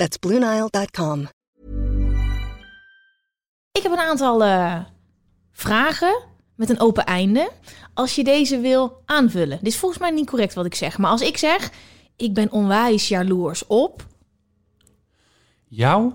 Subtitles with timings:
[0.00, 1.20] That's BlueNile.com.
[3.72, 4.80] Ik heb een aantal eh,
[5.52, 6.22] vragen
[6.56, 7.50] met een open einde.
[7.94, 9.58] Als je deze wil aanvullen.
[9.58, 10.98] Dit is volgens mij niet correct wat ik zeg.
[10.98, 11.70] Maar als ik zeg,
[12.16, 14.06] ik ben onwijs jaloers op...
[15.68, 16.12] Jou?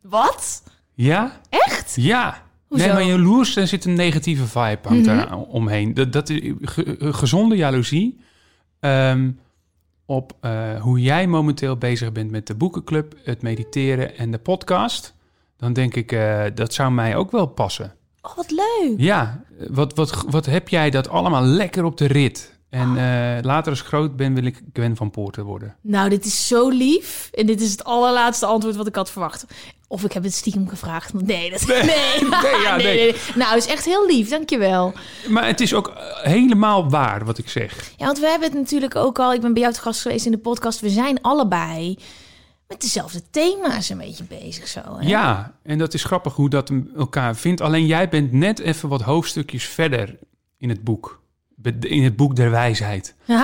[0.00, 0.62] Wat?
[0.94, 1.40] Ja?
[1.48, 1.94] Echt?
[1.96, 2.42] Ja.
[2.66, 2.84] Hoezo?
[2.84, 5.94] Nee, maar jaloers, daar zit een negatieve vibe hangt er omheen.
[5.94, 8.20] Dat, dat is ge- gezonde jaloezie
[8.80, 9.30] ehm,
[10.12, 15.14] op eh, hoe jij momenteel bezig bent met de boekenclub, het mediteren en de podcast.
[15.56, 17.94] Dan denk ik, eh, dat zou mij ook wel passen.
[18.22, 18.94] Oh, wat leuk.
[18.96, 22.51] Ja, wat, wat, wat heb jij dat allemaal lekker op de rit?
[22.72, 25.76] En eh, later als ik groot ben, wil ik Gwen van Poorten worden.
[25.80, 27.30] Nou, dit is zo lief.
[27.32, 29.46] En dit is het allerlaatste antwoord wat ik had verwacht.
[29.88, 31.12] Of ik heb het stiekem gevraagd.
[31.12, 31.82] Nee, dat nee.
[31.82, 33.14] Nee, ja, nee.
[33.34, 34.28] Nou, het is echt heel lief.
[34.28, 34.92] Dankjewel.
[35.28, 37.92] Maar het is ook eh, helemaal waar wat ik zeg.
[37.96, 39.32] Ja, want we hebben het natuurlijk ook al...
[39.32, 40.80] Ik ben bij jou te gast geweest in de podcast.
[40.80, 41.98] We zijn allebei
[42.68, 44.80] met dezelfde thema's een beetje bezig zo.
[44.98, 45.08] Hè?
[45.08, 47.60] Ja, en dat is grappig hoe dat elkaar vindt.
[47.60, 50.18] Alleen jij bent net even wat hoofdstukjes verder
[50.58, 51.21] in het boek.
[51.80, 53.14] In het boek der wijsheid.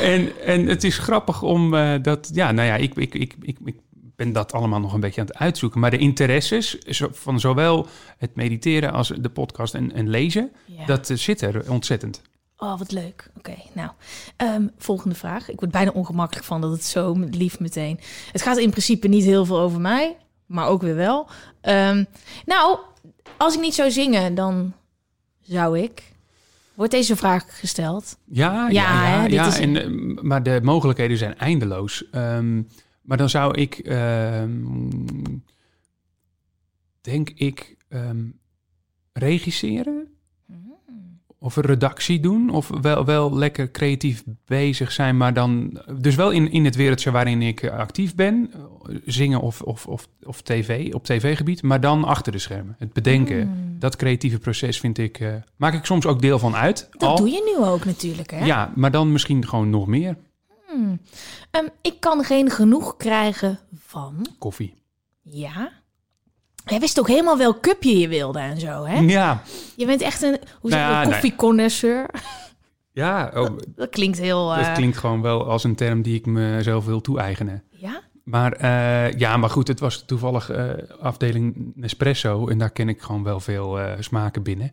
[0.00, 2.30] En, en het is grappig om eh, dat...
[2.32, 3.76] Ja, nou ja, ik, ik, ik, ik, ik
[4.16, 5.80] ben dat allemaal nog een beetje aan het uitzoeken.
[5.80, 6.78] Maar de interesses
[7.10, 7.86] van zowel
[8.18, 10.52] het mediteren als de podcast en, en lezen...
[10.64, 10.84] Ja.
[10.84, 12.22] dat eh, zit er ontzettend.
[12.56, 13.30] Oh, wat leuk.
[13.36, 13.90] Oké, nou.
[14.36, 15.50] Ehm, volgende vraag.
[15.50, 18.00] Ik word bijna ongemakkelijk van dat het zo lief meteen...
[18.32, 21.28] Het gaat in principe niet heel veel over mij, maar ook weer wel.
[21.60, 22.04] Ehm,
[22.46, 22.78] nou,
[23.36, 24.72] als ik niet zou zingen, dan
[25.40, 26.07] zou ik...
[26.78, 28.18] Wordt deze vraag gesteld?
[28.24, 29.20] Ja, Ja, ja, ja.
[29.20, 32.10] hè, dit ja, is- en, eh, maar de mogelijkheden zijn eindeloos.
[32.10, 32.62] Ehm,
[33.02, 34.64] maar dan zou ik, ehm,
[37.00, 38.24] denk ik, ehm,
[39.12, 40.08] regisseren
[41.40, 42.50] of een redactie doen.
[42.50, 45.80] Of wel, wel lekker creatief bezig zijn, maar dan...
[46.00, 48.50] Dus wel in, in het wereldje waarin ik eh, actief ben.
[48.52, 51.62] eh, Zingen of, of, of, of tv, op tv-gebied.
[51.62, 52.74] Maar dan achter de schermen.
[52.78, 53.76] Het bedenken.
[53.78, 55.20] Dat creatieve proces vind ik...
[55.20, 56.88] eh, maak ik soms ook deel van uit.
[56.90, 57.16] Dat al.
[57.16, 58.44] doe je nu ook natuurlijk, hè?
[58.44, 60.16] Ja, maar dan misschien gewoon nog meer
[61.50, 64.26] Ehm, ik kan geen genoeg krijgen van...
[64.38, 64.74] koffie.
[65.22, 65.70] Ja?
[66.70, 68.98] Jij wist ook helemaal welk cupje je wilde en zo, hè?
[68.98, 69.42] Ja,
[69.76, 71.12] Je bent echt een, hoe zeg je, Nou nee.
[71.12, 72.10] koffieconnoisseur.
[72.92, 74.48] ja oh, Dat klinkt heel...
[74.48, 77.64] dat eh, klinkt gewoon wel als een term die ik mezelf wil toe-eigenen.
[77.70, 78.00] Ja?
[78.24, 80.70] Maar eh, ja, maar goed, het was toevallig eh,
[81.00, 84.70] afdeling Nespresso en daar ken ik gewoon wel veel smaken binnen.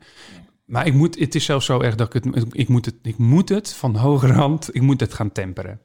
[0.65, 3.17] Maar ik moet, het is zelfs zo erg dat ik het, ik moet het, ik
[3.17, 5.79] moet het van hoge rand, ik moet het gaan temperen.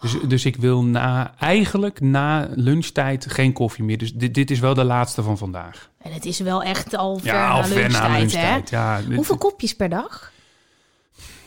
[0.00, 3.98] Dus, dus ik wil na, eigenlijk na lunchtijd geen koffie meer.
[3.98, 5.90] Dus dit, dit is wel de laatste van vandaag.
[5.98, 8.60] En het is wel echt al ver Ja, al na lunchtijd, na hè?
[8.70, 10.32] Ja, dit- Hoeveel kopjes per dag?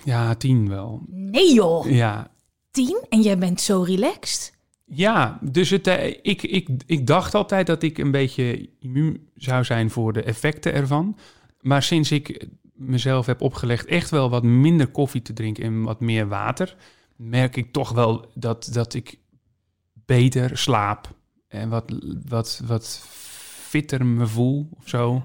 [0.03, 1.01] ja, tien wel.
[1.09, 2.27] Nee joh, Ja,
[2.71, 3.05] tien?
[3.09, 4.55] En jij bent zo relaxed.
[4.85, 9.63] Ja, dus het, eh, ik, ik, ik dacht altijd dat ik een beetje immuun zou
[9.63, 11.17] zijn voor de effecten ervan.
[11.61, 15.99] Maar sinds ik mezelf heb opgelegd echt wel wat minder koffie te drinken en wat
[15.99, 16.75] meer water,
[17.17, 19.19] merk ik toch wel dat, dat ik
[19.93, 21.07] beter slaap
[21.47, 21.83] en wat,
[22.27, 23.01] wat, wat
[23.67, 25.23] fitter me voel of zo.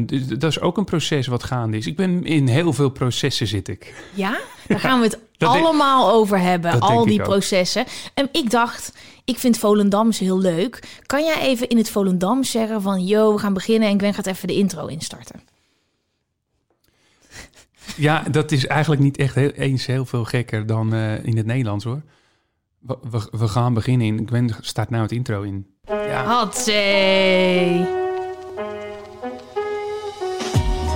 [0.00, 1.86] Dus dat is ook een proces wat gaande is.
[1.86, 4.10] Ik ben in heel veel processen zit ik.
[4.14, 6.80] Ja, daar gaan we het denk- allemaal over hebben.
[6.80, 7.84] Al die processen.
[8.14, 8.92] En ik dacht,
[9.24, 11.00] ik vind Volendams heel leuk.
[11.06, 13.04] Kan jij even in het Volendams zeggen van...
[13.04, 15.40] yo, we gaan beginnen en Gwen gaat even de intro instarten.
[17.96, 21.46] Ja, dat is eigenlijk niet echt heel, eens heel veel gekker dan eh, in het
[21.46, 22.02] Nederlands hoor.
[22.80, 24.26] We, we, gaan beginnen in.
[24.26, 25.66] Gwen staat nou het intro in.
[25.84, 27.86] Ja, Hatzee.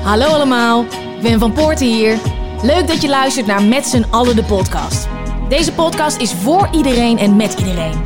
[0.02, 0.84] Hallo allemaal,
[1.18, 2.18] Gwen van Poorten hier.
[2.62, 5.08] Leuk dat je luistert naar Met z'n allen de podcast.
[5.48, 8.00] Deze podcast is voor iedereen en met iedereen.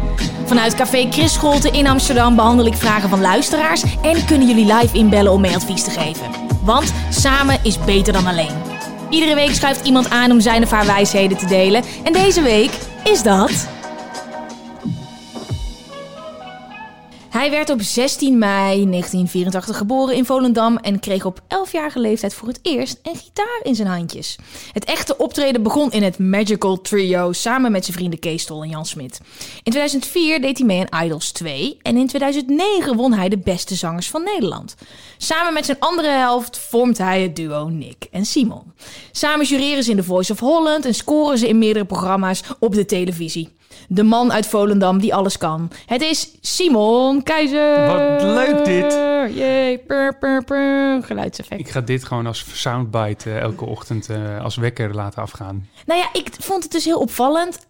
[0.45, 3.83] Vanuit Café Chris Scholte in Amsterdam behandel ik vragen van luisteraars...
[4.03, 6.31] en kunnen jullie live inbellen om mee advies te geven.
[6.65, 8.76] Want samen is beter dan alleen.
[9.11, 11.83] Iedere week schuift iemand aan om zijn of haar wijsheden te delen.
[12.03, 12.71] En deze week
[13.05, 13.69] is dat...
[17.37, 22.49] Hij werd op 16 mei 1984 geboren in Volendam en kreeg op 11-jarige leeftijd voor
[22.49, 24.39] het eerst een gitaar in zijn handjes.
[24.73, 28.69] Het echte optreden begon in het Magical Trio samen met zijn vrienden Kees Tol en
[28.69, 29.21] Jan Smit.
[29.63, 33.75] In 2004 deed hij mee aan Idols 2 en in 2009 won hij de beste
[33.75, 34.75] zangers van Nederland.
[35.17, 38.73] Samen met zijn andere helft vormt hij het duo Nick en Simon.
[39.13, 42.75] Samen jureren ze in The Voice of Holland en scoren ze in meerdere programma's op
[42.75, 43.55] de televisie.
[43.89, 45.71] De man uit Volendam die alles kan.
[45.87, 47.87] Het is Simon Keizer.
[47.87, 48.93] Wat leuk dit.
[49.37, 49.81] Jee.
[51.03, 51.61] Geluidseffect.
[51.61, 55.69] Ik ga dit gewoon als soundbite eh, elke ochtend eh, als wekker laten afgaan.
[55.87, 57.67] Nou ja, ik vond het dus heel opvallend.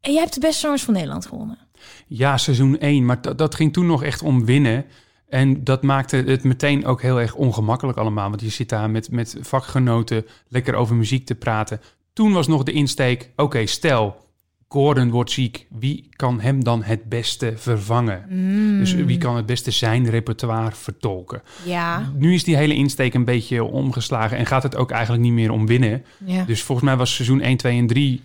[0.00, 1.58] En jij hebt de beste zangers van Nederland gewonnen.
[2.06, 4.84] Ja, seizoen 1, maar dat- dat ging toen nog echt om winnen.
[5.28, 8.28] En dat maakte het meteen ook heel erg ongemakkelijk allemaal.
[8.28, 11.80] Want je zit daar met, met vakgenoten lekker over muziek te praten.
[12.12, 14.16] Toen was nog de insteek, oké, stel,
[14.72, 15.66] Gordon wordt ziek.
[15.70, 18.24] Wie kan hem dan het beste vervangen?
[18.78, 21.42] Dus wie kan het beste zijn repertoire vertolken?
[21.64, 22.12] Ja.
[22.14, 25.50] Nu is die hele insteek een beetje omgeslagen en gaat het ook eigenlijk niet meer
[25.50, 26.04] om winnen.
[26.24, 26.44] Ja.
[26.44, 28.22] Dus volgens mij was seizoen 1, 2 en 3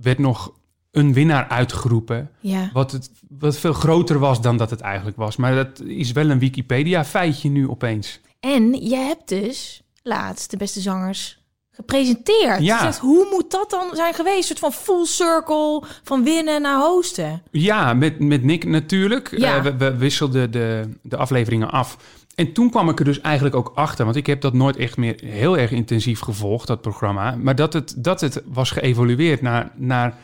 [0.00, 0.52] werd nog
[0.90, 2.30] een winnaar uitgeroepen.
[2.40, 2.70] ja.
[2.72, 5.36] Wat, het, wat veel groter was dan dat het eigenlijk was.
[5.36, 8.20] Maar dat is wel een Wikipedia-feitje nu opeens.
[8.40, 11.39] En jij hebt dus laatst de beste zangers
[11.70, 12.62] gepresenteerd.
[12.62, 12.86] Ja.
[12.86, 14.36] Dus hoe moet dat dan zijn geweest?
[14.36, 17.42] Een soort van full circle van winnen naar hosten.
[17.50, 19.38] Ja, met, met Nick natuurlijk.
[19.38, 19.56] Ja.
[19.56, 21.96] Eh, we, we wisselden de, de afleveringen af.
[22.34, 24.96] En toen kwam ik er dus eigenlijk ook achter, want ik heb dat nooit echt
[24.96, 27.36] meer heel erg intensief gevolgd, dat programma.
[27.36, 30.14] Maar dat het, dat het was geëvolueerd naar, naar,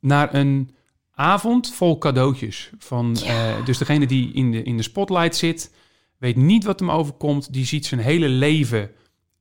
[0.00, 0.74] naar een
[1.14, 2.70] avond vol cadeautjes.
[2.78, 5.72] Van, eh, dus degene die in de, in de spotlight zit,
[6.18, 7.52] weet niet wat hem overkomt.
[7.52, 8.90] Die ziet zijn hele leven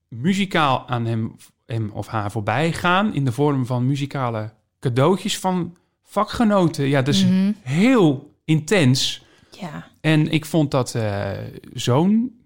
[0.10, 1.36] muzikaal aan hem,
[1.66, 3.14] hem of haar voorbij gaan.
[3.14, 6.88] In de vorm van muzikale cadeautjes van vakgenoten.
[6.88, 7.52] Ja, dat is Mhm.
[7.62, 9.24] heel intens.
[9.60, 9.88] Ja.
[10.02, 11.32] En ik vond dat eh,
[11.74, 12.38] zo'n...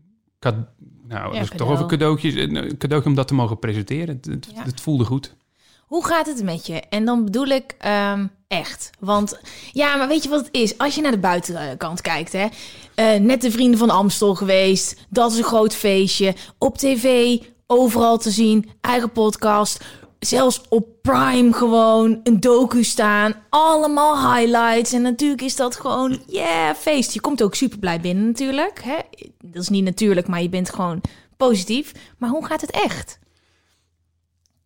[1.07, 2.33] Nou, Ja, is toch over cadeautjes.
[2.36, 4.19] Een cadeautje om dat te mogen presenteren.
[4.21, 4.63] Het, Ja.
[4.63, 5.36] het voelde goed.
[5.83, 6.74] Hoe gaat het met je?
[6.89, 8.89] En dan bedoel ik ehm, echt.
[9.00, 9.39] Want
[9.71, 10.77] ja, maar weet je wat het is?
[10.77, 12.48] Als je naar de buitenkant kijkt, hè.
[12.95, 15.06] eh, net de Vrienden van Amstel geweest.
[15.10, 16.36] Dat is een groot feestje.
[16.57, 17.38] Op tv,
[17.80, 18.70] overal te zien.
[18.81, 19.84] Eigen podcast.
[20.20, 23.34] Zelfs op Prime gewoon een docu staan.
[23.50, 24.94] Allemaal highlights.
[24.94, 27.14] En natuurlijk is dat gewoon, yeah, feest.
[27.14, 28.84] Je komt ook super blij binnen natuurlijk.
[28.84, 28.98] Hè?
[29.42, 31.02] Dat is niet natuurlijk, maar je bent gewoon
[31.38, 31.92] positief.
[32.18, 33.20] Maar hoe gaat het echt?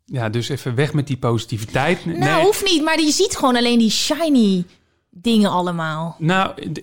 [0.05, 2.05] Ja, dus even weg met die positiviteit.
[2.05, 2.43] Nou, Nee.
[2.43, 4.65] hoeft niet, maar je ziet gewoon alleen die shiny
[5.09, 6.15] dingen allemaal.
[6.19, 6.73] Nou,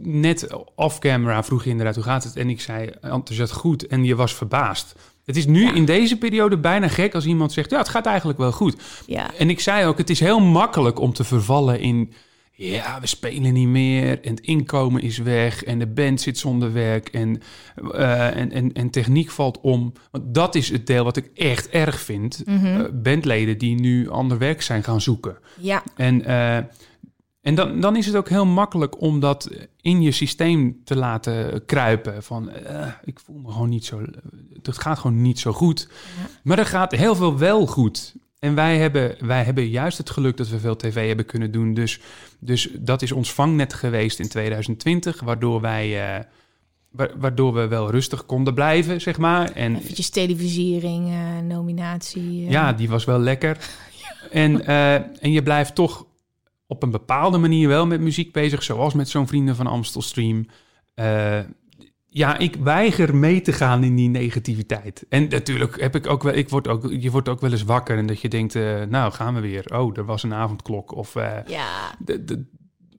[0.00, 2.36] net off-camera vroeg je inderdaad hoe gaat het?
[2.36, 4.94] En ik zei enthousiast goed en je was verbaasd.
[5.30, 7.70] Het is nu in deze periode bijna gek als iemand zegt...
[7.70, 8.76] ja, het gaat eigenlijk wel goed.
[9.06, 9.30] Ja.
[9.38, 12.12] En ik zei ook, het is heel makkelijk om te vervallen in...
[12.52, 15.64] ja, we spelen niet meer en het inkomen is weg...
[15.64, 17.42] en de band zit zonder werk en,
[17.92, 19.92] eh, en, en, en techniek valt om.
[20.10, 22.42] Want dat is het deel wat ik echt erg vind.
[22.46, 25.36] Eh, bandleden die nu ander werk zijn gaan zoeken.
[25.60, 26.58] Ja, En, eh,
[27.42, 29.50] en dan, dan is het ook heel makkelijk om dat
[29.80, 32.22] in je systeem te laten kruipen.
[32.22, 34.00] Van, eh, ik voel me gewoon niet zo...
[34.62, 35.88] Het gaat gewoon niet zo goed.
[36.42, 38.14] Maar er gaat heel veel wel goed.
[38.38, 41.74] En wij hebben, wij hebben juist het geluk dat we veel tv hebben kunnen doen.
[41.74, 42.00] Dus,
[42.38, 45.20] dus dat is ons vangnet geweest in 2020.
[45.20, 46.14] Waardoor wij...
[46.16, 46.24] eh,
[46.90, 49.50] wa- waardoor we wel rustig konden blijven, zeg maar.
[49.52, 52.50] En eventjes televisiering, eh, nominatie.
[52.50, 53.56] ja, die was wel lekker.
[54.30, 54.66] En,
[55.20, 56.06] en je blijft toch
[56.70, 60.46] op een bepaalde manier wel met muziek bezig, zoals met zo'n Vrienden van Amstel stream.
[60.94, 61.38] Eh,
[62.08, 65.04] ja, ik weiger mee te gaan in die negativiteit.
[65.08, 67.98] En natuurlijk heb ik ook wel, ik word ook, je wordt ook wel eens wakker
[67.98, 69.64] en dat je denkt, eh, nou gaan we weer.
[69.78, 70.94] Oh, er was een avondklok.
[70.94, 71.94] Of eh, Ja,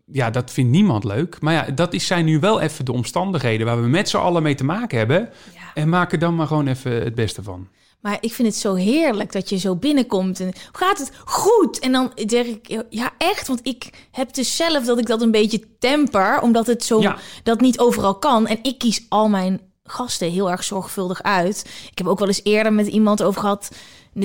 [0.06, 1.42] ja, dat vindt niemand leuk.
[1.42, 4.44] Maar ja, dat is, zijn nu wel even de omstandigheden waar we met z'n allen
[4.44, 5.30] mee te maken hebben.
[5.54, 5.74] Ja.
[5.74, 7.68] En maak er dan maar gewoon even het beste van.
[8.02, 11.80] Maar ik vind het zo heerlijk dat je zo binnenkomt en gaat het goed?
[11.80, 15.32] En dan zeg ik, ja echt, want ik heb dus zelf dat ik dat een
[15.32, 17.18] beetje temper, omdat het zo, Ja.
[17.44, 18.48] dat niet overal kan.
[18.48, 21.66] En ik kies al mijn gasten heel erg zorgvuldig uit.
[21.92, 23.72] Ik heb ook wel eens eerder met iemand over gehad.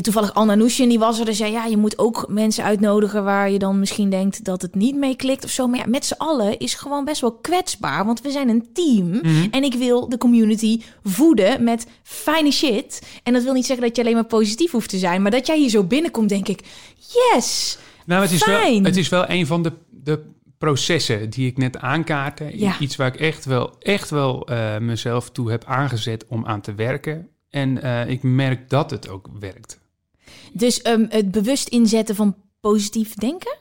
[0.01, 1.25] Toevallig Anna Nushin, die was er.
[1.25, 4.75] Dus zei, ja, je moet ook mensen uitnodigen waar je dan misschien denkt dat het
[4.75, 5.67] niet mee klikt of zo.
[5.67, 8.05] Maar ja, met z'n allen is gewoon best wel kwetsbaar.
[8.05, 9.21] Want we zijn een team.
[9.51, 13.03] En ik wil de community voeden met fijne shit.
[13.23, 15.23] En dat wil niet zeggen dat je alleen maar positief hoeft te zijn.
[15.23, 16.61] Maar dat jij hier zo binnenkomt, denk ik,
[16.97, 17.79] yes.
[18.07, 20.21] Nou, het is, wel, het is wel een van de, de
[20.59, 22.59] processen die ik net aankaartte.
[22.59, 22.79] Ja.
[22.79, 26.75] Iets waar ik echt wel, echt wel eh, mezelf toe heb aangezet om aan te
[26.75, 27.29] werken.
[27.51, 29.81] En eh, ik merk dat het ook werkt.
[30.53, 33.57] Dus ehm, het bewust inzetten van positief denken,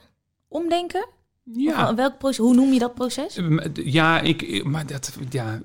[0.48, 1.08] omdenken.
[1.44, 3.40] Ja, Of Welk proces, hoe noem je dat proces?
[3.74, 5.62] ja, ik, maar dat, ja,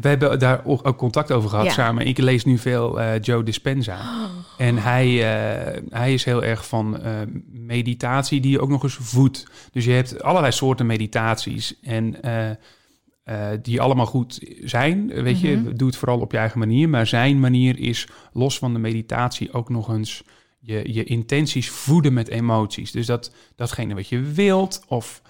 [0.00, 1.72] we hebben daar ook contact over gehad Ja.
[1.72, 2.06] samen.
[2.06, 4.28] Ik lees nu veel eh, Joe Dispenza.
[4.58, 7.12] En hij, eh, hij is heel erg van eh,
[7.50, 9.46] meditatie die je ook nog eens voedt.
[9.72, 11.80] Dus je hebt allerlei soorten meditaties.
[11.82, 12.16] En
[13.62, 15.06] die allemaal goed zijn.
[15.22, 15.46] Weet Mhm.
[15.46, 16.88] je, doe het vooral op je eigen manier.
[16.88, 20.22] Maar zijn manier is los van de meditatie ook nog eens
[20.60, 22.90] je, je intenties voeden met emoties.
[22.90, 25.22] Dus dat, datgene wat je wilt of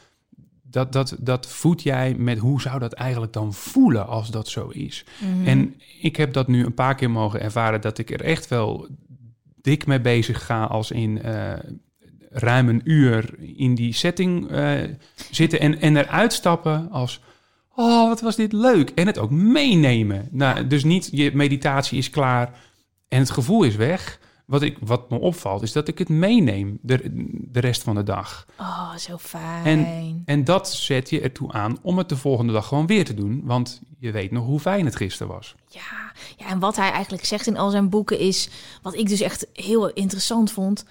[0.71, 4.69] dat, dat, dat voed jij met hoe zou dat eigenlijk dan voelen als dat zo
[4.69, 5.05] is.
[5.19, 5.47] Mhm.
[5.47, 8.89] En ik heb dat nu een paar keer mogen ervaren dat ik er echt wel
[9.61, 11.53] dik mee bezig ga als in eh,
[12.31, 14.81] ruim een uur in die setting eh,
[15.31, 17.21] zitten en, en eruit stappen als
[17.75, 20.29] oh wat was dit leuk en het ook meenemen.
[20.31, 22.51] Nou, dus niet je meditatie is klaar
[23.09, 24.19] en het gevoel is weg.
[24.47, 27.01] Wat, ik, wat me opvalt is dat ik het meeneem de,
[27.51, 28.47] de rest van de dag.
[28.59, 29.65] Oh, zo fijn.
[29.65, 33.15] En, en dat zet je ertoe aan om het de volgende dag gewoon weer te
[33.15, 33.41] doen.
[33.45, 35.55] Want je weet nog hoe fijn het gisteren was.
[35.69, 38.49] Ja, ja, en wat hij eigenlijk zegt in al zijn boeken is,
[38.83, 40.85] wat ik dus echt heel interessant vond.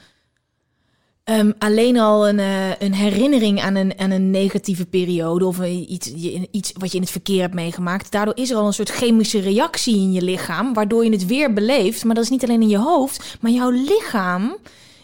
[1.25, 6.12] Ehm, alleen al een, eh, een herinnering aan een, aan een negatieve periode of iets,
[6.15, 8.12] je- iets wat je in het verkeer hebt meegemaakt.
[8.12, 11.53] Daardoor is er al een soort chemische reactie in je lichaam, waardoor je het weer
[11.53, 12.03] beleeft.
[12.03, 14.58] Maar dat is niet alleen in je hoofd, maar jouw lichaam,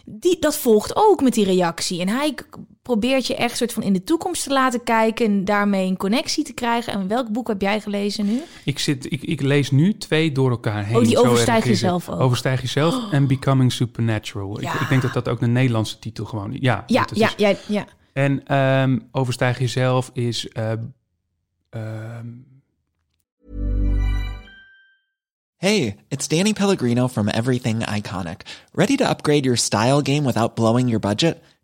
[0.04, 2.00] die, dat volgt ook met die reactie.
[2.00, 2.34] En hij
[2.82, 6.44] probeert je echt soort van in de toekomst te laten kijken en daarmee een connectie
[6.44, 6.92] te krijgen.
[6.92, 8.40] En welk boek heb jij gelezen nu?
[8.64, 10.96] Ik, zit, ik, ik lees nu twee door elkaar heen.
[10.96, 12.20] Oh, die overstijg jezelf ook.
[12.20, 14.60] Overstijg jezelf en Becoming Supernatural.
[14.60, 14.74] Ja.
[14.74, 16.58] Ik, ik denk dat dat ook de Nederlandse titel gewoon is.
[16.60, 17.84] Ja, Ja, is- ja, ja.
[18.12, 20.48] En ehm, Overstijg jezelf is...
[20.48, 20.72] eh,
[21.70, 22.26] ehm,
[25.56, 28.42] Hey, it's Danny Pellegrino from Everything Iconic.
[28.72, 31.38] Ready to upgrade your style game without blowing your budget?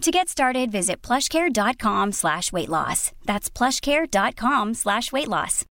[0.00, 3.12] To get started, visit plushcare.com slash weight loss.
[3.26, 5.64] That's plushcare.com slash weight loss.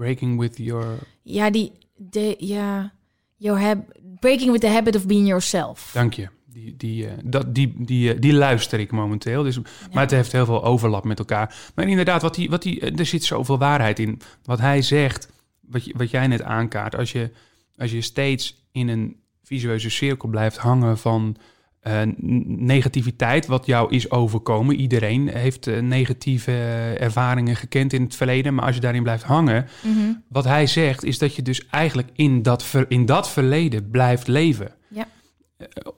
[0.00, 0.98] breaking with your...
[1.22, 2.92] Ja, die, de, ja,
[3.36, 3.78] your hab,
[4.20, 5.90] breaking with the habit of being yourself.
[5.92, 6.28] Dank je.
[6.46, 9.42] Die, die, eh, dat, die, die, eh, die luister ik momenteel.
[9.42, 9.58] Dus,
[9.92, 11.54] Maar het heeft heel veel overlap met elkaar.
[11.74, 14.20] Maar inderdaad, wat die, wat die, eh, er zit zoveel waarheid in.
[14.44, 15.28] Wat hij zegt,
[15.60, 16.96] wat, je, wat jij net aankaart.
[16.96, 17.30] Als je,
[17.76, 19.19] als je steeds in een
[19.50, 21.36] visueuze cirkel blijft hangen van
[21.80, 22.00] eh,
[22.46, 24.76] negativiteit, wat jou is overkomen.
[24.76, 28.54] Iedereen heeft eh, negatieve eh, ervaringen gekend in het verleden.
[28.54, 30.12] Maar als je daarin blijft hangen, Mhm.
[30.28, 34.26] wat hij zegt, is dat je dus eigenlijk in dat, ver, in dat verleden blijft
[34.28, 35.06] leven Ja.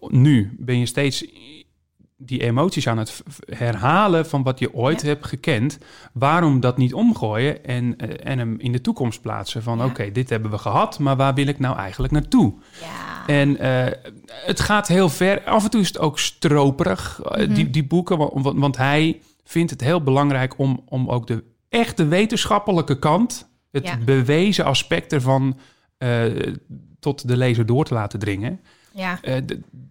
[0.08, 1.24] nu ben je steeds
[2.24, 5.06] die emoties aan het herhalen van wat je ooit Ja.
[5.06, 5.78] hebt gekend.
[6.12, 9.62] Waarom dat niet omgooien en, eh, en hem in de toekomst plaatsen?
[9.62, 9.84] Van Ja.
[9.84, 12.54] oké, dit hebben we gehad, maar waar wil ik nou eigenlijk naartoe?
[12.80, 13.26] Ja.
[13.26, 13.92] En eh,
[14.28, 15.42] het gaat heel ver.
[15.44, 17.54] Af en toe is het ook stroperig, eh, Mhm.
[17.54, 18.18] die, die boeken.
[18.18, 24.04] Want, want, hij vindt het heel belangrijk om, om ook de echte wetenschappelijke kant, het
[24.04, 25.58] bewezen aspect ervan,
[27.00, 28.60] tot de lezer door te laten dringen.
[28.94, 29.18] Ja.
[29.22, 29.36] Eh,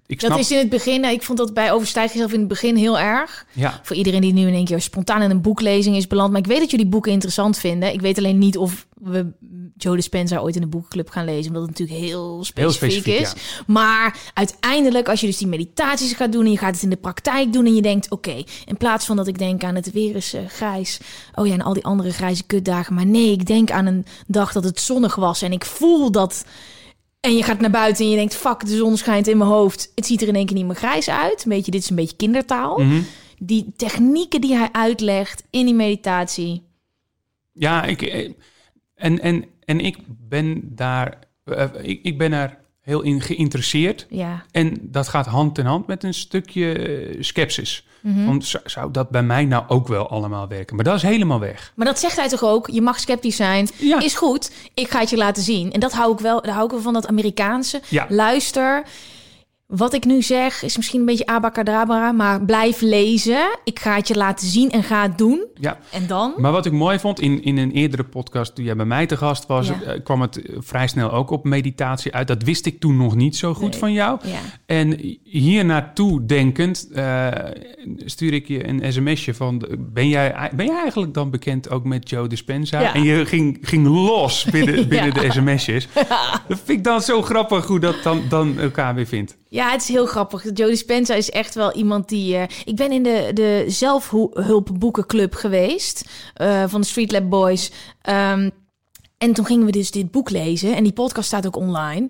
[0.05, 2.39] ik snap, Dat is in het begin, nou, ik vond dat bij Overstijg jezelf in
[2.39, 3.46] het begin heel erg.
[3.51, 6.31] ja, Voor iedereen die nu in één keer spontaan in een boeklezing is beland.
[6.31, 7.93] Maar ik weet dat jullie boeken interessant vinden.
[7.93, 9.31] Ik weet alleen niet of we
[9.77, 11.48] Joe Dispenza ooit in een boekenclub gaan lezen.
[11.48, 13.34] Omdat het natuurlijk heel specifiek, specifiek, is.
[13.67, 16.46] Maar uiteindelijk, als je dus die meditaties gaat doen...
[16.46, 18.12] en je gaat het in de praktijk doen en je denkt...
[18.12, 21.00] oké, in plaats van dat ik denk aan het weer is eh, grijs...
[21.36, 22.93] oh ja, en al die andere grijze kutdagen.
[22.93, 25.41] Maar nee, ik denk aan een dag dat het zonnig was...
[25.41, 26.46] en ik voel dat...
[27.21, 29.91] En je gaat naar buiten en je denkt, fuck, de zon schijnt in mijn hoofd.
[29.95, 31.43] Het ziet er in één keer niet meer grijs uit.
[31.43, 32.77] Een beetje, dit is een beetje kindertaal.
[32.77, 33.01] Mhm.
[33.37, 36.63] Die technieken die hij uitlegt in die meditatie.
[37.51, 38.31] ja ik, eh,
[38.95, 44.05] en, en, en ik ben daar, eh, ik, ik ben er heel in geïnteresseerd.
[44.09, 44.43] Ja.
[44.51, 47.85] En dat gaat hand in hand met een stukje eh, sceptisch.
[48.01, 48.25] Mhm.
[48.25, 50.75] Want zou, zou dat bij mij nou ook wel allemaal werken?
[50.75, 51.71] Maar dat is helemaal weg.
[51.75, 52.69] Maar dat zegt hij toch ook?
[52.69, 53.67] Je mag sceptisch zijn.
[53.77, 54.00] Ja.
[54.00, 54.51] Is goed.
[54.73, 55.71] Ik ga het je laten zien.
[55.71, 56.41] En dat hou ik wel.
[56.41, 57.81] Daar hou ik wel van dat Amerikaanse.
[57.88, 58.05] Ja.
[58.09, 58.83] Luister.
[59.71, 63.57] Wat ik nu zeg is misschien een beetje abacadabra, maar blijf lezen.
[63.63, 65.45] Ik ga het je laten zien en ga het doen.
[65.59, 65.77] Ja.
[65.91, 66.33] En dan?
[66.37, 69.17] Maar wat ik mooi vond, in, in een eerdere podcast toen jij bij mij te
[69.17, 69.81] gast was, Ja.
[69.81, 72.27] eh, kwam het eh, vrij snel ook op meditatie uit.
[72.27, 73.79] Dat wist ik toen nog niet zo goed Nee.
[73.79, 74.19] van jou.
[74.23, 74.39] Ja.
[74.65, 77.27] En hier naartoe denkend, eh,
[78.05, 79.67] stuur ik je een sms'je van...
[79.79, 82.79] Ben jij, ben jij eigenlijk dan bekend ook met Joe Dispenza?
[82.79, 82.93] Ja.
[82.93, 85.87] En je ging, ging los binnen, binnen de sms'jes.
[86.47, 89.39] Dat vind ik dan zo grappig hoe dat dan, dan elkaar weer vindt.
[89.53, 90.43] Ja, het is heel grappig.
[90.43, 92.36] Jodie Spencer is echt wel iemand die...
[92.36, 97.72] eh, ik ben in de, de zelfhulpboekenclub geweest eh, van de Street Lab Boys.
[98.01, 98.50] Ehm,
[99.17, 100.75] en toen gingen we dus dit boek lezen.
[100.75, 102.10] En die podcast staat ook online.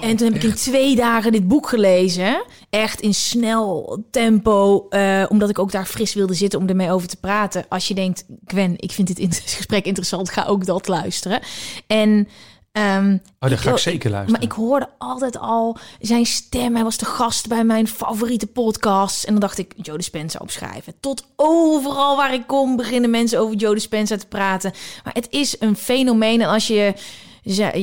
[0.00, 2.44] en toen heb ik in twee dagen dit boek gelezen.
[2.70, 4.86] Echt in snel tempo.
[4.88, 7.64] eh, omdat ik ook daar fris wilde zitten om ermee over te praten.
[7.68, 10.30] Als je denkt, Gwen, ik vind dit gesprek interessant.
[10.30, 11.40] Ga ook dat luisteren.
[11.86, 12.28] En...
[12.72, 14.40] ehm, Oh, daar ga ik zeker luisteren.
[14.40, 16.74] maar ik hoorde altijd al zijn stem.
[16.74, 19.24] Hij was de gast bij mijn favoriete podcast.
[19.24, 20.94] En dan dacht ik, Joe Dispenza opschrijven.
[21.00, 24.72] Tot overal waar ik kom beginnen mensen over Joe Dispenza te praten.
[25.04, 26.40] Maar het is een fenomeen.
[26.40, 26.94] En als je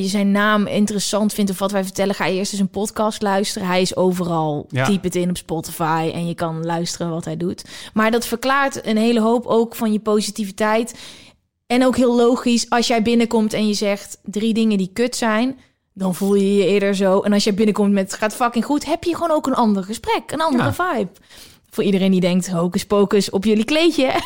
[0.00, 2.14] zijn naam interessant vindt of wat wij vertellen...
[2.14, 3.68] ga je eerst eens een podcast luisteren.
[3.68, 4.66] Hij is overal.
[4.68, 4.84] Ja.
[4.84, 7.64] Typ het in op Spotify en je kan luisteren wat hij doet.
[7.94, 10.94] Maar dat verklaart een hele hoop ook van je positiviteit...
[11.70, 15.58] En ook heel logisch, als jij binnenkomt en je zegt drie dingen die kut zijn,
[15.94, 17.20] dan voel je je eerder zo.
[17.20, 19.84] En als jij binnenkomt met het gaat fucking goed, heb je gewoon ook een ander
[19.84, 20.94] gesprek, een andere Ja.
[20.94, 21.10] vibe.
[21.70, 24.12] Voor iedereen die denkt, hocus pocus op jullie kleedje.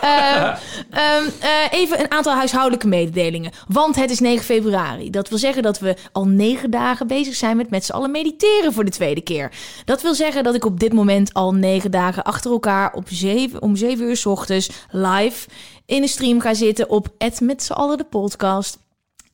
[0.00, 0.56] Ehm,
[0.90, 3.52] ehm, eh, even een aantal huishoudelijke mededelingen.
[3.68, 5.10] Want het is 9 februari.
[5.10, 8.72] Dat wil zeggen dat we al negen dagen bezig zijn met met z'n allen mediteren
[8.72, 9.52] voor de tweede keer.
[9.84, 13.62] Dat wil zeggen dat ik op dit moment al negen dagen achter elkaar op zeven,
[13.62, 15.48] om 7 uur 's ochtends live
[15.86, 18.78] in een stream ga zitten op het met z'n allen de podcast.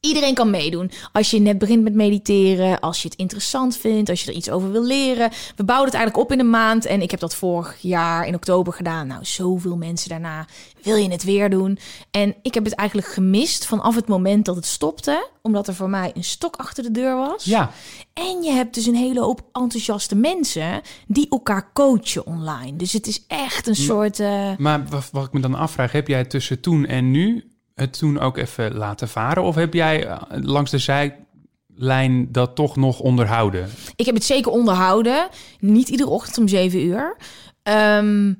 [0.06, 0.90] Iedereen kan meedoen.
[1.12, 4.50] Als je net begint met mediteren, als je het interessant vindt, als je er iets
[4.50, 5.30] over wil leren.
[5.56, 8.34] We bouwen het eigenlijk op in een maand en ik heb dat vorig jaar in
[8.34, 9.06] oktober gedaan.
[9.06, 10.46] Nou, zoveel mensen daarna.
[10.82, 11.78] Wil je het weer doen?
[12.10, 15.90] En ik heb het eigenlijk gemist vanaf het moment dat het stopte, omdat er voor
[15.90, 17.44] mij een stok achter de deur was.
[17.44, 17.70] Ja,
[18.12, 22.76] En je hebt dus een hele hoop enthousiaste mensen die elkaar coachen online.
[22.76, 24.20] Dus het is echt een soort.
[24.20, 27.51] eh, maar wat, wat ik me dan afvraag, heb jij tussen toen en nu
[27.82, 29.42] het toen ook even laten varen?
[29.42, 33.68] Of heb jij eh, langs de zijlijn dat toch nog onderhouden?
[33.96, 35.28] Ik heb het zeker onderhouden.
[35.60, 37.16] Niet iedere ochtend om 7 uur.
[37.62, 38.32] Ehm,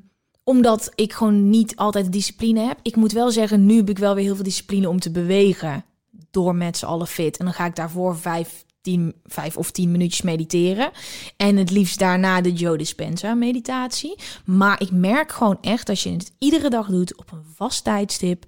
[0.45, 2.79] omdat ik gewoon niet altijd discipline heb.
[2.83, 5.85] Ik moet wel zeggen, nu heb ik wel weer heel veel discipline om te bewegen.
[6.31, 7.37] Door met z'n allen fit.
[7.37, 10.91] En dan ga ik daarvoor vijf, tien, vijf of tien minuutjes mediteren.
[11.37, 14.19] En het liefst daarna de Joe Dispenza meditatie.
[14.45, 18.45] Maar ik merk gewoon echt, als je het iedere dag doet op een vast tijdstip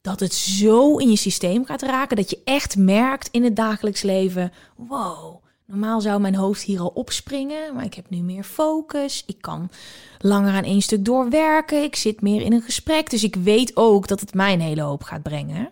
[0.00, 4.02] dat het zo in je systeem gaat raken dat je echt merkt in het dagelijks
[4.02, 9.22] leven: wow, normaal zou mijn hoofd hier al opspringen, maar ik heb nu meer focus.
[9.26, 9.70] Ik kan
[10.18, 11.82] langer aan één stuk doorwerken.
[11.82, 14.82] Ik zit meer in een gesprek, dus ik weet ook dat het mij een hele
[14.82, 15.70] hoop gaat brengen.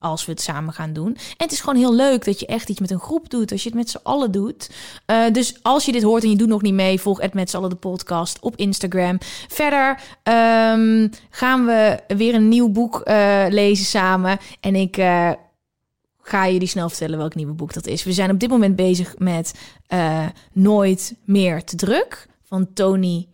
[0.00, 1.06] Als we het samen gaan doen.
[1.06, 3.52] En het is gewoon heel leuk dat je echt iets met een groep doet.
[3.52, 4.70] Als je het met z'n allen doet.
[5.06, 7.50] Eh, dus als je dit hoort en je doet nog niet mee, volg het met
[7.50, 9.18] z'n allen de podcast op Instagram.
[9.48, 14.38] Verder ehm, gaan we weer een nieuw boek eh, lezen samen.
[14.60, 15.30] En ik eh,
[16.22, 18.04] ga jullie snel vertellen welk nieuwe boek dat is.
[18.04, 19.54] We zijn op dit moment bezig met
[20.52, 23.28] Nooit meer te druk van Tony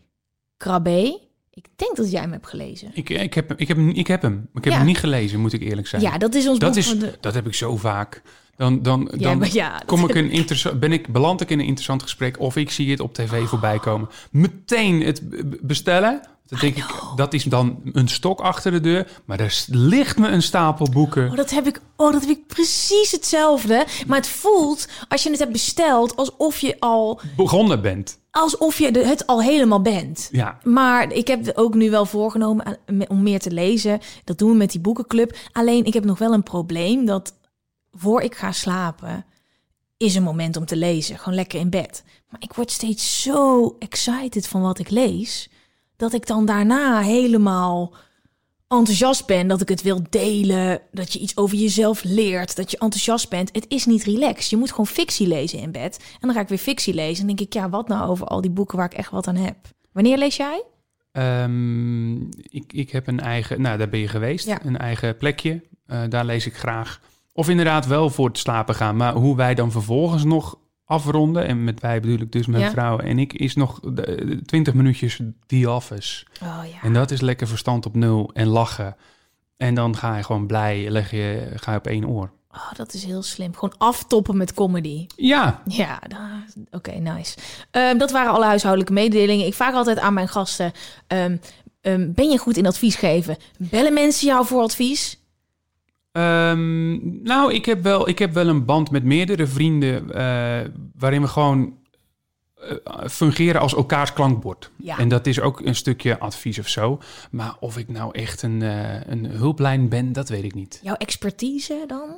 [0.56, 1.23] Krabbe.
[1.54, 2.90] Ik denk dat jij hem hebt gelezen.
[2.94, 4.48] Ik, ik, heb, ik, heb, hem- ik heb hem.
[4.54, 4.78] Ik heb Ja.
[4.78, 6.02] hem niet gelezen, moet ik eerlijk zijn.
[6.02, 7.16] Ja, dat is ons dat, boek is, van de...
[7.20, 8.22] dat heb ik zo vaak.
[8.56, 11.58] Dan, dan, Ja, dan maar ja, dat kom ik een ben ik, beland ik in
[11.58, 14.08] een interessant gesprek of ik zie het op tv voorbij komen.
[14.30, 15.22] Meteen het
[15.66, 16.20] bestellen.
[16.46, 16.84] Dan denk ik,
[17.16, 19.06] dat is dan een stok achter de deur.
[19.24, 21.30] Maar er ligt me een stapel boeken.
[21.30, 21.80] Oh, dat heb ik.
[21.96, 23.86] Oh, dat heb ik precies hetzelfde.
[24.06, 28.18] Maar het voelt als je het hebt besteld alsof je al begonnen bent.
[28.40, 30.28] Alsof je het al helemaal bent.
[30.32, 34.00] Ja, Maar ik heb ook nu wel voorgenomen om meer te lezen.
[34.24, 35.36] Dat doen we met die boekenclub.
[35.52, 37.34] Alleen ik heb nog wel een probleem dat
[37.92, 39.24] voor ik ga slapen
[39.96, 41.18] is een moment om te lezen.
[41.18, 42.04] Gewoon lekker in bed.
[42.28, 45.50] Maar ik word steeds zo excited van wat ik lees
[45.96, 47.94] dat ik dan daarna helemaal
[48.68, 52.78] enthousiast ben, dat ik het wil delen, dat je iets over jezelf leert, dat je
[52.78, 53.48] enthousiast bent.
[53.52, 54.50] Het is niet relaxed.
[54.50, 55.96] Je moet gewoon fictie lezen in bed.
[56.12, 58.40] En dan ga ik weer fictie lezen en denk ik, ja, wat nou over al
[58.40, 59.56] die boeken waar ik echt wat aan heb.
[59.92, 60.62] Wanneer lees jij?
[61.12, 64.64] Ehm, ik, ik heb een eigen, nou daar ben je geweest, Ja.
[64.64, 65.62] een eigen plekje.
[65.86, 67.00] Eh, daar lees ik graag.
[67.32, 68.96] Of inderdaad wel voor het slapen gaan.
[68.96, 71.46] Maar hoe wij dan vervolgens nog afronden.
[71.46, 72.70] En met wij bedoel ik dus mijn Ja.
[72.70, 73.80] vrouw en ik, is nog
[74.46, 76.24] 20 minuutjes The Office.
[76.42, 76.82] Oh ja.
[76.82, 78.96] En dat is lekker verstand op nul en lachen.
[79.56, 82.30] En dan ga je gewoon blij, leg je, ga je op één oor.
[82.50, 83.54] Oh, dat is heel slim.
[83.54, 85.06] Gewoon aftoppen met comedy.
[85.16, 86.00] Ja, Ja,
[86.70, 87.36] oké, nice.
[87.70, 89.46] Ehm, dat waren alle huishoudelijke mededelingen.
[89.46, 90.72] Ik vraag altijd aan mijn gasten:
[91.06, 91.36] ehm,
[91.80, 93.36] ehm, ben je goed in advies geven?
[93.58, 95.18] Bellen mensen jou voor advies?
[96.14, 101.20] Ehm, nou, ik heb, wel, ik heb wel een band met meerdere vrienden eh, waarin
[101.20, 101.78] we gewoon
[102.54, 104.70] eh, fungeren als elkaars klankbord.
[104.76, 104.98] Ja.
[104.98, 106.98] En dat is ook een stukje advies of zo.
[107.30, 110.80] Maar of ik nou echt een, eh, een hulplijn ben, dat weet ik niet.
[110.82, 112.16] Jouw expertise dan?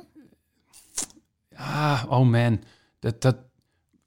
[1.55, 2.59] Ah, oh man,
[2.99, 3.37] dat, dat,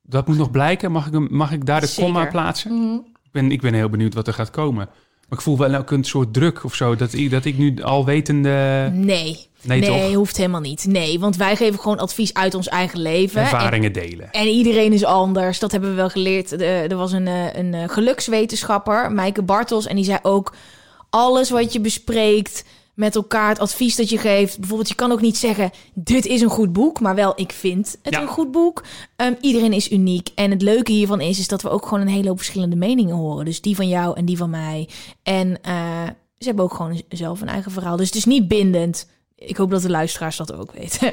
[0.03, 0.93] dat moet nog blijken.
[0.93, 2.05] Mag ik, mag ik daar de Zeker.
[2.05, 2.73] komma plaatsen?
[2.73, 2.95] Mhm.
[3.23, 4.89] Ik ben, ik ben heel benieuwd wat er gaat komen.
[5.29, 7.83] Maar ik voel wel ook een soort druk of zo, dat ik, dat ik nu
[7.83, 9.50] al wetende Nee.
[9.63, 10.13] Nee, toch?
[10.15, 10.87] hoeft helemaal niet.
[10.87, 13.41] Nee, want wij geven gewoon advies uit ons eigen leven.
[13.41, 14.31] En- ervaringen delen.
[14.31, 15.59] En iedereen is anders.
[15.59, 16.63] Dat hebben we wel geleerd.
[16.63, 19.87] Er was een, eh, een eh, gelukswetenschapper, Maaike Bartels.
[19.87, 20.55] En die zei ook...
[21.11, 24.59] alles wat je bespreekt met elkaar, het advies dat je geeft...
[24.59, 25.71] bijvoorbeeld, je kan ook niet zeggen...
[25.95, 28.21] dit is een goed boek, maar wel, ik vind het Ja.
[28.23, 28.83] een goed boek.
[29.17, 30.29] Ehm, iedereen is uniek.
[30.35, 33.17] En het leuke hiervan is, is dat we ook gewoon een hele hoop verschillende meningen
[33.17, 33.45] horen.
[33.45, 34.89] Dus die van jou en die van mij.
[35.23, 35.75] En eh,
[36.39, 37.97] ze hebben ook gewoon zelf een eigen verhaal.
[37.97, 39.07] Dus het is niet bindend.
[39.47, 41.13] Ik hoop dat de luisteraars dat ook weten.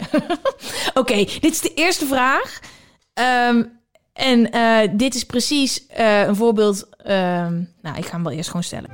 [0.94, 2.60] Oké, dit is de eerste vraag.
[3.14, 3.64] Ehm,
[4.14, 6.90] en eh, dit is precies eh, een voorbeeld.
[6.98, 8.90] ehm, nou, ik ga hem wel eerst gewoon stellen.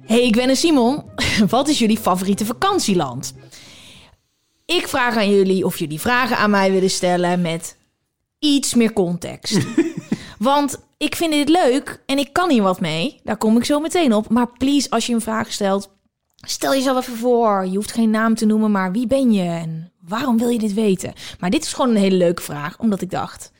[0.00, 1.04] Hey, ik ben een Simon.
[1.48, 3.34] Wat is jullie favoriete vakantieland?
[4.64, 7.76] Ik vraag aan jullie of jullie vragen aan mij willen stellen met
[8.38, 9.58] iets meer context.
[10.38, 13.20] Want ik vind dit leuk en ik kan hier wat mee.
[13.24, 14.28] Daar kom ik zo meteen op.
[14.28, 15.95] Maar please, als je een vraag stelt,
[16.36, 17.66] stel jezelf even voor.
[17.66, 20.74] Je hoeft geen naam te noemen, maar wie ben je en waarom wil je dit
[20.74, 21.12] weten?
[21.40, 23.52] Maar dit is gewoon een hele leuke vraag, omdat ik dacht,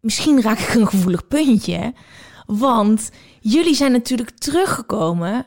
[0.00, 1.94] misschien raak ik een gevoelig puntje.
[2.46, 5.46] Want jullie zijn natuurlijk teruggekomen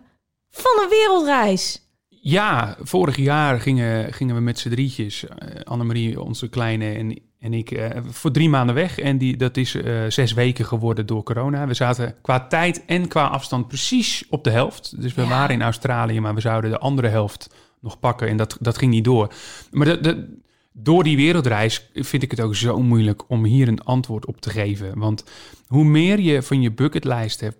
[0.49, 1.81] van een wereldreis.
[2.07, 7.53] Ja, vorig jaar gingen, gingen we met z'n drietjes, eh, Annemarie, onze kleine en, en
[7.53, 8.99] ik, eh, voor drie maanden weg.
[8.99, 11.67] En die, dat is eh, zes weken geworden door corona.
[11.67, 15.01] We zaten qua tijd en qua afstand precies op de helft.
[15.01, 15.27] Dus we Ja.
[15.27, 18.27] waren in Australië, maar we zouden de andere helft nog pakken.
[18.27, 19.33] En dat, dat ging niet door.
[19.71, 20.37] Maar de, de,
[20.71, 24.49] door die wereldreis vind ik het ook zo moeilijk om hier een antwoord op te
[24.49, 24.99] geven.
[24.99, 25.23] Want
[25.67, 27.57] hoe meer je van je bucketlijst hebt,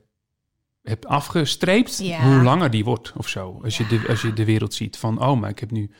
[0.84, 2.20] hebt afgestreept, Ja.
[2.22, 3.60] hoe langer die wordt of zo.
[3.64, 5.92] Als, je de, als je de wereld ziet van, oh, maar ik heb nu,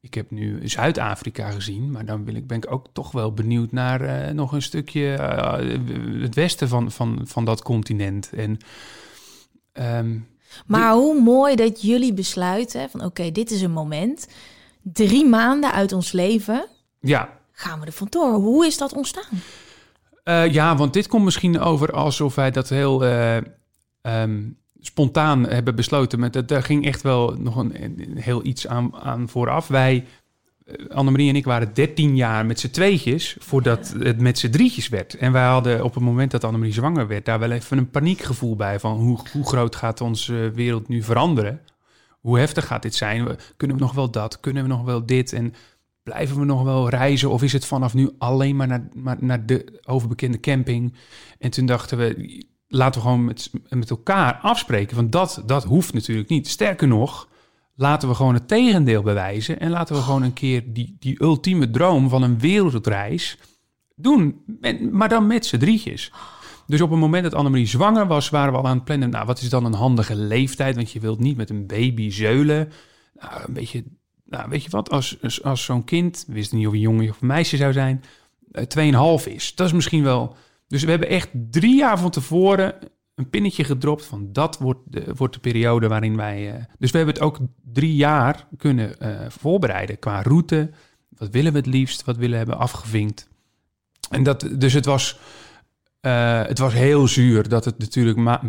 [0.00, 3.72] ik heb nu Zuid-Afrika gezien, maar dan wil ik, ben ik ook toch wel benieuwd
[3.72, 8.30] naar eh, nog een stukje eh, het westen van, van, van dat continent.
[8.32, 8.56] En
[9.72, 10.18] ehm,
[10.66, 14.28] Maar hoe mooi dat jullie besluiten van oké, dit is een moment.
[14.82, 16.66] Drie maanden uit ons leven
[17.00, 18.32] ja, gaan we er vandoor.
[18.32, 19.42] Hoe is dat ontstaan?
[20.24, 23.36] Eh, ja, want dit komt misschien over alsof wij dat heel eh,
[24.00, 24.42] ehm,
[24.88, 26.32] spontaan hebben besloten.
[26.32, 27.72] Dat, daar ging echt wel nog een,
[28.14, 29.66] heel iets aan, aan vooraf.
[29.66, 30.04] Wij,
[30.64, 34.88] eh, Annemarie en ik, waren 13 jaar met z'n tweetjes voordat het met z'n drietjes
[34.88, 35.14] werd.
[35.14, 38.56] En wij hadden op het moment dat Annemarie zwanger werd, daar wel even een paniekgevoel
[38.56, 38.80] bij.
[38.80, 41.60] Van hoe, hoe groot gaat onze wereld nu veranderen?
[42.20, 43.36] Hoe heftig gaat dit zijn?
[43.56, 44.40] Kunnen we nog wel dat?
[44.40, 45.32] Kunnen we nog wel dit?
[45.32, 45.54] En
[46.02, 47.30] blijven we nog wel reizen?
[47.30, 50.94] Of is het vanaf nu alleen maar naar, maar naar de overbekende camping?
[51.38, 54.96] En toen dachten we, laten we gewoon met, met elkaar afspreken.
[54.96, 56.48] Want dat, dat hoeft natuurlijk niet.
[56.48, 57.28] Sterker nog,
[57.74, 59.60] laten we gewoon het tegendeel bewijzen.
[59.60, 63.38] En laten we gewoon een keer die, die ultieme droom van een wereldreis
[63.94, 64.42] doen.
[64.60, 66.12] En- maar dan met z'n drietjes.
[66.66, 69.10] Dus op het moment dat Annemarie zwanger was, waren we al aan het plannen.
[69.10, 70.74] Nou, wat is dan een handige leeftijd?
[70.76, 72.72] Want je wilt niet met een baby zeulen.
[73.20, 73.84] Nou, een beetje,
[74.24, 74.90] nou, weet je wat?
[74.90, 77.72] Als, als, als zo'n kind, we wisten niet of een jongen of een meisje zou
[77.72, 78.04] zijn,
[78.52, 78.64] eh,
[79.20, 79.54] 2,5 is.
[79.54, 80.36] Dat is misschien wel.
[80.68, 82.74] Dus we hebben echt drie jaar van tevoren
[83.14, 86.52] een pinnetje gedropt van dat wordt de, wordt de periode waarin wij.
[86.54, 87.38] eh, dus we hebben het ook
[87.72, 90.70] drie jaar kunnen eh, voorbereiden qua route.
[91.08, 92.04] Wat willen we het liefst?
[92.04, 93.28] Wat willen we hebben afgevinkt?
[94.10, 95.18] En dat, dus het was,
[96.00, 98.42] eh, het was heel zuur dat het natuurlijk ma-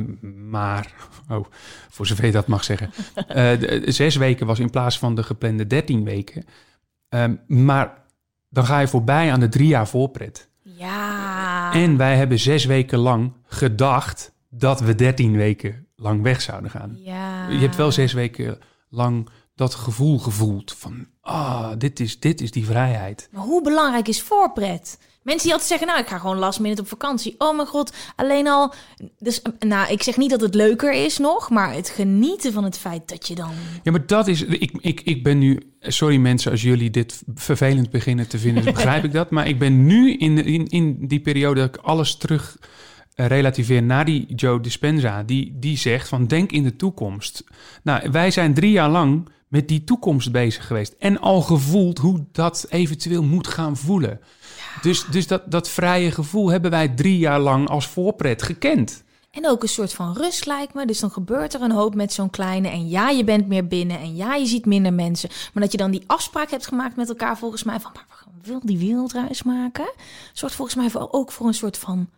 [0.49, 0.93] maar,
[1.29, 1.45] oh,
[1.89, 2.91] voor zover je dat mag zeggen,
[3.59, 6.43] de- zes weken was in plaats van de geplande dertien weken.
[7.09, 8.03] Ehm, maar
[8.49, 10.48] dan ga je voorbij aan de drie jaar voorpret.
[10.79, 11.73] Ja.
[11.73, 16.97] En wij hebben zes weken lang gedacht dat we dertien weken lang weg zouden gaan.
[17.03, 17.49] ja.
[17.49, 20.73] Je hebt wel zes weken lang dat gevoel gevoeld.
[20.73, 23.29] Van, ah, dit is, dit is die vrijheid.
[23.31, 24.97] Maar hoe belangrijk is voorpret?
[25.21, 27.35] Mensen die altijd zeggen, nou, ik ga gewoon last minute op vakantie.
[27.37, 28.73] Oh mijn god, alleen al...
[29.19, 32.77] Dus, nou, ik zeg niet dat het leuker is nog, maar het genieten van het
[32.77, 33.51] feit dat je dan...
[33.83, 34.43] Ja, maar dat is...
[34.43, 35.59] Ik, ik, ik ben nu...
[35.79, 39.29] Sorry mensen, als jullie dit vervelend beginnen te vinden, begrijp ik dat.
[39.29, 42.67] Maar ik ben nu in, in, in die periode dat ik alles terug eh,
[43.27, 45.23] relativeer naar die Joe Dispenza.
[45.23, 47.43] Die, die zegt van, denk in de toekomst.
[47.83, 50.95] Nou, wij zijn drie jaar lang met die toekomst bezig geweest.
[50.99, 54.19] En al gevoeld hoe dat eventueel moet gaan voelen.
[54.81, 59.03] Dus, dus dat, dat vrije gevoel hebben wij drie jaar lang als voorpret gekend.
[59.31, 60.85] En ook een soort van rust lijkt me.
[60.85, 62.67] Dus dan gebeurt er een hoop met zo'n kleine.
[62.67, 63.99] En ja, je bent meer binnen.
[63.99, 65.29] En ja, je ziet minder mensen.
[65.53, 67.91] Maar dat je dan die afspraak hebt gemaakt met elkaar volgens mij van...
[67.93, 69.91] Maar wil die wereldreis maken?
[70.33, 72.09] Soort volgens mij voor, ook voor een soort van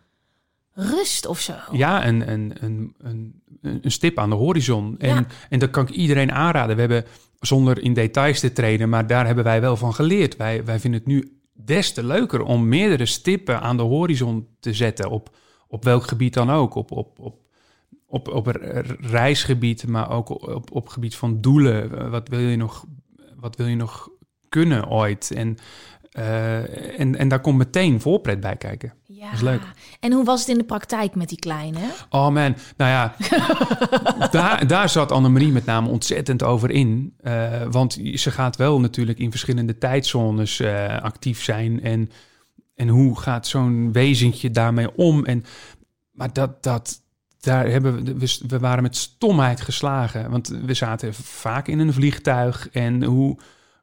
[0.74, 1.54] rust of zo.
[1.72, 3.42] Ja, een, een, een, een,
[3.82, 4.98] een stip aan de horizon.
[4.98, 6.74] En, en dat kan ik iedereen aanraden.
[6.74, 7.04] We hebben,
[7.40, 10.36] zonder in details te treden, maar daar hebben wij wel van geleerd.
[10.36, 14.72] Wij, wij vinden het nu des te leuker om meerdere stippen aan de horizon te
[14.72, 15.10] zetten.
[15.10, 15.36] Op,
[15.68, 16.74] op welk gebied dan ook.
[16.74, 17.40] Op, op, op,
[18.06, 18.46] op, op
[19.00, 22.10] reisgebied, maar ook op, op gebied van doelen.
[22.10, 22.84] Wat wil je nog,
[23.36, 24.08] wat wil je nog
[24.48, 25.30] kunnen ooit?
[25.30, 25.56] En,
[26.18, 28.92] uh, en, en daar komt meteen voorpret bij kijken.
[29.22, 29.28] Ja.
[29.28, 29.62] Dat is leuk.
[30.00, 31.78] En hoe was het in de praktijk met die kleine?
[32.10, 33.14] Oh man, nou ja,
[34.30, 37.16] daar, daar zat Annemarie met name ontzettend over in.
[37.20, 41.82] Uh, want ze gaat wel natuurlijk in verschillende tijdzones uh, actief zijn.
[41.82, 42.10] En,
[42.74, 45.24] en hoe gaat zo'n wezentje daarmee om?
[45.24, 45.44] En,
[46.12, 47.02] maar dat, dat,
[47.40, 50.30] daar hebben we, we, we waren met stomheid geslagen.
[50.30, 52.68] Want we zaten vaak in een vliegtuig.
[52.68, 53.38] En hoe,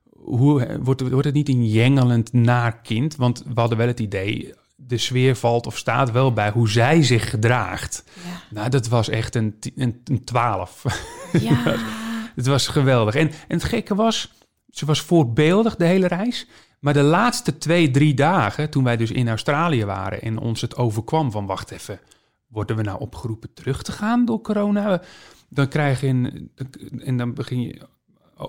[0.10, 3.16] hoe wordt, wordt het niet een jengelend naar kind?
[3.16, 4.54] Want we hadden wel het idee,
[4.90, 8.04] de sfeer valt of staat wel bij hoe zij zich gedraagt.
[8.14, 8.42] Ja.
[8.50, 10.84] Nou, dat was echt een, een, een 12.
[11.32, 11.76] Ja.
[12.36, 13.16] het was geweldig.
[13.16, 14.34] En, en het gekke was,
[14.70, 16.48] ze was voorbeeldig de hele reis.
[16.80, 20.76] Maar de laatste twee, drie dagen, toen wij dus in Australië waren en ons het
[20.76, 22.00] overkwam van wacht even,
[22.48, 25.02] worden we nou opgeroepen terug te gaan door corona?
[25.50, 26.52] Dan krijg je een,
[27.00, 27.88] en dan begin je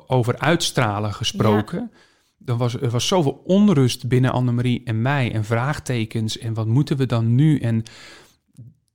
[0.07, 1.91] over uitstralen gesproken.
[1.93, 1.99] Ja
[2.45, 6.97] er was, er was zoveel onrust binnen Annemarie en mij en vraagtekens en wat moeten
[6.97, 7.59] we dan nu?
[7.59, 7.83] En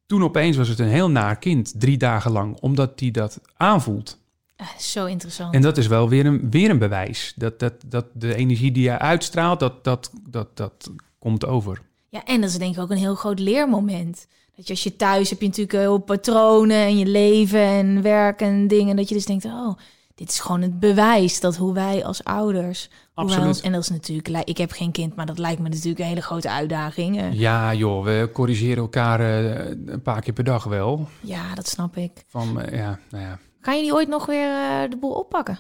[0.05, 4.19] toen opeens was het een heel naar kind, drie dagen lang, omdat die dat aanvoelt.
[4.58, 5.53] Ah, zo interessant.
[5.53, 7.34] En dat is wel weer een, weer een bewijs.
[7.36, 11.81] Dat, dat, dat de energie die je uitstraalt, dat, dat, dat, dat komt over.
[12.10, 14.27] Ja, en dat is denk ik ook een heel groot leermoment.
[14.55, 18.41] Dat je als je thuis heb je natuurlijk heel patronen en je leven en werk
[18.41, 18.95] en dingen.
[18.95, 19.77] Dat je dus denkt, oh,
[20.15, 22.89] dit is gewoon het bewijs dat hoe wij als ouders.
[23.15, 23.62] Absoluut.
[23.62, 26.21] en dat is natuurlijk, ik heb geen kind, maar dat lijkt me natuurlijk een hele
[26.21, 27.30] grote uitdaging.
[27.32, 31.08] Ja, joh, we corrigeren elkaar uh, een paar keer per dag wel.
[31.21, 32.23] Ja, dat snap ik.
[32.28, 33.39] Van, uh, ja, nou ja.
[33.62, 34.49] Gaan jullie ooit nog weer
[34.89, 35.60] de boel oppakken?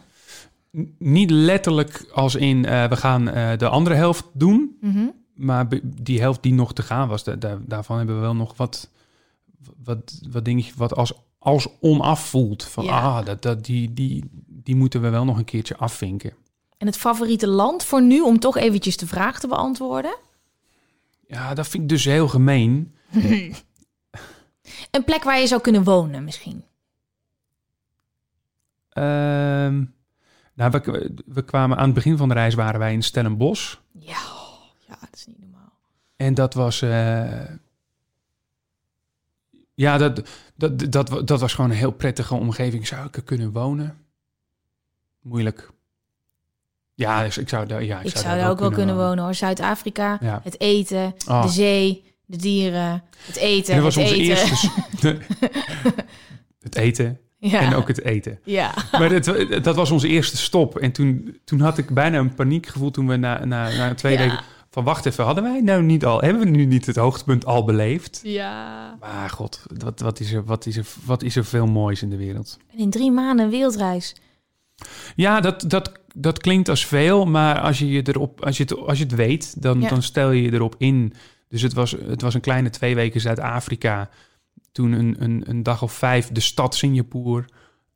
[0.71, 3.25] N niet letterlijk als in we gaan
[3.57, 5.13] de andere helft doen, mm -hmm.
[5.33, 8.89] maar die helft die nog te gaan was, daar, daarvan hebben we wel nog wat,
[9.83, 11.13] wat, wat dingetjes wat als
[11.45, 12.63] als onaf voelt.
[12.63, 16.33] Van ah, dat, dat, die, die, die moeten we wel nog een keertje afvinken.
[16.77, 20.17] En het favoriete land voor nu, om toch eventjes de vraag te beantwoorden?
[21.27, 22.95] Ja, dat vind ik dus heel gemeen.
[24.91, 26.63] een plek waar je zou kunnen wonen misschien?
[28.89, 29.83] Ehm,
[30.53, 33.77] nou, we, we, kwamen aan het begin van de reis waren wij in Stellenbosch.
[33.91, 34.21] Ja,
[34.87, 35.73] ja dat is niet normaal.
[36.15, 36.81] En dat was...
[36.81, 37.43] Uh,
[39.73, 42.87] ja, dat, dat, dat, dat was gewoon een heel prettige omgeving.
[42.87, 43.97] Zou ik er kunnen wonen?
[45.21, 45.71] Moeilijk.
[46.95, 49.33] Ja, dus ik zou daar, ja, ik, ik zou, daar ook wel kunnen wonen, hoor.
[49.33, 50.41] Zuid-Afrika, ja.
[50.43, 51.41] het eten, oh.
[51.41, 53.73] de zee, de dieren, het eten.
[53.73, 54.47] En dat was onze eten.
[54.47, 55.17] eerste.
[56.65, 57.19] het eten.
[57.37, 57.59] Ja.
[57.59, 58.39] En ook het eten.
[58.43, 58.73] Ja.
[58.91, 60.77] Maar het, dat was onze eerste stop.
[60.77, 64.39] En toen, toen had ik bijna een paniekgevoel toen we na, na, na twee weken
[64.75, 67.63] van wacht even, hadden wij nou niet al, hebben we nu niet het hoogtepunt al
[67.63, 68.19] beleefd?
[68.23, 68.95] Ja.
[68.99, 72.09] Maar god, wat, wat, is er, wat, is er, wat is er veel moois in
[72.09, 72.57] de wereld?
[72.71, 74.15] En in drie maanden een wereldreis.
[75.15, 78.77] Ja, dat, dat, dat klinkt als veel, maar als je, je erop, als je het,
[78.77, 81.13] als je het weet, dan, dan stel je je erop in.
[81.49, 84.09] Dus het was, het was een kleine twee weken Zuid-Afrika.
[84.71, 87.45] Toen een, een, een dag of vijf de stad Singapore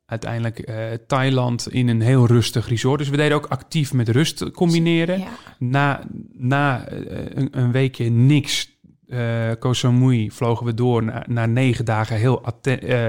[0.06, 0.76] uiteindelijk uh,
[1.08, 3.00] Thailand in een heel rustig resort.
[3.00, 5.24] Dus we deden ook actief met rust combineren.
[5.58, 6.02] Na,
[6.32, 8.70] na uh, een, een, weekje niks,
[9.08, 12.44] uh, Koh Samui, vlogen we door naar, naar negen dagen heel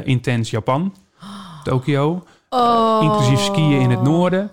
[0.04, 0.94] intens Japan.
[1.64, 2.24] Tokio.
[2.48, 3.02] Oh.
[3.02, 4.50] inclusief skiën in het noorden.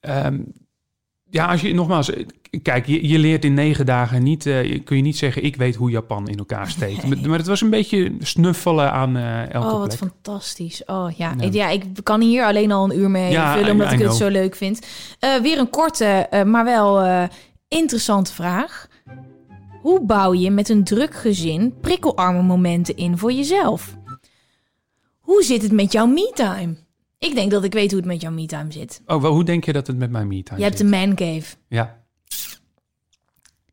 [0.00, 0.52] Um,
[1.30, 2.10] Ja, als je nogmaals,
[2.62, 5.74] kijk, je, je leert in negen dagen niet, eh, kun je niet zeggen, ik weet
[5.74, 7.06] hoe Japan in elkaar steekt.
[7.06, 9.98] Maar, maar het was een beetje snuffelen aan eh, elke Oh, wat plek.
[9.98, 10.84] fantastisch.
[10.86, 11.34] Oh ja.
[11.38, 11.44] Ja.
[11.44, 14.00] Ik, ja, ik kan hier alleen al een uur mee Ja, vullen, omdat I ik
[14.00, 14.86] het zo leuk vind.
[15.18, 17.26] Eh, weer een korte, maar wel
[17.68, 18.86] interessante vraag.
[19.82, 23.96] Hoe bouw je met een druk gezin prikkelarme momenten in voor jezelf?
[25.18, 26.76] Hoe zit het met jouw me-time?
[27.18, 29.02] Ik denk dat ik weet hoe het met jouw me-time zit.
[29.06, 31.56] Oh, wel, hoe denk je dat het met mijn me-time Je hebt een man cave.
[31.68, 32.06] Ja.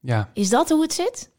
[0.01, 1.31] Ja, Is dat hoe het zit?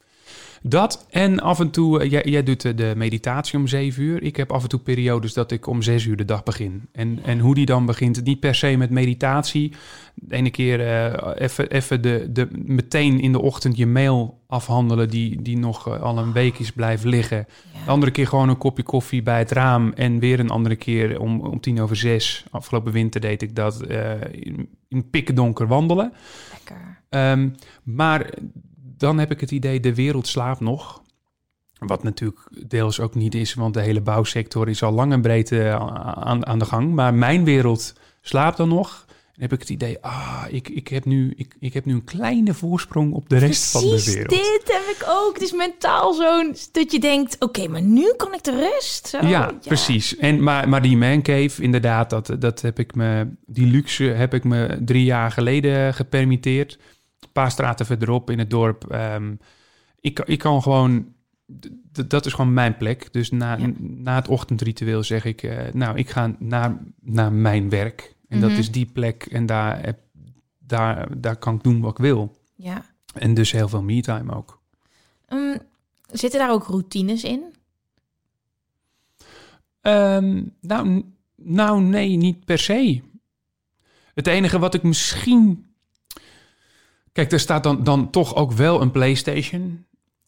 [0.62, 4.22] Dat en af en toe, eh, jij, jij doet eh, de meditatie om zeven uur.
[4.22, 6.88] Ik heb af en toe periodes dat ik om zes uur de dag begin.
[6.92, 9.72] En, en hoe die dan begint, niet per se met meditatie.
[10.14, 15.08] De ene keer eh, even even de, de, meteen in de ochtend je mail afhandelen
[15.08, 17.46] die, die nog al een week is blijven liggen.
[17.84, 19.92] De andere keer gewoon een kopje koffie bij het raam.
[19.92, 22.44] En weer een andere keer om, om tien over zes.
[22.50, 23.82] Afgelopen winter deed ik dat
[24.30, 26.12] in, in pikkendonker wandelen.
[26.52, 26.96] Lekker.
[27.08, 27.48] Ehm,
[27.82, 28.30] maar
[28.96, 31.02] dan heb ik het idee, de wereld slaapt nog.
[31.78, 35.52] Wat natuurlijk deels ook niet is, want de hele bouwsector is al lang en breed
[35.52, 36.94] eh, aan, aan de gang.
[36.94, 39.04] Maar mijn wereld slaapt dan nog.
[39.36, 42.04] En heb ik het idee, ah, ik, ik, heb nu, ik, ik heb nu een
[42.04, 44.30] kleine voorsprong op de rest van de Precies wereld.
[44.30, 45.34] dit heb ik ook.
[45.34, 49.08] Het is mentaal zo'n dat je denkt, oké, maar nu kan ik de rest.
[49.08, 50.16] Zo, ja, precies.
[50.16, 54.44] En, maar, maar die mancave, inderdaad, dat, dat heb ik me, die luxe heb ik
[54.44, 56.78] me drie jaar geleden gepermitteerd.
[57.26, 58.84] Een paar straten verderop in het dorp.
[58.90, 59.34] ehm,
[60.00, 61.12] ik, ik kan gewoon,
[62.06, 63.12] dat is gewoon mijn plek.
[63.12, 63.70] Dus na, Ja.
[63.78, 68.14] na het ochtendritueel zeg ik, eh, nou, ik ga naar, naar mijn werk.
[68.28, 68.48] En Mhm.
[68.48, 69.94] dat is die plek en daar,
[70.58, 72.36] daar, daar kan ik doen wat ik wil.
[72.54, 72.84] Ja.
[73.14, 74.60] En dus heel veel me-time ook.
[75.26, 75.56] Ehm,
[76.10, 77.42] zitten daar ook routines in?
[79.80, 81.02] Ehm, nou,
[81.36, 83.00] nou, nee, niet per se.
[84.14, 85.65] Het enige wat ik misschien.
[87.16, 89.84] Kijk, er staat dan, dan toch ook wel een PlayStation.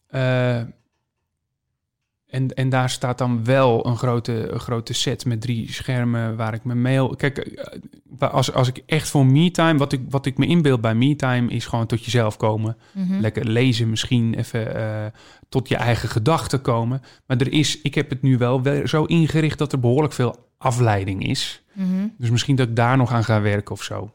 [0.07, 6.35] Eh, en, en daar staat dan wel een grote, een grote set met drie schermen
[6.35, 7.15] waar ik mijn mail.
[7.15, 10.95] Kijk, eh, als, als ik echt voor me-time, wat ik, wat ik me inbeeld bij
[10.95, 12.77] me-time, is gewoon tot jezelf komen.
[12.93, 13.19] Mhm.
[13.19, 15.05] Lekker lezen, misschien even eh,
[15.49, 17.01] tot je eigen gedachten komen.
[17.25, 21.27] Maar er is, ik heb het nu wel zo ingericht dat er behoorlijk veel afleiding
[21.27, 21.63] is.
[21.73, 22.07] Mhm.
[22.17, 24.11] Dus misschien dat ik daar nog aan ga werken of zo.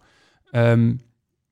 [0.50, 0.92] Ehm,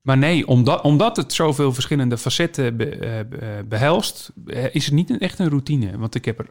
[0.03, 4.85] maar nee, omdat, omdat het zoveel verschillende facetten be- eh, be- eh, behelst, eh, is
[4.85, 5.97] het niet echt een routine.
[5.97, 6.49] Want ik heb er,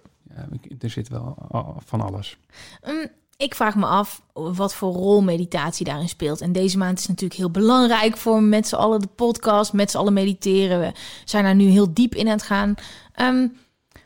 [0.80, 1.36] er zit wel
[1.84, 2.36] van alles.
[2.80, 6.40] Ehm, ik vraag me af wat voor rol meditatie daarin speelt.
[6.40, 9.96] En deze maand is natuurlijk heel belangrijk voor met z'n allen de podcast, met z'n
[9.96, 10.80] allen mediteren.
[10.80, 10.92] We
[11.24, 12.74] zijn daar nu heel diep in aan het gaan.
[13.14, 13.46] Ehm,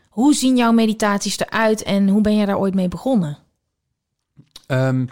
[0.08, 3.38] hoe zien jouw meditaties eruit en hoe ben jij daar ooit mee begonnen?
[4.66, 5.06] Ehm,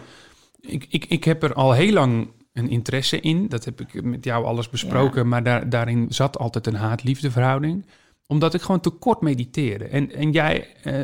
[0.61, 3.47] ik, ik, ik heb er al heel lang een interesse in.
[3.47, 5.27] Dat heb ik met jou alles besproken.
[5.27, 7.85] Maar daar, daarin zat altijd een haat-liefde verhouding.
[8.27, 9.85] Omdat ik gewoon te kort mediteerde.
[9.85, 11.01] En, en jij eh,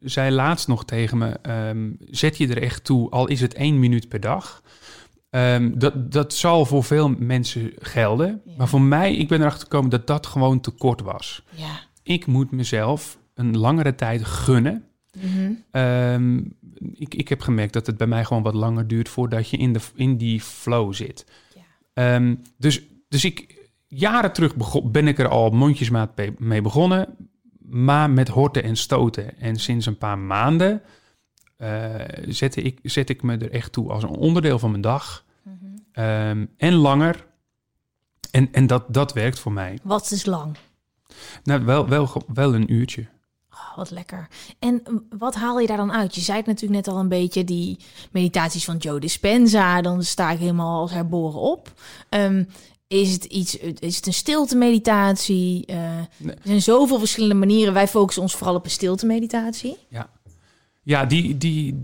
[0.00, 1.38] zei laatst nog tegen me...
[1.42, 4.62] ehm, zet je er echt toe, al is het één minuut per dag...
[5.30, 8.40] Ehm, dat, dat zal voor veel mensen gelden.
[8.44, 8.52] Ja.
[8.56, 11.44] Maar voor mij, ik ben erachter gekomen dat dat gewoon te kort was.
[11.50, 11.80] Ja.
[12.02, 14.84] Ik moet mezelf een langere tijd gunnen.
[15.20, 15.52] Mhm.
[15.70, 16.40] Ehm,
[16.94, 19.72] ik, ik heb gemerkt dat het bij mij gewoon wat langer duurt voordat je in,
[19.72, 21.26] de, in die flow zit.
[21.54, 21.62] Ja.
[21.94, 27.16] Ehm, dus, dus ik, jaren terug bego- ben ik er al mondjesmaat mee begonnen,
[27.58, 29.38] maar met horten en stoten.
[29.38, 30.82] En sinds een paar maanden
[31.62, 31.94] eh,
[32.28, 35.24] zet, ik, zet ik me er echt toe als een onderdeel van mijn dag.
[35.42, 35.54] Mhm.
[35.92, 37.26] Ehm, en langer.
[38.30, 39.78] En, en dat, dat werkt voor mij.
[39.82, 40.56] Wat is lang?
[41.44, 43.06] Nou, wel, wel, wel een uurtje.
[43.72, 44.28] Oh, wat lekker.
[44.58, 46.14] En mm, wat haal je daar dan uit?
[46.14, 47.76] Je zei het natuurlijk net al een beetje, die
[48.10, 49.80] meditaties van Joe Dispenza.
[49.82, 51.72] Dan sta ik helemaal als herboren op.
[52.08, 52.44] Ehm,
[52.86, 55.66] is het iets, is het een stilte meditatie?
[55.66, 55.76] Eh,
[56.16, 56.34] Nee.
[56.34, 57.74] Er zijn zoveel verschillende manieren.
[57.74, 59.76] Wij focussen ons vooral op een stilte meditatie.
[60.82, 61.76] Ja, die, die, d-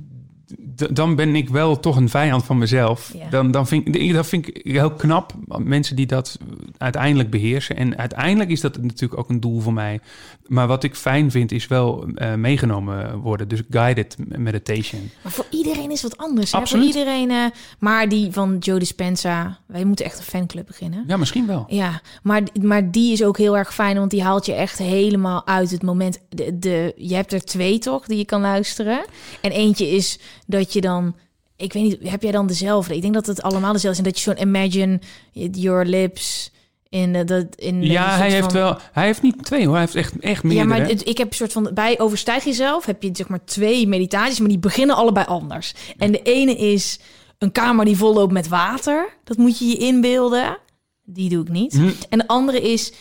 [0.90, 3.12] dan ben ik wel toch een vijand van mezelf.
[3.14, 3.30] Ja.
[3.30, 6.38] Dan, dan vind ik, dat vind ik heel knap, mensen die dat
[6.78, 7.76] uiteindelijk beheersen.
[7.76, 10.00] En uiteindelijk is dat natuurlijk ook een doel voor mij.
[10.46, 13.48] Maar wat ik fijn vind, is wel eh, meegenomen worden.
[13.48, 15.10] Dus guided meditation.
[15.22, 16.44] Maar voor iedereen is wat anders.
[16.44, 16.50] Hè?
[16.50, 16.86] Voor Absoluut.
[16.86, 17.44] iedereen, eh,
[17.78, 21.04] maar die van Joe Dispenza, wij moeten echt een fanclub beginnen.
[21.06, 21.64] Ja, misschien wel.
[21.68, 25.46] Ja, maar, maar die is ook heel erg fijn, want die haalt je echt helemaal
[25.46, 26.18] uit het moment.
[26.28, 29.04] De, de, je hebt er twee toch, die je kan luisteren.
[29.40, 31.16] En eentje is dat je dan,
[31.56, 32.94] ik weet niet, heb jij dan dezelfde?
[32.94, 34.06] Ik denk dat het allemaal dezelfde is.
[34.06, 35.00] En dat je zo'n imagine
[35.32, 36.50] your lips
[36.88, 38.78] in de, dat in Ja, hij heeft van- wel.
[38.92, 39.72] Hij heeft niet twee hoor.
[39.76, 40.68] Hij heeft echt, echt Ja, meerdere.
[40.68, 43.86] maar het- ik heb een soort van bij overstijg jezelf heb je zeg maar twee
[43.86, 45.74] meditaties, maar die beginnen allebei anders.
[45.98, 46.98] En de ene is
[47.38, 49.08] een kamer die volloopt met water.
[49.24, 50.58] Dat moet je je inbeelden.
[51.04, 51.72] Die doe ik niet.
[51.72, 51.90] Hm.
[52.08, 52.92] En de andere is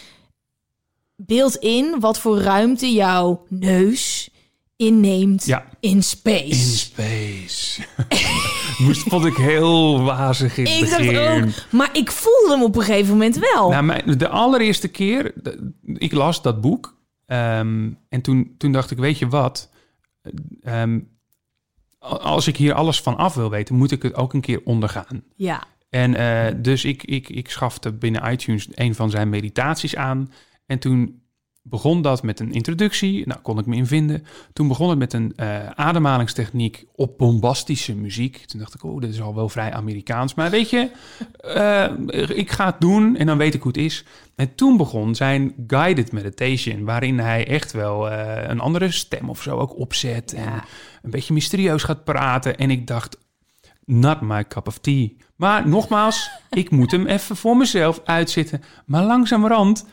[1.16, 4.30] beeld in wat voor ruimte jouw neus
[4.78, 5.66] inneemt Ja.
[5.80, 6.46] in space.
[6.46, 7.82] In space.
[8.84, 11.44] Moest, vond ik heel wazig in het ik dacht begin.
[11.44, 13.70] ook, maar ik voelde hem op een gegeven moment wel.
[13.70, 15.34] Nou, mijn, de allereerste keer,
[15.84, 16.96] ik las dat boek.
[17.26, 19.70] ehm, en toen, toen dacht ik, weet je wat?
[20.62, 21.00] Ehm,
[22.00, 25.24] als ik hier alles van af wil weten, moet ik het ook een keer ondergaan.
[25.36, 25.64] ja.
[25.90, 30.32] En eh, dus ik, ik, ik schafte binnen iTunes een van zijn meditaties aan.
[30.66, 31.22] En toen
[31.70, 33.28] begon dat met een introductie.
[33.28, 34.26] Nou, kon ik me in vinden.
[34.54, 38.38] Toen begon het met een eh, ademhalingstechniek op bombastische muziek.
[38.46, 40.34] Toen dacht ik, oh, dit is al wel vrij Amerikaans.
[40.34, 40.92] Maar weet je,
[41.40, 44.06] eh, ik ga het doen en dan weet ik hoe het is.
[44.36, 49.42] En toen begon zijn guided meditation, waarin hij echt wel eh, een andere stem of
[49.42, 50.34] zo ook opzet.
[50.34, 50.54] En
[51.02, 52.58] een beetje mysterieus gaat praten.
[52.58, 53.18] En ik dacht,
[53.86, 55.10] not my cup of tea.
[55.36, 58.64] Maar nogmaals, ik moet hem even voor mezelf uitzitten.
[58.86, 59.86] Maar langzamerhand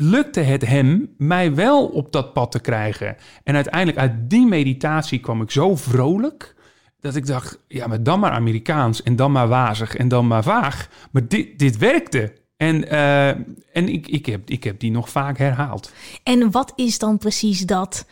[0.00, 3.16] lukte het hem mij wel op dat pad te krijgen.
[3.44, 6.54] En uiteindelijk uit die meditatie kwam ik zo vrolijk...
[7.00, 9.02] dat ik dacht, ja, maar dan maar Amerikaans...
[9.02, 10.88] en dan maar wazig en dan maar vaag.
[11.10, 12.32] Maar dit, dit werkte.
[12.56, 13.28] En, eh,
[13.72, 15.92] en ik, ik, heb, ik heb die nog vaak herhaald.
[16.22, 18.06] En wat is dan precies dat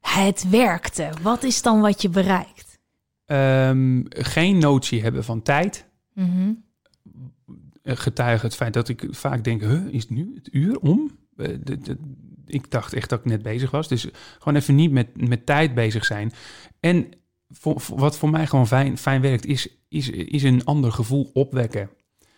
[0.00, 1.08] het werkte?
[1.22, 2.78] Wat is dan wat je bereikt?
[3.26, 5.86] Ehm, geen notie hebben van tijd...
[6.14, 11.10] Eh, getuige het feit dat ik vaak denk, huh, is het nu het uur om?
[11.36, 11.98] Eh, de- de-
[12.46, 13.88] ik dacht echt dat ik net bezig was.
[13.88, 14.08] Dus
[14.38, 16.32] gewoon even niet met, met tijd bezig zijn.
[16.80, 17.08] En
[17.48, 21.30] voor, voor- wat voor mij gewoon fijn, fijn werkt, is, is, is een ander gevoel
[21.32, 21.90] opwekken.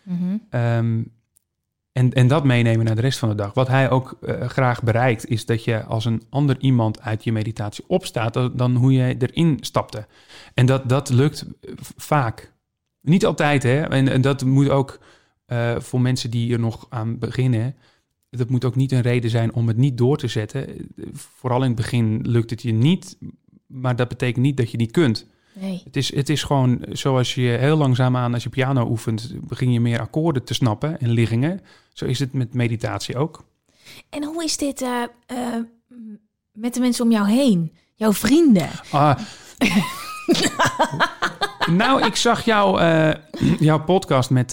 [0.03, 0.37] Mhm.
[0.51, 1.03] Ehm,
[1.93, 3.55] en, en dat meenemen naar de rest van de dag.
[3.55, 7.33] Wat hij ook eh, graag bereikt, is dat je als een ander iemand uit je
[7.33, 10.07] meditatie opstaat, dan, hoe jij erin stapte.
[10.55, 12.53] En dat, dat lukt eh, vaak.
[13.01, 13.81] Niet altijd, hè?
[13.83, 14.99] En, en dat moet ook
[15.79, 17.75] voor mensen die er nog aan beginnen.
[18.31, 20.89] Dat moet ook niet een reden zijn om het niet door te zetten.
[21.13, 23.19] Vooral in het begin lukt het je niet,
[23.67, 25.27] maar dat betekent niet dat je niet kunt.
[25.61, 25.81] Nee.
[25.85, 29.81] Het is, het is gewoon zoals je heel langzaamaan als je piano oefent, begin je
[29.81, 31.61] meer akkoorden te snappen en liggingen.
[31.93, 33.45] Zo is het met meditatie ook.
[34.11, 35.63] En hoe is dit eh, eh,
[36.53, 37.73] met de mensen om jou heen?
[37.95, 38.69] Jouw vrienden?
[38.91, 39.19] Ah.
[41.81, 43.15] nou, ik zag jou, eh,
[43.59, 44.51] jouw podcast met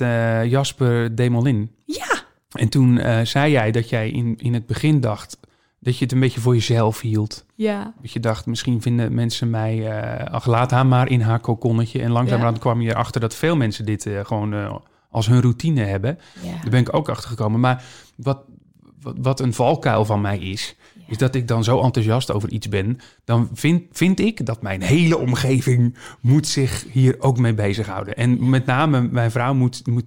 [0.50, 1.76] Jasper Demolin.
[1.86, 2.23] Ja.
[2.54, 5.38] En toen eh, zei jij dat jij in, in het begin dacht
[5.80, 7.46] dat je het een beetje voor jezelf hield.
[7.56, 7.94] Ja.
[8.02, 10.02] Dat je dacht, misschien vinden mensen mij...
[10.02, 12.02] eh ach, laat haar maar in haar kokonnetje.
[12.02, 16.20] En langzamerhand kwam je erachter dat veel mensen dit eh, gewoon als hun routine hebben.
[16.42, 16.52] ja.
[16.52, 17.60] Daar ben ik ook achter gekomen.
[17.60, 17.84] Maar
[18.16, 18.40] wat,
[19.02, 20.76] wat, wat een valkuil van mij is,
[21.08, 23.00] is dat ik dan zo enthousiast over iets ben.
[23.26, 28.16] Dan vind, vind ik dat mijn hele omgeving moet zich hier ook mee bezighouden.
[28.16, 30.06] En met name mijn vrouw moet, moet,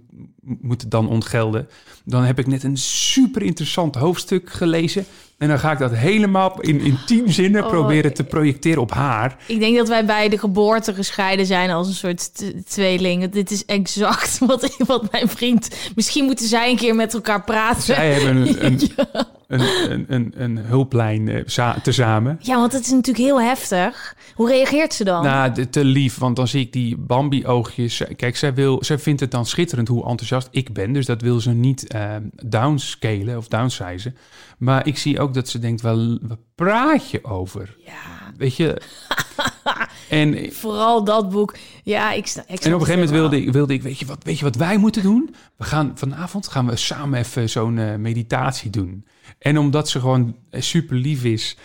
[0.60, 1.68] moet het dan ontgelden.
[2.04, 5.04] Dan heb ik net een super interessant hoofdstuk gelezen.
[5.38, 8.92] En dan ga ik dat helemaal in, in tien zinnen Oh, proberen te projecteren op
[8.92, 9.36] haar.
[9.46, 13.30] Ik denk dat wij bij de geboorte gescheiden zijn als een soort tweeling.
[13.30, 15.68] Dit is exact wat, wat mijn vriend...
[15.94, 17.82] Misschien moeten zij een keer met elkaar praten.
[17.82, 18.80] Zij hebben een, een,
[19.48, 19.60] een,
[19.92, 22.38] een, een, een hulplijn eh, za- tezamen.
[22.40, 24.16] Ja, want het is natuurlijk heel heftig.
[24.34, 25.22] Hoe reageert ze dan?
[25.24, 28.02] Nou, te lief, want dan zie ik die Bambi-oogjes.
[28.16, 30.92] Kijk, zij, wil, zij vindt het dan schitterend hoe enthousiast ik ben.
[30.92, 34.16] Dus dat wil ze niet eh, downscalen of downsizen.
[34.58, 37.76] Maar ik zie ook dat ze denkt, wel, wat praat je over?
[37.84, 37.92] ja,
[38.36, 38.76] Weet je?
[40.08, 41.56] en, vooral dat boek.
[41.82, 44.06] Ja, ik, sta- ik en op een gegeven moment wilde ik, wilde ik weet, je
[44.06, 45.34] wat, weet je wat wij moeten doen?
[45.56, 49.06] We gaan vanavond gaan we samen even zo'n eh, meditatie doen.
[49.38, 51.56] En omdat ze gewoon eh, super lief is,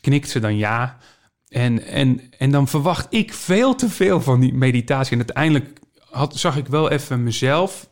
[0.00, 0.98] knikt ze dan ja.
[1.48, 5.12] En, en, en dan verwacht ik veel te veel van die meditatie.
[5.12, 5.78] En uiteindelijk
[6.10, 7.88] had, zag ik wel even mezelf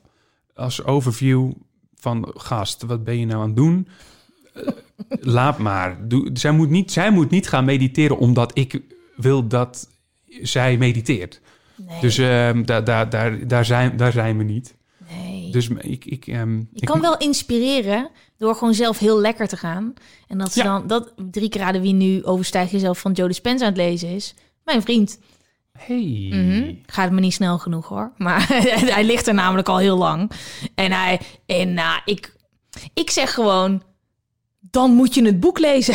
[0.54, 1.52] als overview
[1.94, 3.88] van gast, wat ben je nou aan het doen?
[4.54, 4.66] Eh,
[5.20, 6.08] laat maar.
[6.08, 8.80] Doe, zij, moet niet, zij moet niet gaan mediteren omdat ik
[9.16, 9.88] wil dat
[10.42, 11.40] zij mediteert.
[11.76, 14.74] Nee, Dus ehm, daar, daar, daar, daar, zijn, daar zijn we niet.
[15.10, 15.50] nee.
[15.50, 16.04] Dus ik...
[16.04, 19.94] ik, ehm, je ik- kan wel inspireren door gewoon zelf heel lekker te gaan.
[20.28, 20.64] En dat ze Ja.
[20.64, 20.86] dan...
[20.86, 24.34] Dat, drie keer raden wie nu overstijg jezelf van Joe Dispenza aan het lezen is.
[24.64, 25.18] Mijn vriend.
[25.78, 26.26] Hey.
[26.30, 26.74] Mhm.
[26.86, 28.12] Gaat me niet snel genoeg hoor.
[28.16, 28.46] Maar
[28.94, 30.30] hij ligt er namelijk al heel lang.
[30.74, 31.20] En hij...
[31.46, 32.34] En nou, ik...
[32.94, 33.82] Ik zeg gewoon...
[34.72, 35.94] Dan moet je het boek lezen.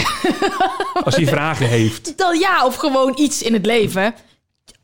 [1.04, 2.18] Als hij vragen heeft.
[2.18, 4.14] Dan ja, of gewoon iets in het leven.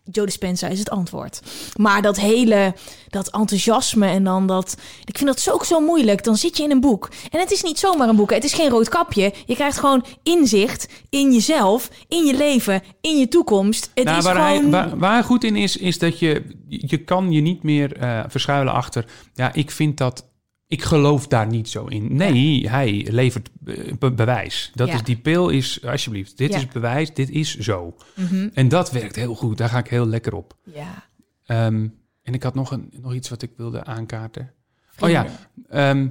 [0.03, 1.41] Joe Dispenza is het antwoord.
[1.75, 2.73] Maar dat hele,
[3.09, 4.77] dat enthousiasme en dan dat...
[5.05, 6.23] Ik vind dat zo, ook zo moeilijk.
[6.23, 7.09] Dan zit je in een boek.
[7.29, 8.31] En het is niet zomaar een boek.
[8.31, 9.33] Het is geen rood kapje.
[9.45, 13.91] Je krijgt gewoon inzicht in jezelf, in je leven, in je toekomst.
[13.93, 14.61] Het Nou, is waar, gewoon...
[14.61, 16.43] hij, waar, waar hij goed in is, is dat je...
[16.67, 19.05] Je kan je niet meer eh, verschuilen achter...
[19.33, 20.31] Ja, ik vind dat
[20.73, 22.15] ik geloof daar niet zo in.
[22.15, 24.71] Nee, hij levert eh, be- bewijs.
[24.75, 24.93] Dat Ja.
[24.93, 26.57] is die pil is, alsjeblieft, dit Ja.
[26.57, 27.95] is bewijs, dit is zo.
[28.15, 28.49] Mhm.
[28.53, 29.57] En dat werkt heel goed.
[29.57, 30.55] Daar ga ik heel lekker op.
[30.63, 31.07] Ja.
[31.45, 31.87] Ehm,
[32.23, 34.51] en ik had nog, een, nog iets wat ik wilde aankaarten.
[34.99, 35.25] Oh ja,
[35.69, 36.07] ehm,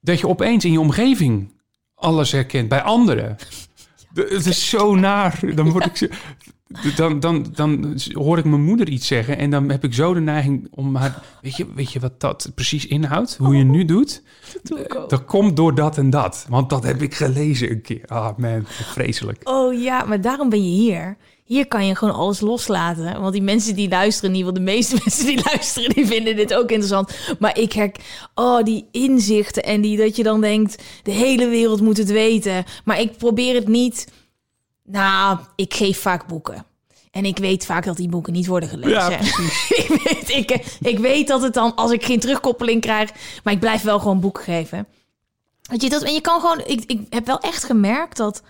[0.00, 1.52] dat je opeens in je omgeving
[1.94, 3.36] alles herkent bij anderen.
[4.14, 5.40] De- Het is zo naar.
[5.54, 6.06] Dan, word ik zo,
[6.96, 10.20] dan, dan, dan hoor ik mijn moeder iets zeggen en dan heb ik zo de
[10.20, 11.22] neiging om haar...
[11.42, 13.36] Weet je, weet je wat dat precies inhoudt?
[13.36, 14.22] Hoe je nu doet?
[15.08, 16.46] Dat komt door dat en dat.
[16.48, 18.02] Want dat heb ik gelezen een keer.
[18.06, 19.48] Ah man, vreselijk.
[19.48, 21.16] Oh ja, maar daarom ben je hier.
[21.44, 23.20] Hier kan je gewoon alles loslaten.
[23.20, 26.54] Want die mensen die luisteren, ieder geval de meeste mensen die luisteren, die vinden dit
[26.54, 27.16] ook interessant.
[27.38, 27.96] Maar ik herk,
[28.34, 32.64] oh, die inzichten en die dat je dan denkt, de hele wereld moet het weten.
[32.84, 34.06] Maar ik probeer het niet.
[34.84, 36.64] Nou, ik geef vaak boeken.
[37.10, 39.10] En ik weet vaak dat die boeken niet worden gelezen.
[39.10, 39.18] Ja,
[39.82, 43.10] ik, weet, ik, ik weet dat het dan, als ik geen terugkoppeling krijg,
[43.44, 44.86] maar ik blijf wel gewoon boeken geven.
[45.62, 48.42] Weet je, dat, en je kan gewoon, ik, ik heb wel echt gemerkt dat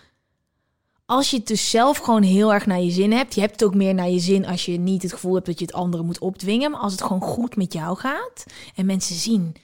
[1.07, 3.65] als je het dus zelf gewoon heel erg naar je zin hebt, je hebt het
[3.65, 6.07] ook meer naar je zin als je niet het gevoel hebt dat je het anderen
[6.07, 9.55] moet opdwingen, maar als het gewoon goed met jou gaat en mensen zien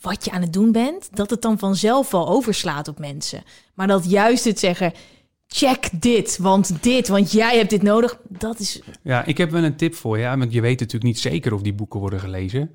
[0.00, 3.42] wat je aan het doen bent, dat het dan vanzelf wel overslaat op mensen.
[3.74, 4.92] Maar dat juist het zeggen,
[5.54, 9.62] check dit, want dit, want jij hebt dit nodig, dat is Ja, ik heb wel
[9.64, 10.22] een tip voor je.
[10.22, 12.74] Ja, want je weet natuurlijk niet zeker of die boeken worden gelezen.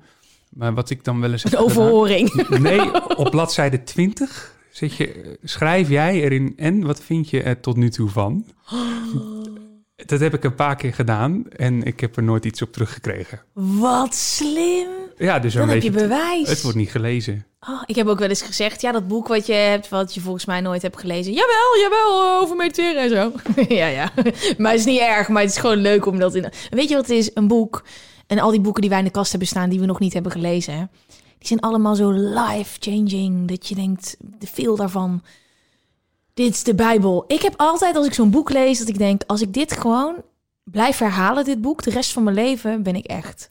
[0.50, 1.44] Maar wat ik dan wel eens...
[1.44, 2.48] een gedaan- overhoring.
[2.58, 7.76] Nee, op bladzijde 20 zit je, schrijf jij erin en wat vind je er tot
[7.76, 8.44] nu toe van?
[10.06, 13.40] Dat heb ik een paar keer gedaan en ik heb er nooit iets op teruggekregen.
[13.52, 14.88] Wat slim.
[15.16, 16.48] Ja, dus Dan heb je bewijs.
[16.48, 17.46] Het wordt niet gelezen.
[17.68, 20.20] Oh, ik heb ook wel eens gezegd, ja, dat boek wat je hebt, wat je
[20.20, 21.32] volgens mij nooit hebt gelezen.
[21.32, 23.32] Jawel, jawel, over mediteren en zo.
[23.74, 24.12] ja, ja.
[24.58, 26.52] Maar het is niet erg, maar het is gewoon leuk om dat in...
[26.70, 27.30] Weet je wat het is?
[27.34, 27.84] Een boek.
[28.26, 30.12] En al die boeken die wij in de kast hebben staan, die we nog niet
[30.12, 30.90] hebben gelezen,
[31.38, 33.48] die zijn allemaal zo life-changing.
[33.48, 35.22] Dat je denkt, de veel daarvan,
[36.34, 37.24] dit is de Bijbel.
[37.26, 40.22] Ik heb altijd, als ik zo'n boek lees, dat ik denk, als ik dit gewoon
[40.64, 43.50] blijf herhalen, dit boek, de rest van mijn leven, ben ik echt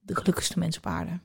[0.00, 1.20] de gelukkigste mens op aarde.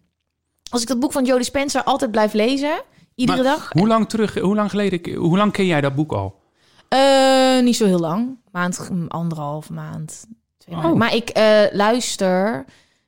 [0.72, 2.82] Als ik dat boek van Jodie Spencer altijd blijf lezen,
[3.16, 3.70] iedere Maar dag.
[3.72, 6.40] Hoe lang terug, hoe lang geleden, hoe lang ken jij dat boek al?
[6.88, 8.38] Eh, niet zo heel lang.
[8.52, 10.26] Maand, anderhalf maand.
[10.58, 10.94] Twee Oh.
[10.94, 12.66] Maar ik eh, luister.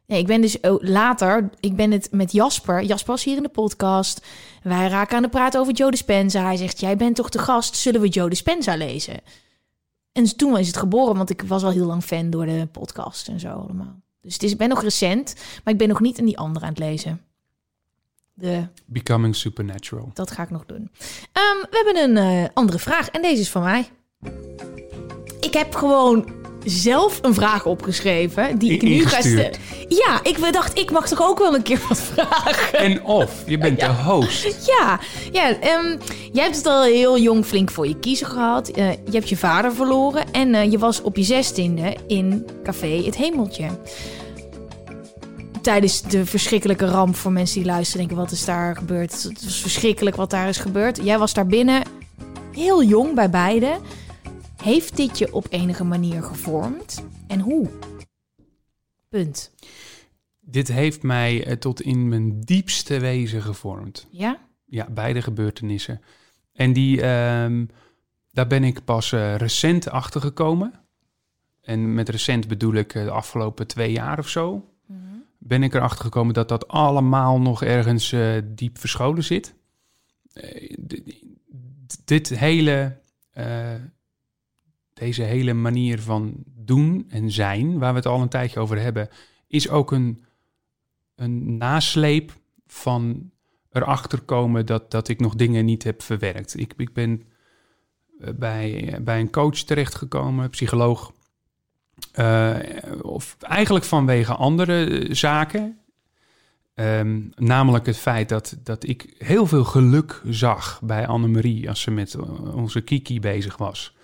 [0.07, 1.49] Nee, ik ben dus later.
[1.59, 2.83] Ik ben het met Jasper.
[2.83, 4.25] Jasper was hier in de podcast.
[4.63, 6.43] Wij raken aan de praat over Joe Dispenza.
[6.43, 7.75] Hij zegt: Jij bent toch de gast?
[7.75, 9.19] Zullen we Joe Dispenza lezen?
[10.11, 13.27] En toen is het geboren, want ik was al heel lang fan door de podcast
[13.27, 14.01] en zo allemaal.
[14.21, 16.65] Dus het is, ik ben nog recent, maar ik ben nog niet in die andere
[16.65, 17.21] aan het lezen.
[18.33, 20.11] De Becoming Supernatural.
[20.13, 20.91] dat ga ik nog doen.
[21.31, 23.89] Ehm, we hebben een eh, andere vraag en deze is van mij.
[25.39, 29.51] Ik heb gewoon zelf een vraag opgeschreven die ik nu ga stellen.
[29.87, 32.79] Ja, ik dacht, ik mag toch ook wel een keer wat vragen.
[32.79, 34.41] En of, je bent de host.
[34.79, 34.99] Ja,
[35.31, 35.97] ja ehm,
[36.31, 38.69] jij hebt het al heel jong flink voor je kiezen gehad.
[38.69, 43.01] Eh, je hebt je vader verloren en eh, je was op je zestiende in Café
[43.05, 43.69] Het Hemeltje.
[45.63, 49.23] Tijdens de verschrikkelijke ramp voor mensen die luisteren denken, wat is daar gebeurd?
[49.23, 51.03] Het was verschrikkelijk wat daar is gebeurd.
[51.03, 51.83] Jij was daar binnen,
[52.51, 53.79] heel jong bij beide.
[54.61, 57.05] Heeft dit je op enige manier gevormd?
[57.27, 57.69] En hoe?
[59.09, 59.51] Punt.
[60.39, 64.07] Dit heeft mij eh, tot in mijn diepste wezen gevormd.
[64.09, 64.37] Ja?
[64.65, 66.01] Ja, beide gebeurtenissen.
[66.53, 67.65] En die, ehm,
[68.31, 70.73] daar ben ik pas eh, recent achter gekomen.
[71.61, 74.72] En met recent bedoel ik eh, de afgelopen twee jaar of zo.
[75.45, 79.55] Ben ik erachter gekomen dat dat allemaal nog ergens eh, diep verscholen zit.
[80.33, 80.77] Eh,
[82.03, 82.97] dit hele,
[83.31, 83.73] eh,
[84.93, 89.09] deze hele manier van doen en zijn, waar we het al een tijdje over hebben,
[89.47, 90.23] is ook een,
[91.15, 92.31] een nasleep
[92.67, 93.31] van
[93.71, 96.59] erachter komen dat, dat ik nog dingen niet heb verwerkt.
[96.59, 97.23] Ik, ik ben
[98.35, 101.13] bij, bij een coach terechtgekomen, psycholoog.
[102.11, 102.55] Eh,
[103.01, 105.77] of eigenlijk vanwege andere eh, zaken.
[106.73, 111.91] Ehm, namelijk het feit dat, dat ik heel veel geluk zag bij Annemarie als ze
[111.91, 113.95] met eh, onze Kiki bezig was.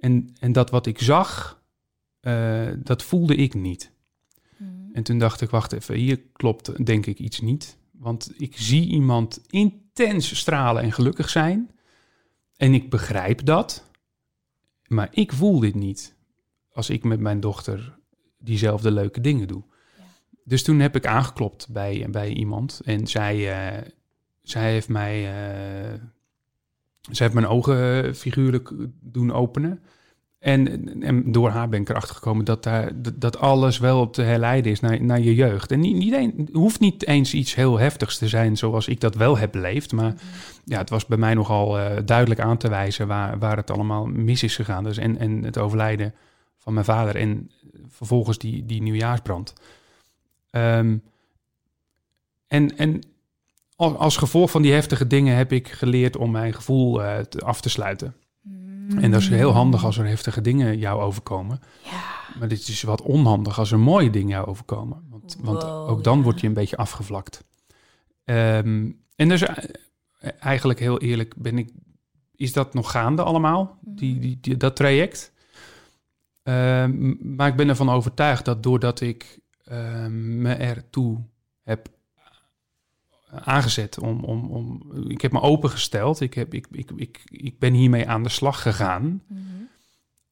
[0.00, 1.62] En, en dat wat ik zag,
[2.76, 3.90] dat voelde ik niet.
[4.92, 7.76] En toen dacht ik, wacht even, hier klopt denk ik iets niet.
[7.90, 11.70] Want ik zie iemand intens stralen en gelukkig zijn.
[12.56, 13.90] En ik begrijp dat.
[14.86, 16.13] Maar ik voel dit niet.
[16.74, 17.96] Als ik met mijn dochter
[18.38, 19.62] diezelfde leuke dingen doe.
[20.44, 22.80] Dus toen heb ik aangeklopt bij, bij iemand.
[22.84, 23.82] En zij, eh,
[24.42, 25.24] zij heeft mij...
[25.24, 25.92] eh,
[27.00, 29.80] zij heeft mijn ogen figuurlijk doen openen.
[30.38, 34.72] En, en door haar ben ik erachter gekomen dat, daar, dat- alles wel te herleiden
[34.72, 35.70] is naar, naar je jeugd.
[35.72, 39.14] En niet, niet een, hoeft niet eens iets heel heftigs te zijn zoals ik dat
[39.14, 39.92] wel heb beleefd.
[39.92, 40.14] Maar
[40.64, 44.06] ja, het was bij mij nogal eh, duidelijk aan te wijzen waar, waar het allemaal
[44.06, 44.84] mis is gegaan.
[44.84, 46.14] Dus en, en het overlijden
[46.64, 47.50] van mijn vader en
[47.88, 49.52] vervolgens die, die nieuwjaarsbrand.
[50.50, 50.96] Ehm,
[52.46, 53.00] en, en
[53.76, 57.40] als, als gevolg van die heftige dingen heb ik geleerd om mijn gevoel eh, te-
[57.40, 58.14] af te sluiten.
[59.00, 61.60] En dat is heel handig als er heftige dingen jou overkomen.
[61.84, 62.02] Ja.
[62.38, 65.06] Maar dit is wat onhandig als er mooie dingen jou overkomen.
[65.10, 66.24] Want, want ook dan ja.
[66.24, 67.44] word je een beetje afgevlakt.
[68.24, 69.56] Ehm, en dus eh,
[70.40, 71.70] eigenlijk heel eerlijk ben ik...
[72.36, 75.32] Is dat nog gaande allemaal, die, die, die- dat traject?
[76.44, 81.20] Ehm, maar ik ben ervan overtuigd dat doordat ik ehm, me ertoe
[81.62, 81.88] heb
[83.30, 87.72] aangezet om, om, om ik heb me opengesteld, ik, heb, ik, ik, ik, ik ben
[87.72, 89.22] hiermee aan de slag gegaan,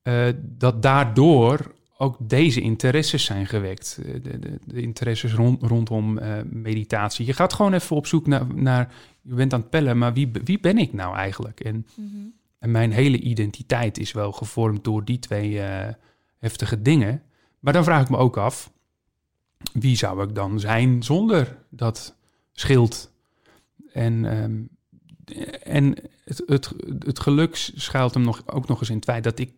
[0.02, 4.00] eh, dat daardoor ook deze interesses zijn gewekt.
[4.04, 7.26] Eh, De, de, de interesses rond, rondom eh, meditatie.
[7.26, 10.30] Je gaat gewoon even op zoek naar, naar je bent aan het pellen, maar wie,
[10.44, 11.60] wie ben ik nou eigenlijk?
[11.60, 11.86] En,
[12.62, 15.94] en mijn hele identiteit is wel gevormd door die twee eh,
[16.38, 17.22] heftige dingen.
[17.58, 18.72] Maar dan vraag ik me ook af,
[19.72, 22.16] wie zou ik dan zijn zonder dat
[22.52, 23.12] schild?
[23.92, 24.60] En, ehm,
[25.62, 25.94] en
[26.24, 29.52] het, het, het geluk schuilt hem nog, ook nog eens in het feit dat ik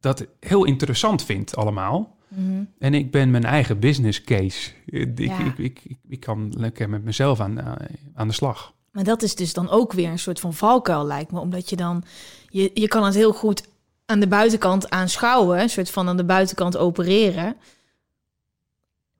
[0.00, 2.16] dat heel interessant vind allemaal.
[2.28, 2.64] Mhm.
[2.78, 4.70] En ik ben mijn eigen business case.
[4.86, 5.38] Ik, Ja.
[5.38, 7.72] ik, ik, ik, ik kan lekker met mezelf aan, eh,
[8.14, 8.74] aan de slag.
[8.98, 11.40] Maar dat is dus dan ook weer een soort van valkuil, lijkt me.
[11.40, 12.04] Omdat je dan...
[12.48, 13.62] Je, je kan het heel goed
[14.06, 15.60] aan de buitenkant aanschouwen.
[15.60, 17.56] Een soort van aan de buitenkant opereren.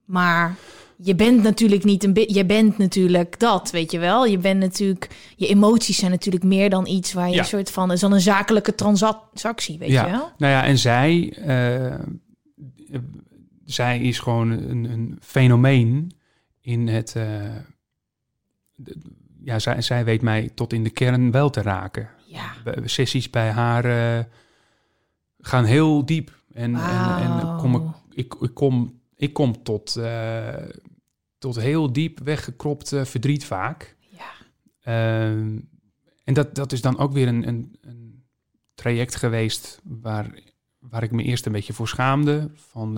[0.05, 0.57] Maar
[0.97, 2.24] je bent natuurlijk niet een...
[2.26, 4.26] Je bent natuurlijk dat, weet je wel.
[4.26, 5.33] Je bent natuurlijk...
[5.37, 7.39] Je emoties zijn natuurlijk meer dan iets waar je Ja.
[7.41, 7.93] een soort van...
[7.93, 10.05] is dan een zakelijke transactie, weet ja.
[10.05, 10.31] je wel.
[10.39, 11.99] Nou ja, en zij, eh,
[13.64, 16.12] zij is gewoon een, een fenomeen
[16.61, 17.16] in het.
[17.16, 17.57] eh,
[19.49, 22.11] ja, zij, zij weet mij tot in de kern wel te raken.
[22.26, 22.53] Ja.
[22.84, 24.24] Sessies bij haar eh,
[25.40, 26.42] gaan heel diep.
[26.53, 30.55] En, en, en kom ik, ik, ik, kom, ik kom tot, eh,
[31.38, 33.96] tot heel diep weggekropt eh, verdriet vaak.
[33.99, 34.30] Ja.
[34.80, 35.59] Ehm,
[36.24, 38.24] en dat, dat is dan ook weer een, een, een
[38.74, 40.30] traject geweest waar,
[40.78, 42.51] waar ik me eerst een beetje voor schaamde.
[42.55, 42.92] Van,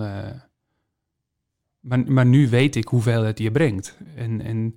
[1.79, 3.97] maar, maar nu weet ik hoeveel het je brengt.
[4.15, 4.75] En, en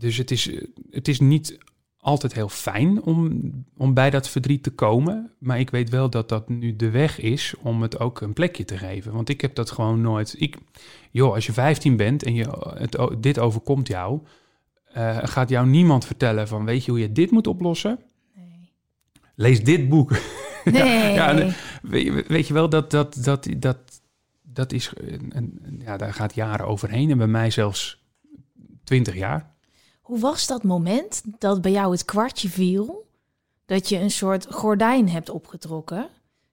[0.00, 0.50] dus het is,
[0.90, 1.58] het is niet
[1.98, 5.30] altijd heel fijn om, om bij dat verdriet te komen.
[5.38, 8.64] Maar ik weet wel dat dat nu de weg is om het ook een plekje
[8.64, 9.12] te geven.
[9.12, 10.34] Want ik heb dat gewoon nooit.
[10.38, 10.56] Ik,
[11.10, 14.20] joh, als je 15 bent en je, het, dit overkomt jou,
[14.84, 17.98] eh, gaat jou niemand vertellen van weet je hoe je dit moet oplossen?
[18.34, 18.70] Nee.
[19.34, 20.12] Lees dit boek.
[20.64, 21.12] Nee.
[21.12, 23.76] Ja, weet, je- weet je wel, dat, dat, dat, dat,
[24.42, 24.92] dat is,
[25.78, 27.10] ja, daar gaat jaren overheen.
[27.10, 28.02] En bij mij zelfs
[28.84, 29.50] 20 jaar.
[30.10, 33.06] Hoe was dat moment dat bij jou het kwartje viel?
[33.66, 36.08] Dat je een soort gordijn hebt opgetrokken?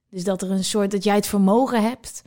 [0.10, 2.24] Dus dat er een soort dat jij het vermogen hebt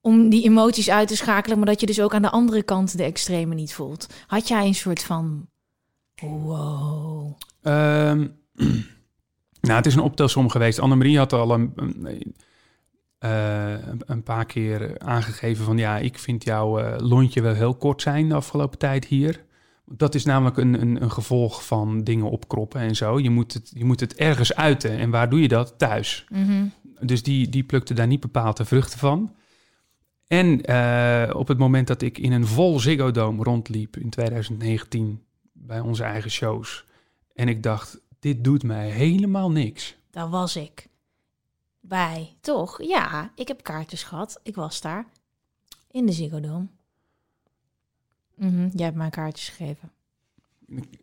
[0.00, 2.96] om die emoties uit te schakelen, maar dat je dus ook aan de andere kant
[2.96, 4.06] de extreme niet voelt.
[4.26, 5.46] Had jij een soort van
[6.20, 7.38] wow?
[7.62, 8.26] Ehm,
[9.60, 10.78] nou, het is een optelsom geweest.
[10.78, 12.34] Annemarie had al een, een,
[13.18, 13.72] eh,
[14.06, 15.78] een- paar keer aangegeven van...
[15.78, 19.44] ja, ik vind jouw eh, lontje wel heel kort zijn de afgelopen tijd hier.
[19.86, 23.18] Dat is namelijk een, een, een gevolg van dingen opkroppen en zo.
[23.18, 24.90] Je moet, het, je moet het ergens uiten.
[24.90, 25.74] En waar doe je dat?
[25.78, 26.26] Thuis.
[27.00, 29.34] Dus die, die plukte daar niet bepaald de vruchten van.
[30.26, 35.22] En eh, op het moment dat ik in een vol Ziggo Dome rondliep in 2019
[35.52, 36.84] bij onze eigen shows.
[37.34, 39.96] En ik dacht, dit doet mij helemaal niks.
[40.10, 40.88] Daar was ik
[41.80, 42.82] bij, toch?
[42.82, 44.40] Ja, ik heb kaartjes gehad.
[44.42, 45.06] Ik was daar
[45.90, 46.66] in de Ziggo Dome.
[48.36, 49.90] Mhm, jij hebt mij kaartjes gegeven.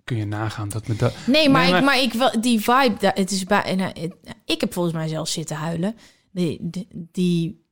[0.04, 1.14] Kun je nagaan dat me dat...
[1.26, 3.76] Nee, maar, Nee, maar- Ik, maar ik wel die vibe, het is bij.
[3.76, 4.16] nou, het-
[4.46, 5.96] ik heb volgens mij zelfs zitten huilen.
[6.32, 7.66] Die, die, die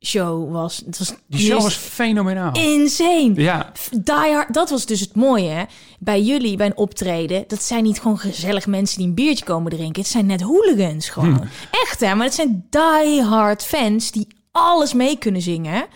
[0.00, 0.82] show was.
[0.86, 2.52] Het was Die show was fenomenaal.
[2.54, 3.32] insane.
[3.34, 5.64] Ja, Die Hard, dat was dus het mooie hè?
[5.98, 7.44] bij jullie bij een optreden.
[7.46, 10.02] Dat zijn niet gewoon gezellig mensen die een biertje komen drinken.
[10.02, 11.34] Het zijn net hooligans gewoon.
[11.36, 11.46] Hm.
[11.70, 15.86] Echt hè, maar het zijn die hard fans die alles mee kunnen zingen.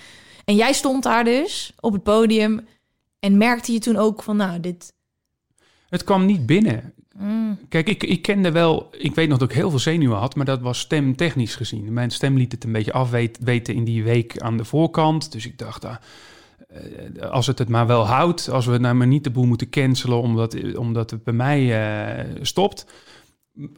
[0.45, 2.67] En jij stond daar dus op het podium
[3.21, 4.93] en merkte je toen ook van, nou, dit.
[5.89, 6.93] het kwam niet binnen.
[7.17, 8.89] mm, Kijk, ik, ik kende wel...
[8.99, 11.93] Ik weet nog dat ik heel veel zenuwen had, maar dat was stemtechnisch gezien.
[11.93, 15.33] Mijn stem liet het een beetje afweten in die week aan de voorkant.
[15.33, 15.97] Dus ik dacht, ah,
[16.69, 18.49] eh, als het het maar wel houdt...
[18.49, 21.89] als we nou maar niet de boel moeten cancelen omdat, omdat het bij mij
[22.25, 22.87] eh, stopt.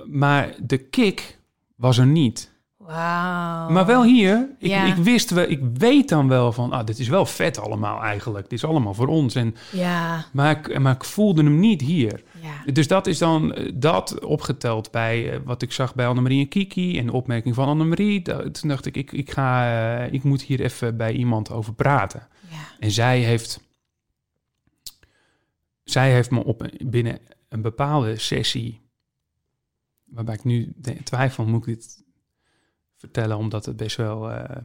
[0.05, 1.39] Maar de kick
[1.77, 2.52] was er niet.
[2.87, 3.69] Wauw.
[3.71, 4.85] Maar wel hier, ik, Ja.
[4.85, 8.49] ik wist wel, ik weet dan wel van, ah, dit is wel vet allemaal eigenlijk.
[8.49, 9.35] Dit is allemaal voor ons.
[9.35, 12.23] En, Ja, maar, ik, maar ik voelde hem niet hier.
[12.41, 12.73] ja.
[12.73, 16.49] Dus dat is dan eh, dat opgeteld bij eh, wat ik zag bij Annemarie en
[16.49, 18.23] Kiki en de opmerking van Annemarie.
[18.23, 19.71] Toen dacht ik, ik, ik, ga,
[20.05, 22.29] eh, ik moet hier even bij iemand over praten.
[22.51, 22.57] ja.
[22.79, 23.61] En zij heeft,
[25.85, 27.19] zij heeft me op binnen
[27.49, 28.81] een bepaalde sessie,
[30.05, 30.73] waarbij ik nu
[31.05, 32.01] twijfel, moet ik dit
[33.03, 34.31] vertellen, omdat het best wel.
[34.31, 34.57] eh,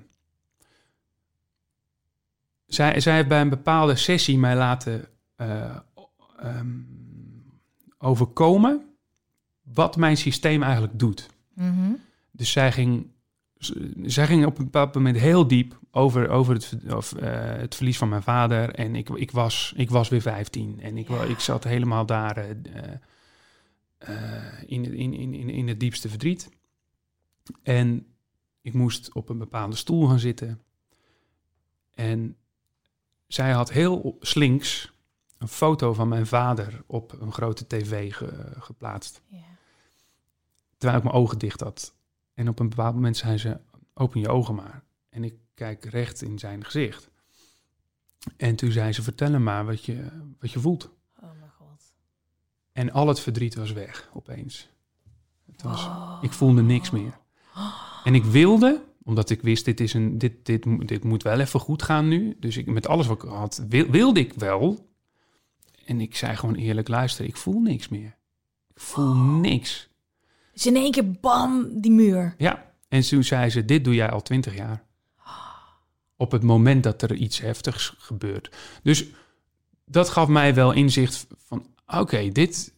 [2.66, 5.76] zij, zij heeft bij een bepaalde sessie mij laten eh,
[6.40, 6.68] ehm,
[7.98, 8.86] overkomen
[9.62, 11.30] wat mijn systeem eigenlijk doet.
[11.54, 11.92] Mhm.
[12.32, 13.08] Dus zij ging,
[14.04, 17.98] zij ging op een bepaald moment heel diep over, over het, of, eh, het verlies
[17.98, 18.74] van mijn vader.
[18.76, 22.46] En ik, ik, was, ik was weer 15 en ik, ik zat helemaal daar
[24.66, 26.50] in, in, in, in, in het diepste verdriet.
[27.64, 28.06] En
[28.68, 30.62] ik moest op een bepaalde stoel gaan zitten.
[31.94, 32.38] En
[33.28, 34.92] zij had heel slinks
[35.38, 39.38] een foto van mijn vader op een grote tv ge- geplaatst Ja.
[40.78, 41.94] terwijl ik mijn ogen dicht had.
[42.34, 43.60] En op een bepaald moment zei ze,
[43.94, 44.84] open je ogen maar.
[45.10, 47.10] En ik kijk recht in zijn gezicht.
[48.38, 50.08] En toen zei ze, vertel hem maar wat je,
[50.40, 50.90] wat je voelt.
[51.22, 51.94] Oh mijn god.
[52.72, 54.70] En al het verdriet was weg, opeens.
[55.52, 55.90] Het was,
[56.22, 57.18] Ik voelde niks meer.
[58.08, 61.60] En ik wilde, omdat ik wist, dit, is een, dit, dit, dit moet wel even
[61.60, 62.36] goed gaan nu.
[62.40, 64.90] Dus ik, met alles wat ik had, wil- wilde ik wel.
[65.86, 68.16] En ik zei gewoon eerlijk, luister, ik voel niks meer.
[68.74, 69.90] Ik voel niks.
[70.54, 72.36] Dus in één keer bam, die muur.
[72.38, 74.84] Ja, en toen zei ze, dit doe jij al twintig jaar.
[76.16, 78.56] Op het moment dat er iets heftigs gebeurt.
[78.84, 79.06] Dus
[79.86, 82.76] dat gaf mij wel inzicht van, oké, dit...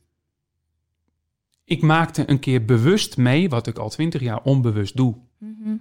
[1.69, 5.15] Ik maakte een keer bewust mee wat ik al twintig jaar onbewust doe.
[5.37, 5.75] Mhm.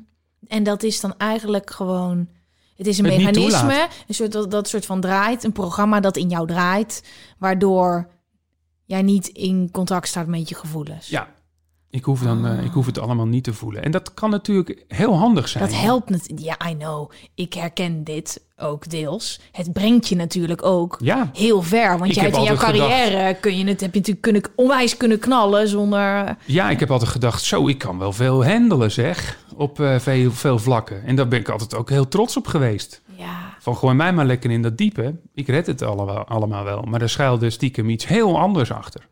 [0.46, 2.28] En dat is dan eigenlijk gewoon...
[2.76, 5.44] Het is een Het mechanisme, een soort, dat, dat soort van draait.
[5.44, 7.04] Een programma dat in jou draait.
[7.38, 8.10] Waardoor
[8.84, 11.08] jij niet in contact staat met je gevoelens.
[11.08, 11.34] Ja,
[11.90, 13.82] ik hoef, dan, eh, ik hoef het allemaal niet te voelen.
[13.82, 15.64] En dat kan natuurlijk heel handig zijn.
[15.64, 16.32] Dat helpt het.
[16.36, 17.10] Ja, I know.
[17.34, 19.40] Ik herken dit ook deels.
[19.52, 21.98] Het brengt je natuurlijk ook Ja, heel ver.
[21.98, 25.18] Want jij hebt in jouw carrière kun je het, heb je natuurlijk kunnen, onwijs kunnen
[25.18, 26.36] knallen zonder.
[26.44, 29.38] ja, ik heb altijd gedacht, zo, ik kan wel veel handelen zeg.
[29.56, 31.04] Op eh, veel, veel vlakken.
[31.04, 33.02] En daar ben ik altijd ook heel trots op geweest.
[33.68, 35.14] Van gooi mij maar lekker in dat diepe.
[35.34, 36.82] Ik red het allemaal, allemaal wel.
[36.82, 39.08] Maar er schuilde stiekem iets heel anders achter.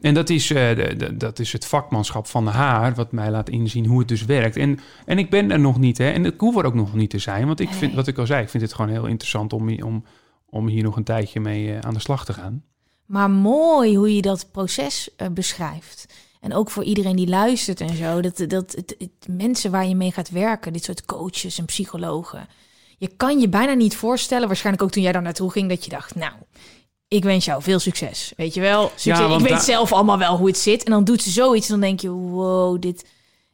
[0.00, 3.98] En dat is, eh, dat is het vakmanschap van haar, wat mij laat inzien hoe
[3.98, 4.56] het dus werkt.
[4.56, 6.10] En, en ik ben er nog niet, hè.
[6.10, 7.46] En ik hoef er ook nog niet te zijn.
[7.46, 10.04] Want ik vind, wat ik al zei, ik vind het gewoon heel interessant om, om,
[10.50, 12.62] om hier nog een tijdje mee eh, aan de slag te gaan.
[13.06, 16.06] maar mooi hoe je dat proces eh, beschrijft.
[16.40, 18.20] En ook voor iedereen die luistert en zo.
[18.20, 22.46] Dat, dat het, het- mensen waar je mee gaat werken, dit soort coaches en psychologen.
[22.98, 25.90] Je kan je bijna niet voorstellen, waarschijnlijk ook toen jij daar naartoe ging, dat je
[25.90, 26.32] dacht, nou,
[27.08, 28.32] ik wens jou veel succes.
[28.36, 28.92] Weet je wel?
[28.96, 29.26] Succes.
[29.26, 30.84] want ik weet zelf allemaal wel hoe het zit.
[30.84, 33.04] En dan doet ze zoiets en dan denk je, wow, dit,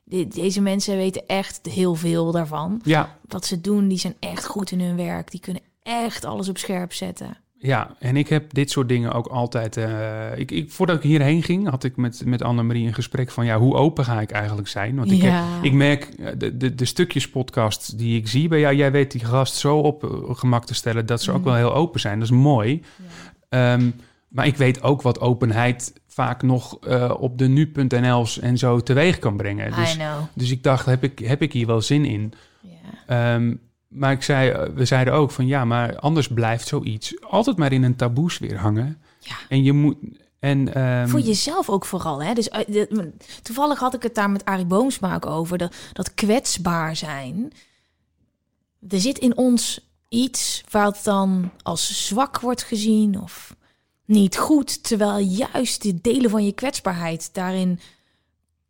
[0.05, 2.81] dit, deze mensen weten echt heel veel daarvan.
[2.85, 5.31] Ja, Wat ze doen, die zijn echt goed in hun werk.
[5.31, 7.37] Die kunnen echt alles op scherp zetten.
[7.67, 9.77] Ja, en ik heb dit soort dingen ook altijd.
[9.77, 13.45] eh, ik, ik, voordat ik hierheen ging, had ik met, met Annemarie een gesprek van
[13.45, 14.97] ja, hoe open ga ik eigenlijk zijn?
[14.97, 15.29] Want ik, Ja.
[15.31, 18.93] heb, ik merk eh, de, de, de stukjes podcast die ik zie bij jou, jij
[18.93, 22.01] weet die gast zo op eh, gemak te stellen dat ze ook wel heel open
[22.01, 22.19] zijn.
[22.19, 22.83] Dat is mooi.
[23.49, 23.91] Ehm,
[24.29, 26.79] maar ik weet ook wat openheid vaak nog
[27.19, 29.73] op de nu.nl's en zo teweeg kan brengen.
[29.73, 30.09] I Dus, know.
[30.35, 32.33] dus ik dacht, heb ik, heb ik hier wel zin in?
[32.61, 33.35] Ja.
[33.35, 33.55] Ehm,
[33.95, 37.73] maar ik zei, eh, we zeiden ook van ja, maar anders blijft zoiets altijd maar
[37.73, 39.03] in een taboesfeer hangen.
[39.19, 39.37] Ja.
[39.49, 39.97] En je moet.
[40.39, 42.23] En, ehm, Voor jezelf ook vooral.
[42.23, 42.35] Hè?
[42.35, 45.59] Dus, eh, de- toevallig had ik het daar met Arie Boomsma ook over.
[45.59, 47.53] Dat, dat kwetsbaar zijn.
[48.89, 53.57] Er zit in ons iets wat dan als zwak wordt gezien of
[54.05, 54.83] niet goed.
[54.85, 57.81] Terwijl juist de delen van je kwetsbaarheid, daarin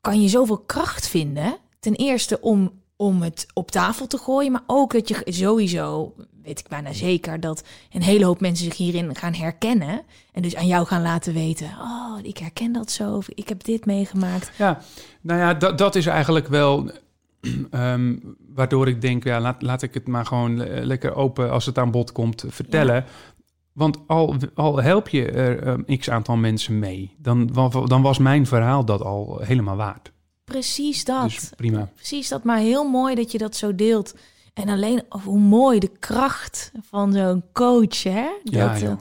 [0.01, 1.57] kan je zoveel kracht vinden.
[1.81, 6.59] Ten eerste om, om het op tafel te gooien, maar ook dat je sowieso, weet
[6.59, 10.03] ik bijna zeker, dat een hele hoop mensen zich hierin gaan herkennen.
[10.32, 13.64] En dus aan jou gaan laten weten, oh, ik herken dat zo, of ik heb
[13.64, 14.53] dit meegemaakt.
[14.59, 14.78] Ja,
[15.20, 16.90] nou ja, dat, dat is eigenlijk wel.
[17.70, 18.16] ehm,
[18.55, 21.78] waardoor ik denk, ja, laat, laat ik het maar gewoon le- lekker open als het
[21.78, 23.05] aan bod komt vertellen.
[23.72, 27.51] Want al, al help je er ehm, x aantal mensen mee, dan,
[27.86, 30.12] dan was mijn verhaal dat al helemaal waard.
[30.45, 31.28] Precies dat.
[31.28, 31.90] Dus prima.
[31.95, 34.14] Precies dat, maar heel mooi dat je dat zo deelt.
[34.55, 38.28] En alleen hoe mooi de kracht van zo'n coach, hè?
[38.45, 38.92] Ja, Dat, eh,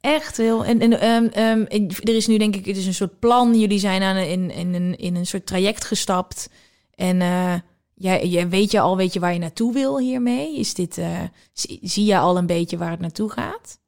[0.00, 0.64] echt heel.
[0.64, 1.32] En, en
[1.68, 3.58] en er is nu denk ik, het is een soort plan.
[3.58, 6.50] Jullie zijn aan een, in, in, een, in een soort traject gestapt.
[6.94, 7.54] En eh,
[7.94, 10.58] jij, jij weet je al weet je waar je naartoe wil hiermee?
[10.58, 11.22] Is dit, eh,
[11.52, 13.78] zie, zie je al een beetje waar het naartoe gaat?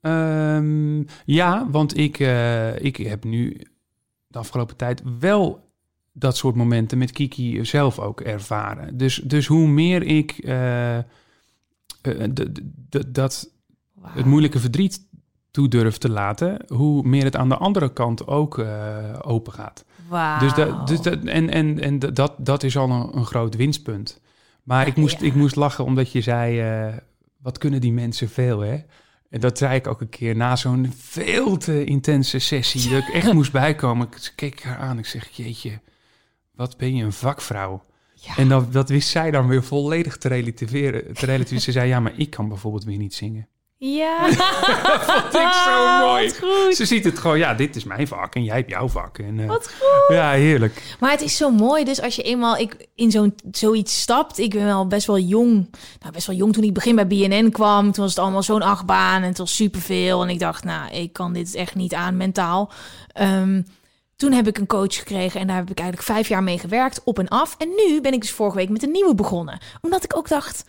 [0.00, 2.18] Ehm, ja, want ik,
[2.78, 3.60] ik heb nu
[4.26, 5.67] de afgelopen tijd wel
[6.18, 8.96] dat soort momenten met Kiki zelf ook ervaren.
[8.96, 11.04] Dus, dus hoe meer ik eh, eh,
[12.02, 12.60] d- d-
[12.90, 13.50] d- dat
[14.02, 15.06] het moeilijke verdriet
[15.50, 19.84] toe durf te laten, hoe meer het aan de andere kant ook eh, open gaat.
[20.08, 20.38] Wauw.
[20.38, 24.20] Dus, dat, dus dat, en, en, en dat, dat is al een, een groot winstpunt.
[24.62, 25.26] Maar ik, moest, Ja.
[25.26, 26.92] ik moest lachen omdat je zei,
[27.42, 28.78] wat kunnen die mensen veel, hè?
[29.30, 32.90] En dat zei ik ook een keer na zo'n veel te intense sessie.
[32.90, 34.06] Dat ik echt moest bijkomen.
[34.06, 34.98] Ik keek haar aan.
[34.98, 35.80] Ik zeg, jeetje,
[36.58, 37.84] wat ben je een vakvrouw.
[38.14, 38.36] Ja.
[38.36, 41.14] En dat, dat wist zij dan weer volledig te relativeren.
[41.14, 41.62] Te relativeren.
[41.62, 43.48] Ze zei, ja, maar ik kan bijvoorbeeld weer niet zingen.
[43.76, 44.18] Ja.
[45.30, 46.24] Vond ik zo mooi.
[46.26, 46.76] Wat goed.
[46.76, 49.18] Ze ziet het gewoon, ja, dit is mijn vak en jij hebt jouw vak.
[49.18, 50.16] En, eh, Wat goed.
[50.16, 50.96] ja, heerlijk.
[51.00, 54.38] Maar het is zo mooi, dus als je eenmaal ik, in zo'n zoiets stapt.
[54.38, 55.70] Ik ben wel best wel jong.
[56.00, 57.92] Nou, best wel jong toen ik begin bij BNN kwam.
[57.92, 60.22] Toen was het allemaal zo'n achtbaan en het was superveel.
[60.22, 62.70] En ik dacht, nou, ik kan dit echt niet aan mentaal.
[63.12, 63.62] Ehm,
[64.18, 67.00] toen heb ik een coach gekregen en daar heb ik eigenlijk vijf jaar mee gewerkt,
[67.04, 67.54] op en af.
[67.58, 69.58] En nu ben ik dus vorige week met een nieuwe begonnen.
[69.80, 70.64] Omdat ik ook dacht,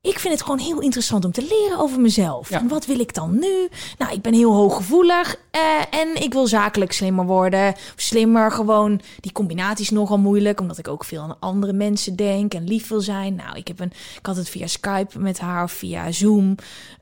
[0.00, 2.48] ik vind het gewoon heel interessant om te leren over mezelf.
[2.48, 2.58] Ja.
[2.58, 3.68] En wat wil ik dan nu?
[3.98, 5.60] Nou, ik ben heel hooggevoelig eh,
[5.90, 7.68] en ik wil zakelijk slimmer worden.
[7.72, 9.00] Of slimmer gewoon.
[9.20, 12.88] Die combinatie is nogal moeilijk, omdat ik ook veel aan andere mensen denk en lief
[12.88, 13.34] wil zijn.
[13.34, 16.54] Nou, ik, heb een, ik had het via Skype met haar of via Zoom.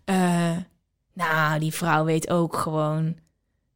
[0.04, 0.56] Eh,
[1.12, 3.14] nou, die vrouw weet ook gewoon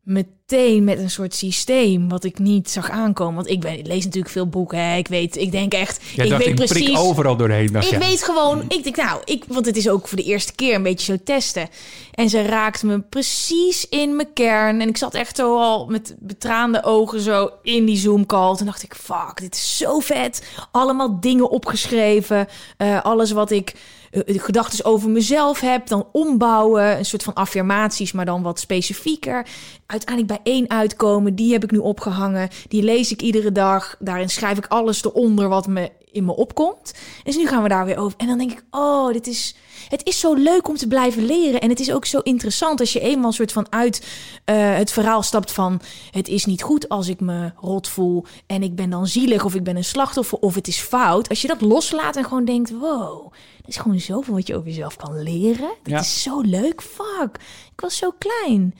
[0.04, 3.34] meteen met een soort systeem wat ik niet zag aankomen.
[3.34, 4.78] Want ik, ben, ik lees natuurlijk veel boeken.
[4.78, 4.96] Hè.
[4.96, 6.84] Ik weet, ik denk echt, Jij ik dacht, weet ik precies.
[6.84, 7.72] prik overal doorheen.
[7.72, 10.54] Dacht Ik weet gewoon, ik denk nou, ik, want het is ook voor de eerste
[10.54, 11.68] keer een beetje zo testen.
[12.12, 14.80] En ze raakte me precies in mijn kern.
[14.80, 18.56] En ik zat echt zo al met betraande ogen zo in die Zoom call.
[18.56, 20.42] Toen dacht ik, fuck, dit is zo vet.
[20.70, 22.48] Allemaal dingen opgeschreven.
[22.76, 23.74] Eh, alles wat ik
[24.14, 26.98] eh, gedachten over mezelf heb, dan ombouwen.
[26.98, 29.46] Een soort van affirmaties, maar dan wat specifieker.
[29.86, 32.48] Uiteindelijk bij één uitkomen, die heb ik nu opgehangen.
[32.68, 33.96] Die lees ik iedere dag.
[33.98, 36.94] Daarin schrijf ik alles eronder wat me in me opkomt.
[37.24, 38.18] Dus nu gaan we daar weer over.
[38.18, 39.56] En dan denk ik, oh, dit is...
[39.88, 41.60] Het is zo leuk om te blijven leren.
[41.60, 44.06] En het is ook zo interessant als je eenmaal een soort van uit
[44.44, 45.80] eh, het verhaal stapt van...
[46.10, 49.44] het is niet goed als ik me rot voel en ik ben dan zielig...
[49.44, 51.28] of ik ben een slachtoffer of het is fout.
[51.28, 53.32] Als je dat loslaat en gewoon denkt, wow...
[53.62, 55.70] er is gewoon zoveel wat je over jezelf kan leren.
[55.82, 56.00] Dit Ja.
[56.00, 56.82] is zo leuk.
[56.82, 57.36] Fuck,
[57.72, 58.74] ik was zo klein.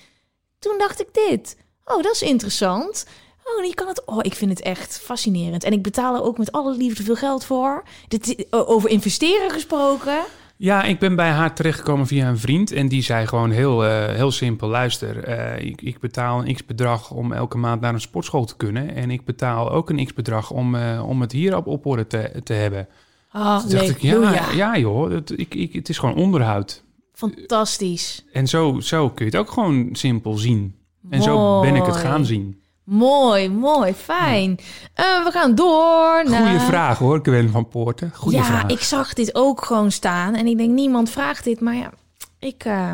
[0.65, 1.57] Toen dacht ik dit.
[1.85, 3.07] Oh, dat is interessant.
[3.45, 4.05] Oh, je kan het.
[4.05, 5.65] Oh, ik vind het echt fascinerend.
[5.65, 7.83] En ik betaal er ook met alle liefde veel geld voor.
[8.09, 10.19] Dit, over investeren gesproken.
[10.57, 12.73] Ja, ik ben bij haar terechtgekomen via een vriend.
[12.73, 16.65] En die zei gewoon heel, eh, heel simpel: luister, eh, ik, ik betaal een x
[16.65, 18.95] bedrag om elke maand naar een sportschool te kunnen.
[18.95, 22.07] En ik betaal ook een x bedrag om, eh, om het hier op, op orde
[22.07, 22.89] te, te hebben.
[23.31, 26.84] Ah, Toen dacht ik, ja, ja joh, het, ik, ik, het is gewoon onderhoud.
[27.31, 28.25] Fantastisch.
[28.33, 30.75] En zo, zo kun je het ook gewoon simpel zien.
[31.11, 32.63] En zo ben ik het gaan zien.
[32.85, 34.59] Mooi, mooi, fijn.
[34.95, 36.43] Eh, we gaan door naar...
[36.43, 38.13] Goeie vraag hoor, Gwen van Poorten.
[38.15, 38.67] Goeie ja, vraag.
[38.67, 40.35] ik zag dit ook gewoon staan.
[40.35, 41.61] En ik denk, niemand vraagt dit.
[41.61, 41.93] Maar ja,
[42.39, 42.65] ik...
[42.65, 42.93] eh,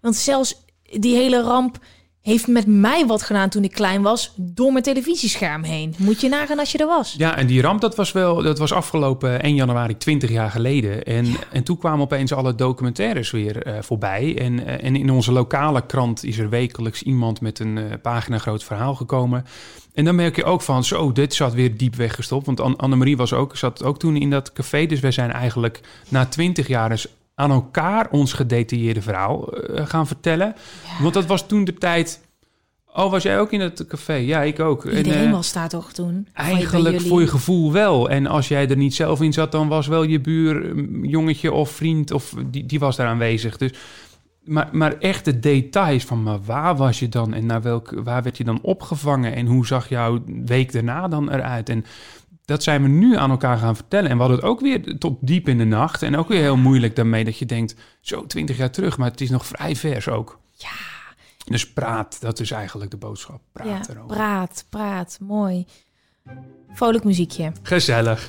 [0.00, 1.78] want zelfs die hele ramp
[2.22, 4.32] heeft met mij wat gedaan toen ik klein was...
[4.36, 5.94] door mijn televisiescherm heen.
[5.98, 7.14] Moet je nagaan als je er was.
[7.18, 11.02] Ja, en die ramp, dat was wel, dat was afgelopen 1 januari 20 jaar geleden.
[11.02, 14.38] En, en toen kwamen opeens alle documentaires weer eh, voorbij.
[14.38, 18.38] En, eh, en in onze lokale krant is er wekelijks iemand met een eh, pagina
[18.38, 19.44] groot verhaal gekomen.
[19.94, 22.46] En dan merk je ook van, zo, dit zat weer diep weggestopt.
[22.46, 24.86] Want Anne- Annemarie was ook, zat ook toen in dat café.
[24.86, 30.06] Dus wij zijn eigenlijk na 20 jaar eens aan elkaar ons gedetailleerde verhaal eh, gaan
[30.06, 30.54] vertellen.
[31.00, 32.20] Want dat was toen de tijd...
[32.94, 34.12] Oh, was jij ook in het café?
[34.12, 34.84] Ja, ik ook.
[34.84, 36.28] En, Iedereen eh, was daar toch toen?
[36.32, 38.10] Eigenlijk voor je gevoel wel.
[38.10, 41.52] En als jij er niet zelf in zat, dan was wel je buur, mm, jongetje
[41.52, 43.56] of vriend, of die, die was daar aanwezig.
[43.56, 43.72] Dus,
[44.44, 48.22] maar, maar echt de details van, maar waar was je dan en naar welk, waar
[48.22, 51.68] werd je dan opgevangen en hoe zag jouw week daarna dan eruit?
[51.68, 51.84] En
[52.52, 54.10] dat zijn we nu aan elkaar gaan vertellen.
[54.10, 56.02] En we hadden het ook weer tot diep in de nacht.
[56.02, 59.20] En ook weer heel moeilijk daarmee dat je denkt, zo twintig jaar terug, maar het
[59.20, 60.38] is nog vrij vers ook.
[60.56, 60.68] Ja.
[61.44, 63.40] Dus praat, dat is eigenlijk de boodschap.
[63.52, 64.16] Praat Ja, erover.
[64.16, 65.18] praat, praat.
[65.20, 65.66] Mooi.
[66.72, 67.52] Vrolijk muziekje.
[67.62, 68.28] Gezellig.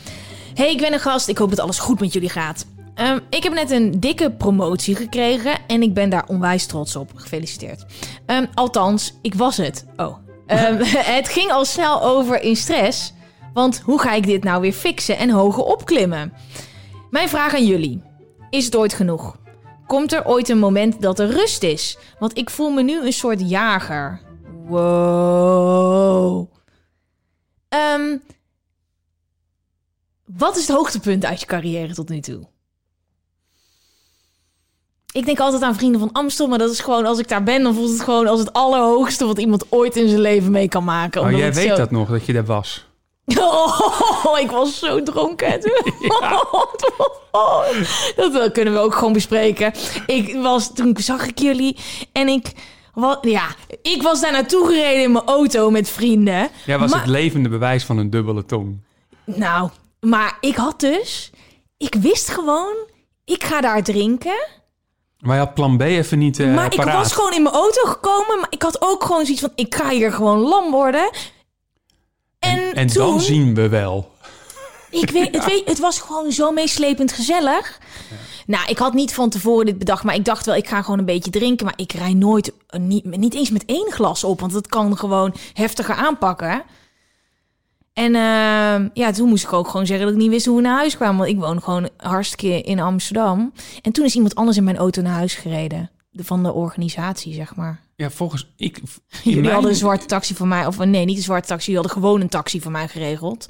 [0.53, 1.27] Hey, ik ben een gast.
[1.27, 2.65] Ik hoop dat alles goed met jullie gaat.
[2.95, 7.11] Ehm, ik heb net een dikke promotie gekregen en ik ben daar onwijs trots op.
[7.15, 7.85] Gefeliciteerd.
[8.25, 9.85] Ehm, althans, ik was het.
[9.95, 10.17] Oh.
[10.47, 10.77] Ehm,
[11.17, 13.13] het ging al snel over in stress.
[13.53, 16.33] Want hoe ga ik dit nou weer fixen en hoger opklimmen?
[17.09, 18.01] Mijn vraag aan jullie.
[18.49, 19.37] Is het ooit genoeg?
[19.87, 21.97] Komt er ooit een moment dat er rust is?
[22.19, 24.21] Want ik voel me nu een soort jager.
[24.67, 26.51] Wow.
[27.69, 28.17] Ehm,
[30.25, 32.47] Wat is het hoogtepunt uit je carrière tot nu toe?
[35.11, 37.63] Ik denk altijd aan Vrienden van Amstel, maar dat is gewoon als ik daar ben,
[37.63, 40.83] dan voelt het gewoon als het allerhoogste wat iemand ooit in zijn leven mee kan
[40.83, 41.21] maken.
[41.21, 42.85] Oh, jij weet zo- dat nog, dat je daar was.
[43.25, 45.59] Oh, ik was zo dronken.
[47.31, 47.65] Oh,
[48.33, 49.73] dat kunnen we ook gewoon bespreken.
[50.05, 51.77] Ik was, toen zag ik jullie
[52.11, 52.51] en ik,
[52.93, 53.45] wa- ja,
[53.81, 56.49] ik was daar naartoe gereden in mijn auto met vrienden.
[56.65, 58.81] Jij was Maar- het levende bewijs van een dubbele tong.
[59.25, 59.69] Nou,
[59.99, 61.31] maar ik had dus,
[61.77, 62.75] ik wist gewoon,
[63.25, 64.47] ik ga daar drinken.
[65.19, 67.81] Maar je had plan B even niet eh maar ik was gewoon in mijn auto
[67.85, 71.09] gekomen, maar ik had ook gewoon zoiets van, ik ga hier gewoon lam worden.
[72.43, 74.11] En, en toen, dan zien we wel.
[74.89, 77.79] Ik weet, het, weet, het was gewoon zo meeslepend gezellig.
[78.45, 80.99] Nou, ik had niet van tevoren dit bedacht, maar ik dacht wel, ik ga gewoon
[80.99, 81.65] een beetje drinken.
[81.65, 84.97] Maar ik rij nooit, eh, niet, niet eens met één glas op, want dat kan
[84.97, 86.63] gewoon heftiger aanpakken.
[87.93, 90.61] En ehm, ja, toen moest ik ook gewoon zeggen dat ik niet wist hoe we
[90.61, 91.17] naar huis kwamen.
[91.17, 93.53] Want ik woon gewoon hartstikke in Amsterdam.
[93.81, 95.91] En toen is iemand anders in mijn auto naar huis gereden.
[96.09, 97.82] De, van de organisatie, zeg maar.
[97.95, 98.81] Ja, volgens ik.
[99.23, 100.65] Jullie mijn- hadden een zwarte taxi van mij.
[100.65, 101.71] Of nee, niet een zwarte taxi.
[101.71, 103.47] Jullie hadden gewoon een taxi van mij geregeld.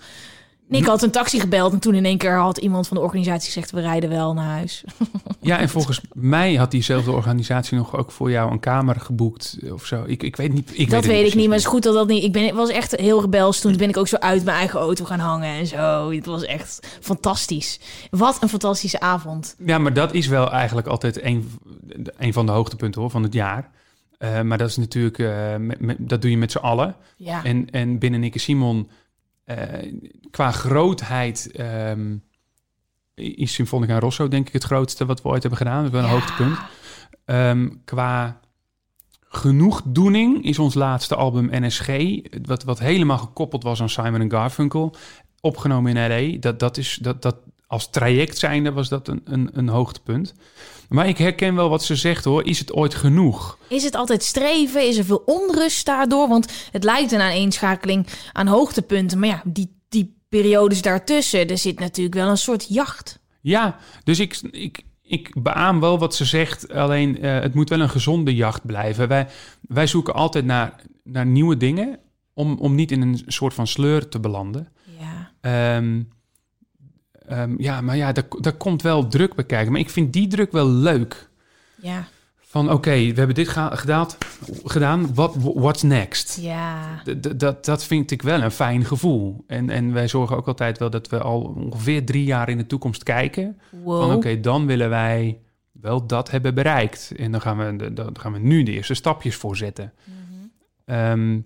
[0.69, 1.73] En ik had een taxi gebeld.
[1.73, 3.71] En toen in één keer had iemand van de organisatie gezegd...
[3.71, 4.83] we rijden wel naar huis.
[5.39, 9.85] Ja, en volgens mij had diezelfde organisatie nog ook voor jou een kamer geboekt of
[9.85, 10.03] zo.
[10.07, 10.71] Ik, ik weet niet.
[10.73, 12.23] Ik dat weet ik niet, maar het is goed dat dat niet...
[12.23, 13.59] Ik ben, was echt heel rebels.
[13.59, 16.11] Toen ben ik ook zo uit mijn eigen auto gaan hangen en zo.
[16.11, 17.79] Het was echt fantastisch.
[18.09, 19.55] Wat een fantastische avond.
[19.65, 21.51] Ja, maar dat is wel eigenlijk altijd een,
[22.17, 23.71] een van de hoogtepunten hoor, van het jaar.
[24.23, 26.95] Eh, maar dat is natuurlijk, eh, met- met- dat doe je met z'n allen.
[27.17, 28.89] Ja, En, en binnen Nick en Simon,
[29.43, 29.57] eh,
[30.31, 32.15] qua grootheid, ehm,
[33.15, 35.83] is Symfonica Rosso denk ik het grootste wat we ooit hebben gedaan.
[35.83, 36.13] Dat is wel een Ja.
[36.13, 36.57] hoogtepunt.
[37.25, 38.39] Ehm, qua
[39.21, 41.87] genoegdoening is ons laatste album NSG,
[42.45, 44.95] wat, wat helemaal gekoppeld was aan Simon Garfunkel,
[45.41, 46.37] opgenomen in LA.
[46.39, 47.37] Dat, dat is, dat, dat,
[47.73, 50.33] als traject zijnde was dat een, een, een hoogtepunt.
[50.89, 52.45] Maar ik herken wel wat ze zegt hoor.
[52.45, 53.57] Is het ooit genoeg?
[53.67, 54.87] Is het altijd streven?
[54.87, 56.27] Is er veel onrust daardoor?
[56.27, 59.19] Want het lijkt een aaneenschakeling aan hoogtepunten.
[59.19, 63.19] Maar ja, die, die periodes daartussen, er zit natuurlijk wel een soort jacht.
[63.41, 66.71] Ja, dus ik, ik, ik beaam wel wat ze zegt.
[66.71, 69.07] Alleen eh, het moet wel een gezonde jacht blijven.
[69.07, 69.27] Wij,
[69.61, 71.99] wij zoeken altijd naar, naar nieuwe dingen.
[72.33, 74.67] Om, om niet in een soort van sleur te belanden.
[74.99, 75.31] Ja.
[75.41, 76.01] Ehm,
[77.27, 79.71] ehm, ja, maar ja, daar, daar komt wel druk bij kijken.
[79.71, 81.29] Maar ik vind die druk wel leuk.
[81.75, 82.07] Ja.
[82.39, 84.07] Van oké, we hebben dit ga- gedaan.
[84.63, 86.37] gedaan what, what's next?
[86.41, 87.01] Ja.
[87.21, 89.43] D- dat, dat vind ik wel een fijn gevoel.
[89.47, 92.65] En, en wij zorgen ook altijd wel dat we al ongeveer drie jaar in de
[92.67, 93.59] toekomst kijken.
[93.83, 94.01] Wow.
[94.01, 95.39] Van oké, dan willen wij
[95.71, 97.11] wel dat hebben bereikt.
[97.17, 99.93] En dan gaan we, dan gaan we nu de eerste stapjes voor zetten.
[100.85, 101.39] Ehm,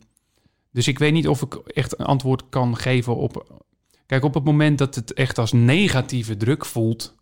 [0.72, 3.64] dus ik weet niet of ik echt een antwoord kan geven op...
[4.08, 7.16] Kijk, op het moment dat het echt als negatieve druk voelt...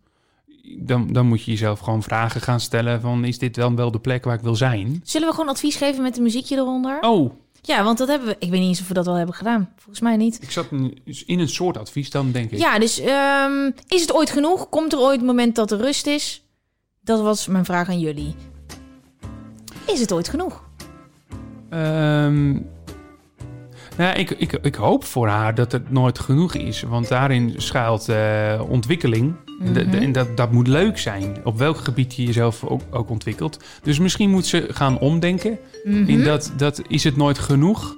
[0.78, 3.24] Dan, dan moet je jezelf gewoon vragen gaan stellen van...
[3.24, 5.00] is dit dan wel de plek waar ik wil zijn?
[5.04, 6.98] Zullen we gewoon advies geven met een muziekje eronder?
[7.00, 7.32] Oh,
[7.62, 8.36] Ja, want dat hebben we.
[8.38, 9.72] Ik weet niet eens of we dat al hebben gedaan.
[9.76, 10.42] Volgens mij niet.
[10.42, 10.66] ik zat
[11.26, 12.58] in een soort advies dan, denk ik.
[12.58, 14.68] Ja, dus ehm, is het ooit genoeg?
[14.68, 16.42] Komt er ooit een moment dat er rust is?
[17.00, 18.34] Dat was mijn vraag aan jullie.
[19.86, 20.62] Is het ooit genoeg?
[21.70, 22.58] Ehm,
[23.98, 26.82] nou, ik, ik, ik hoop voor haar dat het nooit genoeg is.
[26.82, 29.34] Want daarin schuilt eh, ontwikkeling.
[29.60, 29.94] En dat- Mhm.
[29.96, 31.36] En dat, dat moet leuk zijn.
[31.44, 33.64] Op welk gebied je jezelf ook, ook ontwikkelt.
[33.82, 35.58] Dus misschien moet ze gaan omdenken.
[35.84, 36.08] Mhm.
[36.08, 37.96] In dat, dat is het nooit genoeg.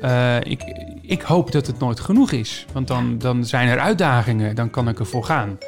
[0.00, 0.62] Eh, ik,
[1.02, 2.66] ik hoop dat het nooit genoeg is.
[2.72, 4.54] Want dan, dan zijn er uitdagingen.
[4.54, 5.58] Dan kan ik ervoor gaan.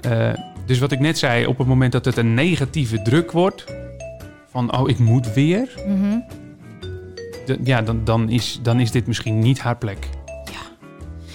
[0.00, 0.28] Eh,
[0.66, 3.64] dus wat ik net zei, op het moment dat het een negatieve druk wordt.
[4.50, 5.68] Van, oh, ik moet weer.
[5.86, 6.18] Mhm.
[7.64, 10.08] Ja, dan, dan, is, dan is dit misschien niet haar plek.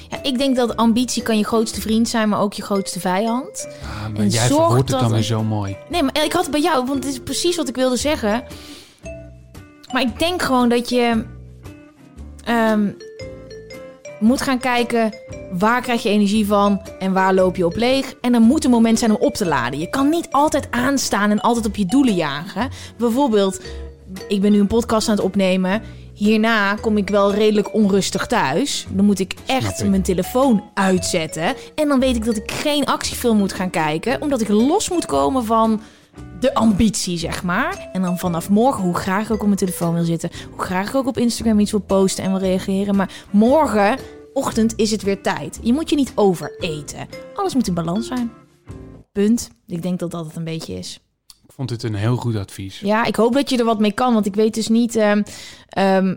[0.10, 3.68] Ja, ik denk dat ambitie kan je grootste vriend zijn, maar ook je grootste vijand.
[3.84, 5.78] Ah, maar En jij zorg verwoordt het dat dan weer er- zo mooi.
[5.90, 8.44] Nee, maar ik had het bij jou, want het is precies wat ik wilde zeggen.
[9.94, 11.26] Maar ik denk gewoon dat je
[12.44, 12.88] ehm,
[14.20, 15.14] moet gaan kijken
[15.52, 18.14] waar krijg je energie van en waar loop je op leeg.
[18.22, 19.80] En er moet een moment zijn om op te laden.
[19.80, 22.70] Je kan niet altijd aanstaan en altijd op je doelen jagen.
[22.98, 23.62] Bijvoorbeeld,
[24.28, 25.82] ik ben nu een podcast aan het opnemen.
[26.14, 28.88] Hierna kom ik wel redelijk onrustig thuis.
[28.90, 29.90] Dan moet ik echt ik.
[29.90, 31.56] mijn telefoon uitzetten.
[31.76, 34.22] En dan weet ik dat ik geen actiefilm moet gaan kijken.
[34.22, 35.82] Omdat ik los moet komen van
[36.40, 37.90] de ambitie, zeg maar.
[37.94, 40.30] En dan vanaf morgen, hoe graag ik ook op mijn telefoon wil zitten.
[40.50, 42.96] Hoe graag ik ook op Instagram iets wil posten en wil reageren.
[42.96, 45.60] Maar morgenochtend is het weer tijd.
[45.62, 47.08] Je moet je niet overeten.
[47.36, 48.32] Alles moet in balans zijn.
[49.12, 49.50] Punt.
[49.68, 51.05] Ik denk dat dat het een beetje is.
[51.56, 52.80] Vond het een heel goed advies.
[52.80, 54.14] Ja, ik hoop dat je er wat mee kan.
[54.14, 54.96] Want ik weet dus niet...
[54.96, 55.24] ehm,
[55.70, 56.16] ehm,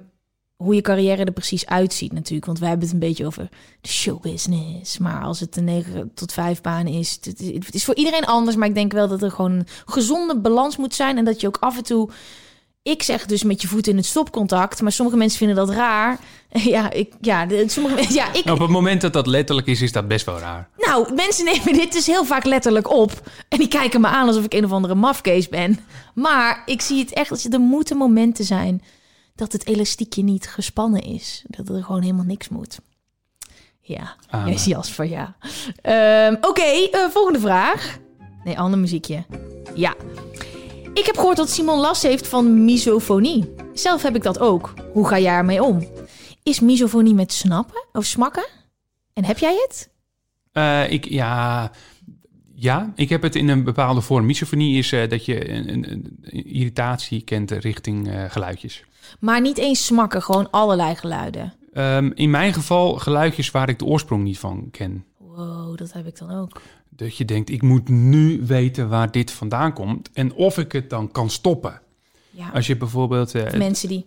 [0.57, 2.47] hoe je carrière er precies uitziet natuurlijk.
[2.47, 3.49] Want wij hebben het een beetje over
[3.80, 4.99] de showbusiness.
[4.99, 8.57] Maar als het een 9 tot 5 baan is, het is voor iedereen anders.
[8.57, 11.18] Maar ik denk wel dat er gewoon een gezonde balans moet zijn.
[11.18, 12.11] En dat je ook af en toe
[12.82, 16.18] ik zeg dus met je voet in het stopcontact, maar sommige mensen vinden dat raar.
[16.50, 18.50] Ja, ik, ja, sommige ja, ik.
[18.50, 20.68] Op het moment dat dat letterlijk is, is dat best wel raar.
[20.76, 24.44] Nou, mensen nemen dit dus heel vaak letterlijk op en die kijken me aan alsof
[24.44, 25.78] ik een of andere mafkees ben.
[26.14, 28.82] Maar ik zie het echt, er moeten momenten zijn
[29.34, 32.78] dat het elastiekje niet gespannen is, dat er gewoon helemaal niks moet.
[33.80, 34.48] Ja, Amen.
[34.48, 35.36] jij ziet als van ja.
[35.82, 37.98] Ehm, Oké, eh, volgende vraag.
[38.44, 39.24] Nee, ander muziekje.
[39.74, 39.94] Ja.
[40.99, 43.55] Ik heb gehoord dat Simon last heeft van misofonie.
[43.72, 44.74] Zelf heb ik dat ook.
[44.92, 45.88] Hoe ga jij ermee om?
[46.42, 48.46] Is misofonie met snappen of smakken?
[49.12, 49.90] En heb jij het?
[50.53, 51.70] Eh, ik, ja,
[52.55, 54.26] ja, ik heb het in een bepaalde vorm.
[54.26, 58.84] Misofonie is eh, dat je een, een, een irritatie kent richting eh, geluidjes.
[59.20, 61.55] Maar niet eens smakken, gewoon allerlei geluiden.
[61.72, 65.05] Ehm, in mijn geval geluidjes waar ik de oorsprong niet van ken.
[65.47, 66.61] Wow, dat heb ik dan ook.
[66.89, 70.91] Dat je denkt, ik moet nu weten waar dit vandaan komt en of ik het
[70.91, 71.80] dan kan stoppen.
[72.30, 72.49] Ja.
[72.49, 73.34] Als je bijvoorbeeld...
[73.34, 74.07] eh, Mensen die,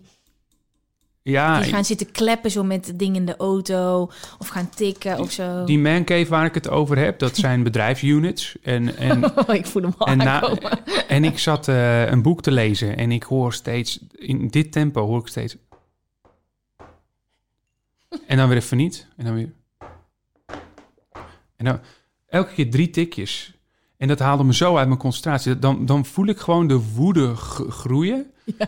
[1.22, 5.30] ja, die gaan zitten kleppen zo met dingen in de auto of gaan tikken of
[5.30, 5.64] zo.
[5.64, 8.56] die mancave waar ik het over heb, dat zijn bedrijfsunits.
[8.62, 10.54] En, en, Oh, ik voel hem al en, na-
[11.08, 15.06] en ik zat eh, een boek te lezen en ik hoor steeds, in dit tempo
[15.06, 15.56] hoor ik steeds...
[18.26, 19.06] En dan weer even niet.
[19.16, 19.52] En dan weer...
[21.62, 21.80] En dan
[22.28, 23.52] elke keer drie tikjes.
[23.96, 25.58] En dat haalde me zo uit mijn concentratie.
[25.58, 27.34] Dan, dan voel ik gewoon de woede
[27.68, 28.26] groeien.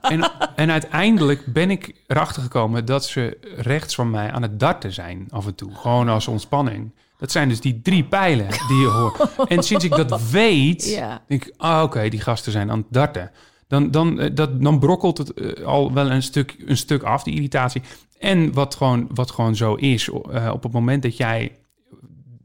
[0.00, 4.92] En, en uiteindelijk ben ik erachter gekomen dat ze rechts van mij aan het darten
[4.92, 5.74] zijn af en toe.
[5.74, 6.92] Gewoon als ontspanning.
[7.18, 9.48] Dat zijn dus die drie pijlen die je hoort.
[9.48, 11.22] En sinds ik dat weet, Ja.
[11.28, 13.30] denk ik, ah, oké, die gasten zijn aan het darten.
[13.68, 17.22] Dan, dan, eh, dat, dan brokkelt het eh, al wel een stuk, een stuk af,
[17.22, 17.82] die irritatie.
[18.18, 21.52] En wat gewoon, wat gewoon zo is, eh, op het moment dat jij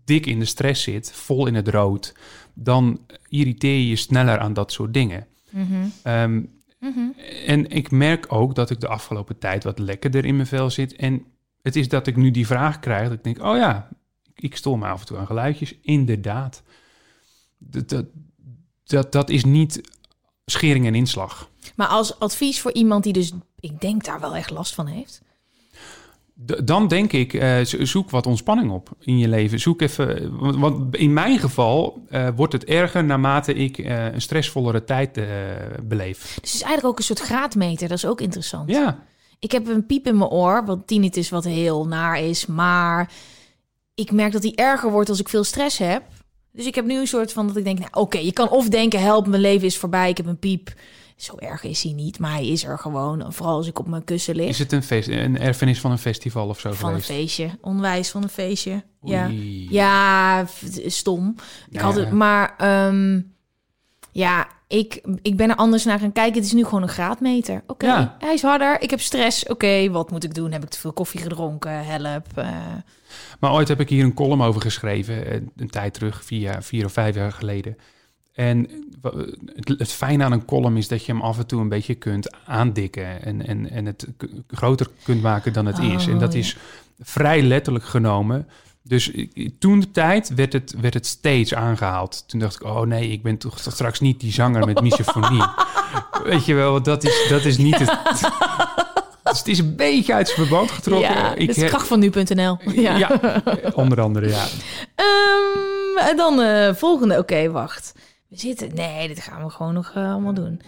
[0.05, 2.13] dik in de stress zit, vol in het rood,
[2.53, 2.99] dan
[3.29, 5.27] irriteer je je sneller aan dat soort dingen.
[5.49, 5.85] Mhm.
[6.03, 6.41] Ehm,
[7.45, 10.95] En ik merk ook dat ik de afgelopen tijd wat lekkerder in mijn vel zit.
[10.95, 11.25] En
[11.61, 13.89] het is dat ik nu die vraag krijg, dat ik denk, oh ja,
[14.35, 15.75] ik stoor me af en toe aan geluidjes.
[15.81, 16.63] Inderdaad.
[17.57, 18.05] Dat, dat,
[18.83, 19.81] dat, dat is niet
[20.45, 21.49] schering en inslag.
[21.75, 25.21] Maar als advies voor iemand die dus, ik denk daar wel echt last van heeft.
[26.63, 29.59] Dan denk ik, eh, zo- zoek wat ontspanning op in je leven.
[29.59, 34.21] Zoek even, want, want in mijn geval eh, wordt het erger naarmate ik eh, een
[34.21, 35.19] stressvollere tijd
[35.83, 36.19] beleef.
[36.19, 38.69] Dus het is eigenlijk ook een soort graadmeter, dat is ook interessant.
[38.69, 39.03] Ja,
[39.39, 42.45] Ik heb een piep in mijn oor, wat tinnitus wat heel naar is.
[42.45, 43.11] Maar
[43.93, 46.03] ik merk dat die erger wordt als ik veel stress heb.
[46.51, 48.69] Dus ik heb nu een soort van dat ik denk, nou oké, je kan of
[48.69, 50.73] denken, help, mijn leven is voorbij, ik heb een piep.
[51.21, 53.33] Zo erg is hij niet, maar hij is er gewoon.
[53.33, 54.47] Vooral als ik op mijn kussen lig.
[54.47, 58.09] is het een, fest, een erfenis van een festival of zo van een feestje, onwijs
[58.09, 58.83] van een feestje.
[59.03, 59.67] Ja, Oei.
[59.71, 60.45] ja
[60.85, 61.35] stom.
[61.69, 63.21] Ik Ja, had het, maar ehm,
[64.11, 66.35] ja, ik, ik ben er anders naar gaan kijken.
[66.35, 67.63] Het is nu gewoon een graadmeter.
[67.67, 68.15] Oké, Ja.
[68.19, 68.81] hij is harder.
[68.81, 69.47] Ik heb stress.
[69.47, 70.51] Oké, wat moet ik doen?
[70.51, 71.85] Heb ik te veel koffie gedronken?
[71.85, 72.25] Help.
[72.35, 72.47] eh.
[73.39, 76.85] Maar ooit heb ik hier een column over geschreven, eh, een tijd terug, jaar, vier
[76.85, 77.77] of vijf jaar geleden.
[78.33, 78.69] En
[79.77, 82.35] het, fijne aan een column is dat je hem af en toe een beetje kunt
[82.45, 84.07] aandikken en, en, en het
[84.47, 86.07] groter kunt maken dan het is.
[86.07, 86.39] En Oh, dat ja.
[86.39, 86.57] is
[86.99, 88.47] vrij letterlijk genomen.
[88.83, 89.11] Dus
[89.59, 92.23] toen de tijd werd het, werd het steeds aangehaald.
[92.27, 95.43] Toen dacht ik, oh nee, ik ben toch straks niet die zanger met misofonie.
[96.23, 97.97] Weet je wel, dat is, dat is niet het...
[99.23, 101.09] Dus het is een beetje uit zijn verband getrokken.
[101.09, 102.57] ja, ik kracht van nu.nl.
[102.73, 102.97] Ja.
[102.97, 103.41] ja,
[103.73, 104.45] onder andere, ja.
[104.95, 107.17] Ehm, en dan eh volgende.
[107.17, 107.93] Oké, wacht.
[108.31, 108.75] We zitten...
[108.75, 110.61] Nee, dit gaan we gewoon nog eh, allemaal doen.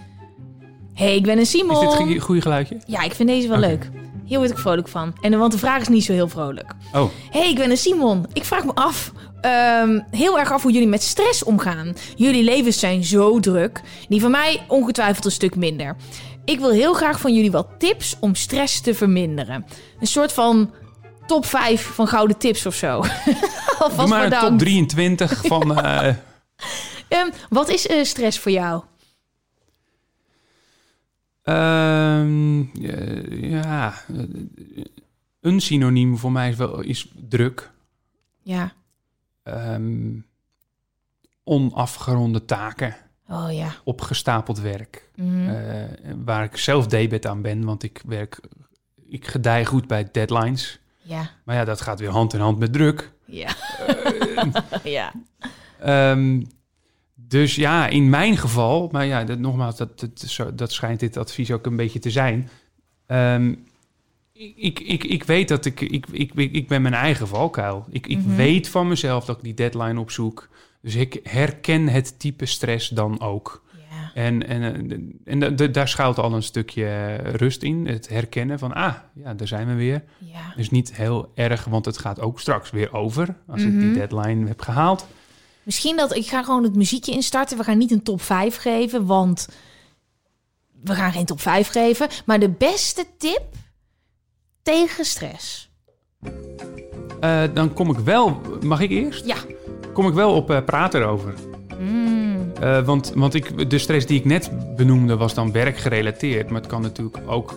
[0.94, 1.84] hey, ik ben een Simon.
[1.84, 2.82] Is dit een goede geluidje?
[2.86, 3.90] Ja, ik vind deze wel leuk.
[4.26, 5.14] Hier word ik vrolijk van.
[5.22, 6.74] En want de vraag is niet zo heel vrolijk.
[6.94, 8.26] Oh, hey, ik ben een Simon.
[8.34, 9.12] Ik vraag me af,
[9.42, 11.96] ehm, heel erg af hoe jullie met stress omgaan.
[12.16, 13.82] Jullie levens zijn zo druk.
[14.08, 15.96] Die van mij ongetwijfeld een stuk minder.
[16.46, 19.66] Ik wil heel graag van jullie wat tips om stress te verminderen.
[20.00, 20.74] Een soort van
[21.26, 23.04] top 5 van gouden tips of zo.
[23.80, 24.60] Alvast doe maar een top bedankt.
[24.60, 25.78] 23 van...
[25.84, 26.14] eh,
[27.14, 28.84] Ehm, wat is eh, stress voor jou?
[31.44, 33.94] ehm, eh, ja,
[35.40, 37.72] een synoniem voor mij is, wel, is druk.
[38.42, 38.72] Ja.
[39.44, 40.12] Ehm,
[41.44, 42.96] onafgeronde taken,
[43.30, 43.76] Oh ja.
[43.84, 45.10] opgestapeld werk.
[45.16, 45.50] Mhm.
[45.50, 45.84] eh,
[46.26, 48.40] waar ik zelf debet aan ben, want ik werk...
[49.08, 50.80] Ik gedij goed bij deadlines.
[51.02, 51.30] ja.
[51.44, 53.12] Maar ja, dat gaat weer hand in hand met druk.
[53.26, 53.56] Ja.
[54.84, 55.12] ja.
[57.28, 61.52] Dus ja, in mijn geval, maar ja, dat, nogmaals, dat, dat, dat schijnt dit advies
[61.52, 62.50] ook een beetje te zijn.
[63.06, 63.54] Ehm,
[64.56, 67.86] ik, ik, ik weet dat ik, ik, ik, ik ben mijn eigen valkuil.
[67.90, 68.36] Ik, ik Mhm.
[68.36, 70.50] weet van mezelf dat ik die deadline opzoek.
[70.82, 73.62] Dus ik herken het type stress dan ook.
[74.14, 74.98] En, en, eh,
[75.34, 77.88] en da- da- daar schuilt al een stukje rust in.
[77.88, 80.04] Het herkennen van, ah, ja, daar zijn we weer.
[80.20, 80.54] ja.
[80.56, 83.36] Dus niet heel erg, want het gaat ook straks weer over.
[83.48, 83.80] Als ik Mhm.
[83.80, 85.08] die deadline heb gehaald.
[85.64, 87.58] Misschien dat ik ga gewoon het muziekje instarten.
[87.58, 89.48] We gaan niet een top 5 geven, want
[90.82, 92.08] we gaan geen top 5 geven.
[92.26, 93.44] Maar de beste tip
[94.62, 95.70] tegen stress.
[97.20, 99.26] Eh, dan kom ik wel, mag ik eerst?
[99.26, 99.36] Ja.
[99.94, 101.34] Kom ik wel op eh, praten erover.
[101.80, 102.22] Mm,
[102.60, 106.50] Eh, want want ik, de stress die ik net benoemde was dan werkgerelateerd.
[106.50, 107.54] Maar het kan natuurlijk ook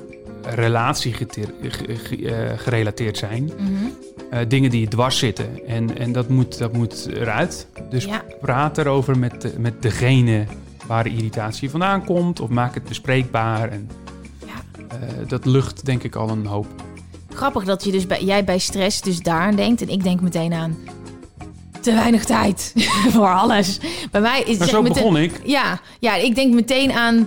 [0.55, 3.45] relatiegerelateerd zijn.
[3.45, 3.55] mhm.
[4.31, 5.67] Eh, dingen die je dwars zitten.
[5.67, 7.67] En, en dat, moet, dat moet eruit.
[7.91, 8.23] Dus Ja.
[8.41, 10.45] praat erover met, met degene
[10.87, 12.41] waar de irritatie vandaan komt.
[12.41, 13.69] Of maak het bespreekbaar.
[13.71, 13.91] En,
[14.47, 14.53] Ja.
[14.89, 14.97] eh,
[15.29, 16.67] dat lucht denk ik al een hoop.
[17.35, 19.83] Grappig dat je dus bij, jij bij stress dus daar aan denkt.
[19.83, 20.77] En ik denk meteen aan
[21.81, 22.73] te weinig tijd
[23.15, 23.79] voor alles.
[24.11, 25.41] Bij mij is Maar zo meteen- begon ik.
[25.45, 27.25] Ja, ja, ik denk meteen aan eh,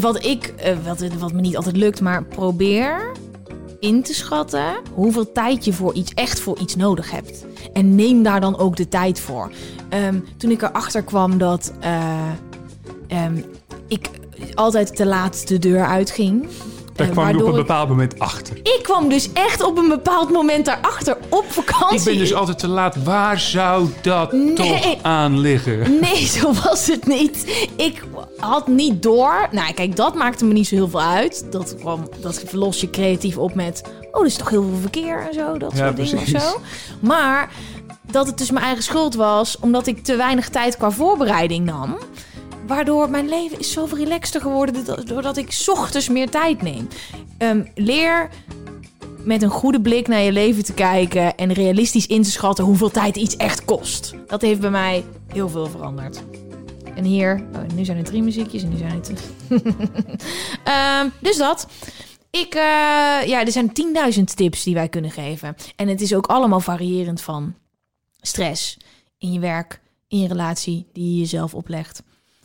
[0.00, 3.12] wat ik, eh, wat, wat me niet altijd lukt, maar probeer
[3.80, 7.44] in te schatten hoeveel tijd je voor iets echt voor iets nodig hebt.
[7.72, 9.52] En neem daar dan ook de tijd voor.
[9.88, 12.30] Ehm, toen ik erachter kwam dat eh,
[13.06, 13.42] ehm,
[13.88, 14.10] ik
[14.54, 16.46] altijd te laat de deur uitging.
[16.94, 18.56] Daar kwam ik op een bepaald moment achter.
[18.56, 21.98] ik kwam dus echt op een bepaald moment daarachter op vakantie.
[21.98, 23.02] Ik ben dus altijd te laat.
[23.04, 24.54] Waar zou dat Nee.
[24.54, 25.98] toch aan liggen?
[26.00, 27.68] Nee, zo was het niet.
[27.76, 28.02] Ik
[28.36, 29.48] had niet door.
[29.50, 31.46] Nou, kijk, dat maakte me niet zo heel veel uit.
[31.50, 33.82] Dat, kwam, dat los je creatief op met...
[34.12, 35.58] Oh, er is toch heel veel verkeer en zo.
[35.58, 36.60] Dat Ja, soort dingen of zo.
[37.00, 37.50] Maar
[38.10, 39.56] dat het dus mijn eigen schuld was...
[39.60, 41.96] omdat ik te weinig tijd qua voorbereiding nam...
[42.66, 45.06] Waardoor mijn leven is zoveel relaxter geworden...
[45.06, 46.88] doordat- ik ochtends meer tijd neem.
[47.38, 48.28] Ehm, leer
[49.18, 51.36] met een goede blik naar je leven te kijken...
[51.36, 54.14] en realistisch in te schatten hoeveel tijd iets echt kost.
[54.26, 56.22] Dat heeft bij mij heel veel veranderd.
[56.94, 59.12] En hier, oh, nu zijn er drie muziekjes en nu zijn het.
[60.64, 61.66] Ehm, dus dat.
[62.30, 62.60] Ik, eh,
[63.26, 65.56] ja, er zijn 10.000 tips die wij kunnen geven.
[65.76, 67.54] En het is ook allemaal variërend van
[68.20, 68.76] stress
[69.18, 72.02] in je werk, in je relatie die je jezelf oplegt.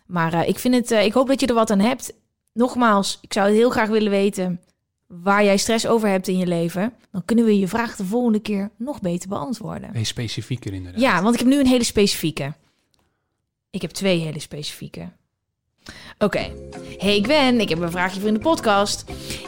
[0.09, 2.13] Maar eh, ik vind het, eh, ik hoop dat je er wat aan hebt.
[2.53, 4.61] Nogmaals, ik zou het heel graag willen weten
[5.07, 6.93] waar jij stress over hebt in je leven.
[7.11, 9.91] Dan kunnen we je vraag de volgende keer nog beter beantwoorden.
[9.91, 11.01] Wees specifieker inderdaad.
[11.01, 12.53] Ja, want ik heb nu een hele specifieke.
[13.69, 15.11] Ik heb twee hele specifieke.
[16.23, 16.51] Oké.
[16.97, 17.59] Hey, ik ben.
[17.59, 19.03] Ik heb een vraagje voor in de podcast.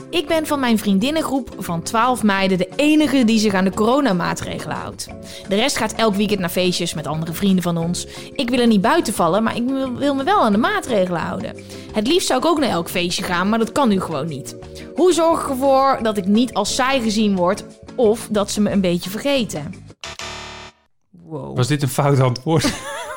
[0.10, 4.76] Ik ben van mijn vriendinnengroep van 12 meiden de enige die zich aan de coronamaatregelen
[4.76, 5.07] houdt.
[5.48, 8.07] De rest gaat elk weekend naar feestjes met andere vrienden van ons.
[8.34, 11.22] Ik wil er niet buiten vallen, maar ik wil wil me wel aan de maatregelen
[11.22, 11.56] houden.
[11.93, 14.56] Het liefst zou ik ook naar elk feestje gaan, maar dat kan nu gewoon niet.
[14.95, 17.64] Hoe zorg ik ervoor dat ik niet als saai gezien word
[17.95, 19.73] of dat ze me een beetje vergeten?
[21.10, 21.56] Wow.
[21.56, 22.73] Was dit een fout antwoord?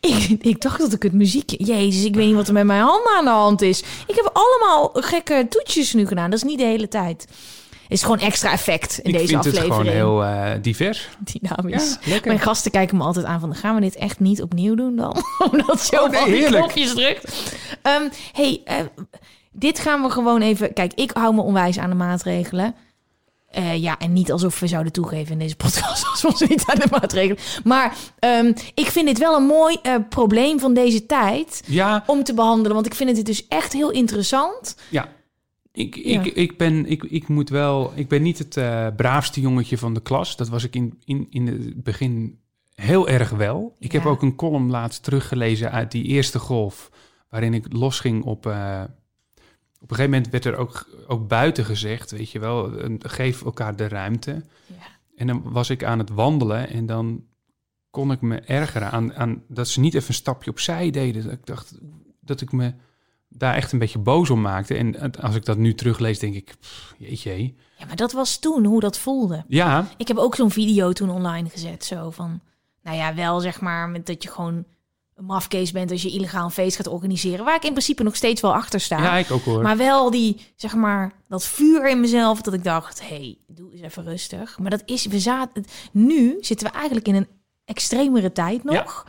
[0.00, 1.64] Ik, ik dacht dat ik het muziekje...
[1.64, 3.80] Jezus, ik weet niet wat er met mijn handen aan de hand is.
[4.06, 6.30] Ik heb allemaal gekke toetjes nu gedaan.
[6.30, 7.26] Dat is niet de hele tijd.
[7.70, 9.68] Het is gewoon extra effect in ik deze vind aflevering.
[9.74, 11.08] het gewoon heel eh, divers.
[11.18, 11.98] dynamisch.
[12.04, 12.18] Ja.
[12.24, 13.54] Mijn gasten kijken me altijd aan van...
[13.54, 15.16] gaan we dit echt niet opnieuw doen dan?
[15.50, 17.54] Omdat je Oh, op die knopjes drukt.
[17.82, 18.76] Ehm, hey, eh,
[19.50, 20.72] dit gaan we gewoon even...
[20.72, 22.74] Kijk, ik hou me onwijs aan de maatregelen.
[23.50, 26.64] Eh, ja, en niet alsof we zouden toegeven in deze podcast als we ons niet
[26.66, 27.38] aan de maatregelen.
[27.64, 32.24] Maar ehm, ik vind dit wel een mooi eh, probleem van deze tijd Ja, om
[32.24, 32.74] te behandelen.
[32.74, 34.76] Want ik vind het dus echt heel interessant.
[34.90, 35.08] ja.
[35.72, 36.20] Ik, Ja.
[36.20, 37.92] ik, ik, ben, ik, ik moet wel.
[37.94, 40.36] Ik ben niet het eh, braafste jongetje van de klas.
[40.36, 42.38] Dat was ik in, in, in het begin
[42.74, 43.76] heel erg wel.
[43.78, 46.90] Ik heb ook een column laatst teruggelezen uit die eerste golf.
[47.28, 48.54] Waarin ik losging op.
[49.80, 53.44] op een gegeven moment werd er ook, ook buiten gezegd, weet je wel, een- geef
[53.44, 54.44] elkaar de ruimte.
[54.66, 54.74] Ja.
[55.16, 57.24] En dan was ik aan het wandelen en dan
[57.90, 61.22] kon ik me ergeren aan, aan dat ze niet even een stapje opzij deden.
[61.22, 61.78] Dat ik dacht
[62.20, 62.74] dat ik me
[63.28, 64.74] daar echt een beetje boos om maakte.
[64.74, 67.42] En als ik dat nu teruglees, denk ik, pff, jeetje.
[67.78, 69.44] Ja, maar dat was toen hoe dat voelde.
[69.48, 71.84] Ja, Ik heb ook zo'n video toen online gezet.
[71.84, 72.40] Zo van,
[72.82, 74.64] nou ja, wel zeg maar met dat je gewoon
[75.20, 77.44] een mafkees bent als je illegaal een feest gaat organiseren.
[77.44, 79.02] Waar ik in principe nog steeds wel achter sta.
[79.02, 79.62] ja, ik ook hoor.
[79.62, 83.80] Maar wel die, zeg maar, dat vuur in mezelf dat ik dacht, hey, doe eens
[83.80, 84.58] even rustig.
[84.58, 87.28] Maar dat is, we zaten, nu zitten we eigenlijk in een
[87.64, 89.06] extremere tijd nog.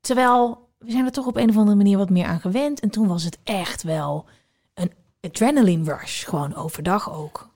[0.00, 2.80] Terwijl we zijn er toch op een of andere manier wat meer aan gewend.
[2.80, 4.24] En toen was het echt wel
[4.74, 7.49] een adrenaline rush, gewoon overdag ook.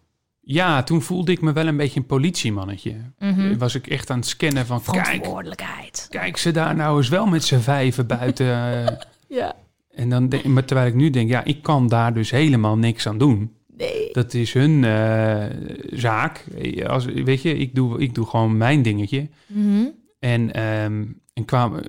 [0.44, 2.96] Ja, toen voelde ik me wel een beetje een politiemannetje.
[3.18, 3.56] Mhm.
[3.58, 6.06] Was ik echt aan het scannen van, kijk, Verantwoordelijkheid.
[6.10, 8.46] kijk ze daar nou eens wel met z'n vijven buiten.
[8.86, 8.96] eh,
[9.28, 9.56] Ja.
[9.90, 13.18] En dan maar terwijl ik nu denk, ja, ik kan daar dus helemaal niks aan
[13.18, 13.52] doen.
[13.76, 14.08] Nee.
[14.12, 15.44] Dat is hun eh,
[15.90, 16.44] zaak.
[16.86, 19.28] Als, weet je, ik doe, ik doe gewoon mijn dingetje.
[19.46, 19.84] Mhm.
[20.18, 21.04] En, ehm,
[21.34, 21.80] en kwam,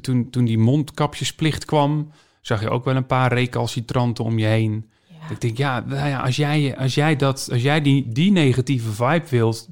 [0.00, 2.10] toen, toen die mondkapjesplicht kwam,
[2.40, 4.90] zag je ook wel een paar recalcitranten om je heen.
[5.30, 8.90] Ik denk, ja, nou ja als jij, als jij, dat, als jij die, die negatieve
[8.90, 9.68] vibe wilt,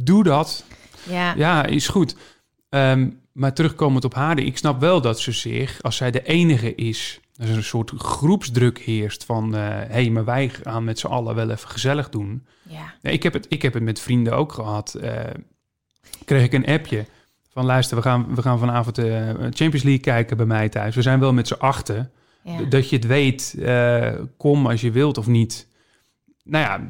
[0.00, 0.64] doe dat.
[1.08, 1.34] Ja.
[1.36, 2.16] Ja, is goed.
[2.68, 6.74] Ehm, maar terugkomend op haar, ik snap wel dat ze zich, als zij de enige
[6.74, 11.06] is, als er een soort groepsdruk heerst van, hé, hey, maar wij gaan met z'n
[11.06, 12.46] allen wel even gezellig doen.
[12.62, 12.94] ja.
[13.10, 14.94] Ik, heb het, ik heb het met vrienden ook gehad.
[14.94, 15.20] Eh,
[16.24, 17.06] kreeg ik een appje
[17.48, 20.94] van, luister, we gaan, we gaan vanavond de Champions League kijken bij mij thuis.
[20.94, 22.10] We zijn wel met z'n achten.
[22.46, 22.62] Ja.
[22.68, 25.68] Dat je het weet, eh, kom als je wilt of niet.
[26.44, 26.86] Nou ja,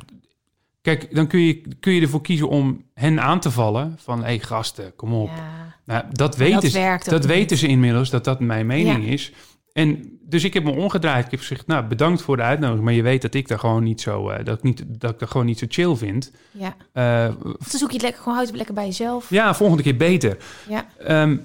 [0.82, 3.94] kijk, dan kun je, kun je ervoor kiezen om hen aan te vallen.
[3.98, 5.28] Van, hé hey, gasten, kom op.
[5.28, 5.74] Ja.
[5.84, 9.12] Nou, dat weten, ze, dat weten ze inmiddels, dat dat mijn mening Ja.
[9.12, 9.32] is.
[9.72, 11.24] En dus ik heb me omgedraaid.
[11.24, 12.84] Ik heb gezegd, nou, bedankt voor de uitnodiging.
[12.84, 15.18] Maar je weet dat ik daar gewoon niet zo, eh, dat ik, niet, dat ik
[15.18, 16.32] dat gewoon niet zo chill vind.
[16.52, 16.76] ja.
[16.92, 19.30] Eh, Of dan zoek je het lekker, gewoon houd het lekker bij jezelf.
[19.30, 20.36] ja, volgende keer beter.
[20.68, 20.86] Ja.
[20.98, 21.36] Ehm,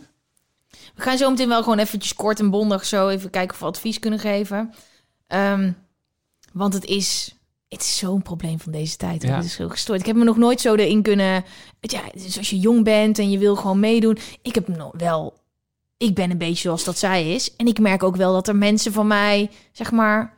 [1.02, 3.66] We gaan zo meteen wel gewoon eventjes kort en bondig zo even kijken of we
[3.66, 4.74] advies kunnen geven.
[5.28, 5.72] Ehm,
[6.54, 7.36] want het is,
[7.68, 9.22] het is zo'n probleem van deze tijd.
[9.22, 9.36] Ja.
[9.36, 10.00] Het is zo gestoord.
[10.00, 11.44] Ik heb me nog nooit zo erin kunnen...
[11.80, 14.18] Ja, dus als je jong bent en je wil gewoon meedoen.
[14.42, 15.34] Ik heb nog wel...
[15.98, 17.56] Ik ben een beetje zoals dat zij is.
[17.56, 20.34] En ik merk ook wel dat er mensen van mij, zeg maar...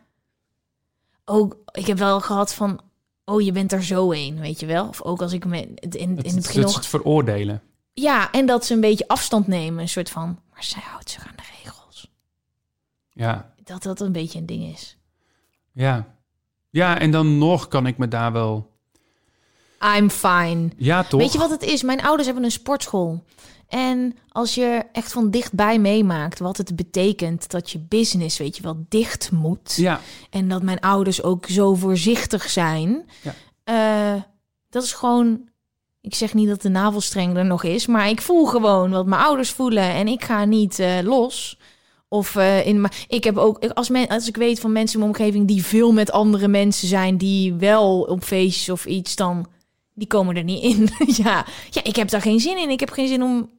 [1.25, 2.79] Ook, ik heb wel gehad van...
[3.25, 4.87] Oh, je bent er zo een, weet je wel?
[4.87, 7.61] Of ook als ik me in, in, het, begin het, het veroordelen.
[7.93, 9.81] Ja, en dat ze een beetje afstand nemen.
[9.81, 12.11] Een soort van, maar zij houdt zich aan de regels.
[13.09, 14.97] Ja, Dat dat een beetje een ding is.
[15.71, 16.11] ja.
[16.69, 18.71] Ja, en dan nog kan ik me daar wel...
[19.97, 20.69] I'm fine.
[20.77, 21.19] Ja, toch?
[21.19, 21.83] Weet je wat het is?
[21.83, 23.23] Mijn ouders hebben een sportschool.
[23.67, 28.63] En als je echt van dichtbij meemaakt wat het betekent dat je business, weet je
[28.63, 29.73] wel, dicht moet.
[29.75, 29.99] Ja,
[30.29, 33.09] En dat mijn ouders ook zo voorzichtig zijn.
[33.21, 33.33] Ja.
[33.63, 34.21] eh,
[34.69, 35.49] dat is gewoon.
[36.03, 39.21] Ik zeg niet dat de navelstreng er nog is, maar ik voel gewoon wat mijn
[39.21, 41.59] ouders voelen en ik ga niet eh, los.
[42.07, 45.05] Of eh, in maar ik heb ook als, men, als ik weet van mensen in
[45.05, 49.47] mijn omgeving die veel met andere mensen zijn die wel op feestjes of iets dan
[49.93, 50.89] die komen er niet in.
[51.23, 52.69] ja, ja, ik heb daar geen zin in.
[52.69, 53.49] Ik heb geen zin om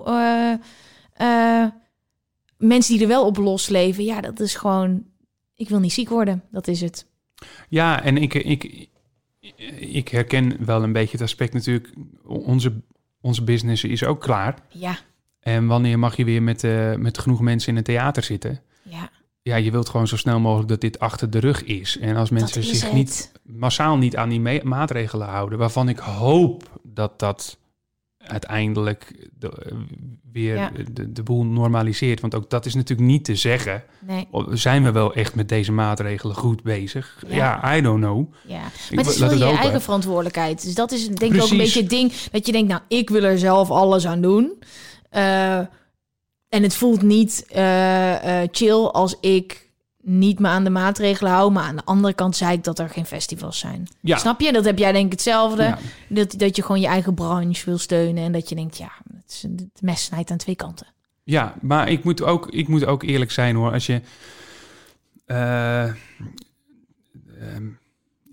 [1.15, 1.67] eh,
[2.57, 4.05] mensen die er wel op losleven.
[4.05, 5.05] Ja, dat is gewoon.
[5.55, 6.43] Ik wil niet ziek worden.
[6.51, 7.07] Dat is het.
[7.69, 8.89] ja en ik, ik,
[9.79, 11.93] ik herken wel een beetje het aspect natuurlijk.
[12.25, 12.73] Onze,
[13.21, 14.55] onze business is ook klaar.
[14.69, 14.99] Ja,
[15.41, 18.61] En wanneer mag je weer met, eh, met genoeg mensen in een theater zitten?
[18.83, 19.11] ja.
[19.43, 21.99] Ja, je wilt gewoon zo snel mogelijk dat dit achter de rug is.
[21.99, 22.93] En als mensen zich het.
[22.93, 27.59] niet massaal niet aan die maatregelen houden, waarvan ik hoop dat dat
[28.27, 29.77] uiteindelijk de, eh,
[30.33, 30.71] weer Ja.
[30.93, 32.21] de, de boel normaliseert.
[32.21, 33.83] Want ook dat is natuurlijk niet te zeggen.
[34.07, 37.25] Nee, Zijn we wel echt met deze maatregelen goed bezig?
[37.29, 37.35] Ja.
[37.37, 38.33] Ja, I don't know.
[38.47, 38.63] ja.
[38.91, 40.63] Ik Maar het is wel je eigen verantwoordelijkheid.
[40.63, 42.13] Dus dat is denk ik ook een beetje het ding.
[42.13, 44.53] Dat je denkt, nou, ik wil er zelf alles aan doen.
[45.11, 45.59] Eh,
[46.49, 49.64] en het voelt niet eh, chill als ik
[50.05, 51.53] niet me aan de maatregelen hou.
[51.53, 53.89] Maar aan de andere kant zei ik dat er geen festivals zijn.
[54.01, 54.17] Ja.
[54.17, 54.53] Snap je?
[54.53, 55.63] Dat heb jij denk ik hetzelfde.
[55.63, 55.79] Ja.
[56.09, 58.25] Dat, dat je gewoon je eigen branche wil steunen.
[58.25, 60.87] En dat je denkt, ja, het, is, het mes snijdt aan twee kanten.
[61.25, 63.73] Ja, maar ik moet ook, ik moet ook eerlijk zijn hoor.
[63.73, 64.01] Als je.
[65.27, 65.95] eh, ehm,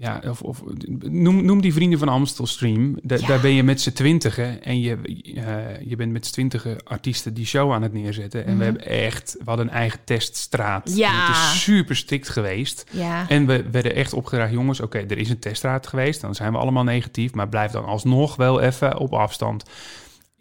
[0.01, 0.63] ja, of, of
[0.99, 2.97] noem, noem die vrienden van Amstel Stream.
[3.03, 3.27] Da- Ja.
[3.27, 4.63] Daar ben je met z'n twintigen.
[4.63, 4.97] En je,
[5.35, 8.45] eh, je bent met z'n twintigen artiesten die show aan het neerzetten.
[8.45, 9.35] En we hebben echt.
[9.37, 10.87] We hadden een eigen teststraat.
[10.87, 10.97] Mhm.
[10.97, 11.09] Ja.
[11.27, 12.85] En het is super strikt geweest.
[12.91, 16.21] Ja, En we werden echt opgedragen, jongens, oké, er is een teststraat geweest.
[16.21, 19.63] Dan zijn we allemaal negatief, maar blijf dan alsnog wel even op afstand.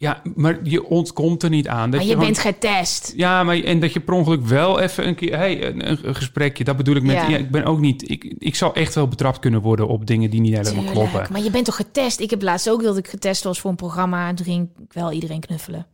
[0.00, 1.90] Ja, maar je ontkomt er niet aan.
[1.90, 3.12] Dat maar je gewoon- bent getest.
[3.16, 5.36] ja, maar en dat je per ongeluk wel even een keer...
[5.36, 7.14] Hey, een, een, gesprekje, dat bedoel ik met...
[7.14, 7.28] Ja.
[7.28, 7.36] Ja.
[7.36, 8.10] ik ben ook niet...
[8.10, 11.32] Ik, ik zal echt wel betrapt kunnen worden op dingen die niet helemaal Tuurlijk, kloppen.
[11.32, 12.20] maar je bent toch getest?
[12.20, 14.28] Ik heb laatst ook dat ik getest was voor een programma.
[14.28, 15.86] En toen ging ik wel iedereen knuffelen.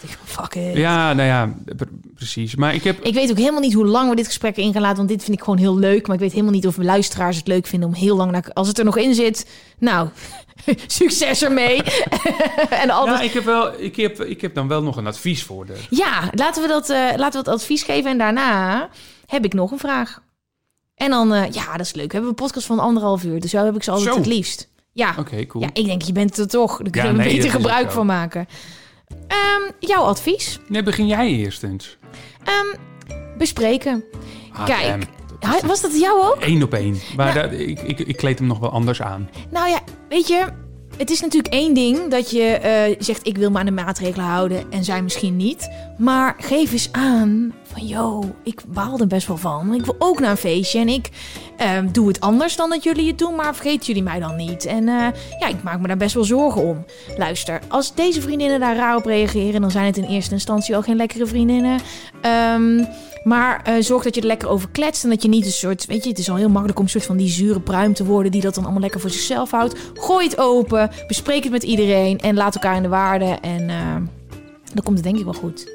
[0.00, 0.76] Ik dacht, fuck it.
[0.76, 2.54] Ja, nou ja, pre- precies.
[2.54, 3.00] Maar ik heb...
[3.00, 4.96] Ik weet ook helemaal niet hoe lang we dit gesprek in gaan laten.
[4.96, 6.06] Want dit vind ik gewoon heel leuk.
[6.06, 8.50] Maar ik weet helemaal niet of mijn luisteraars het leuk vinden om heel lang naar...
[8.52, 10.08] Als het er nog in zit, nou,
[10.86, 11.82] succes ermee.
[12.82, 13.18] en altijd...
[13.18, 15.74] Ja, ik heb, wel, ik, heb, ik heb dan wel nog een advies voor de...
[15.90, 18.10] Ja, laten we, dat, eh, laten we dat advies geven.
[18.10, 18.88] En daarna
[19.26, 20.22] heb ik nog een vraag.
[20.94, 22.06] En dan, eh, ja, dat is leuk.
[22.06, 23.40] We hebben een podcast van anderhalf uur.
[23.40, 24.18] Dus zo heb ik ze altijd Zo.
[24.18, 24.68] het liefst.
[24.92, 25.14] Ja.
[25.18, 25.64] Oké, cool.
[25.64, 26.76] ja, ik denk, je bent er toch.
[26.82, 28.48] Daar kunnen we nee, beter gebruik van maken.
[29.28, 30.58] Ehm, jouw advies?
[30.68, 31.96] Nee, begin jij eerst eens.
[32.44, 32.76] Ehm,
[33.38, 34.04] bespreken.
[34.64, 35.02] Kijk,
[35.40, 36.36] Ha- is Was dat jou ook?
[36.40, 36.96] één op één.
[37.16, 37.42] Maar Ja.
[37.42, 39.28] dat- ik, ik, ik kleed hem nog wel anders aan.
[39.50, 40.44] Nou ja, weet je,
[40.96, 44.26] het is natuurlijk één ding dat je eh, zegt: ik wil me aan de maatregelen
[44.26, 45.68] houden en zij misschien niet.
[45.98, 49.74] Maar geef eens aan van, yo, ik baal er best wel van.
[49.74, 51.10] Ik wil ook naar een feestje en ik
[51.56, 54.64] ehm, doe het anders dan dat jullie het doen, maar vergeet jullie mij dan niet.
[54.64, 55.06] En eh,
[55.38, 56.84] ja, ik maak me daar best wel zorgen om.
[57.16, 60.82] Luister, als deze vriendinnen daar raar op reageren, dan zijn het in eerste instantie al
[60.82, 61.80] geen lekkere vriendinnen.
[62.20, 62.84] Ehm,
[63.24, 65.86] maar eh, zorg dat je er lekker over kletst en dat je niet een soort,
[65.86, 68.04] weet je, het is al heel makkelijk om een soort van die zure pruim te
[68.04, 69.74] worden die dat dan allemaal lekker voor zichzelf houdt.
[69.94, 73.94] Gooi het open, bespreek het met iedereen en laat elkaar in de waarde en uh,
[74.74, 75.66] dan komt het denk ik wel goed.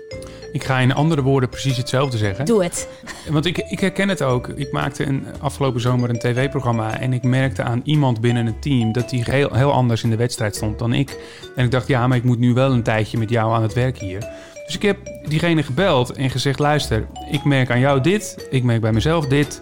[0.53, 2.45] Ik ga in andere woorden precies hetzelfde zeggen.
[2.45, 2.89] Doe het.
[3.29, 4.47] Want ik, ik herken het ook.
[4.47, 8.91] Ik maakte een, afgelopen zomer een tv-programma en ik merkte aan iemand binnen het team
[8.91, 11.19] dat hij heel, heel anders in de wedstrijd stond dan ik.
[11.55, 13.73] En ik dacht, ja, maar ik moet nu wel een tijdje met jou aan het
[13.73, 14.19] werk hier.
[14.65, 14.97] Dus ik heb
[15.27, 19.61] diegene gebeld en gezegd: luister, ik merk aan jou dit, ik merk bij mezelf dit.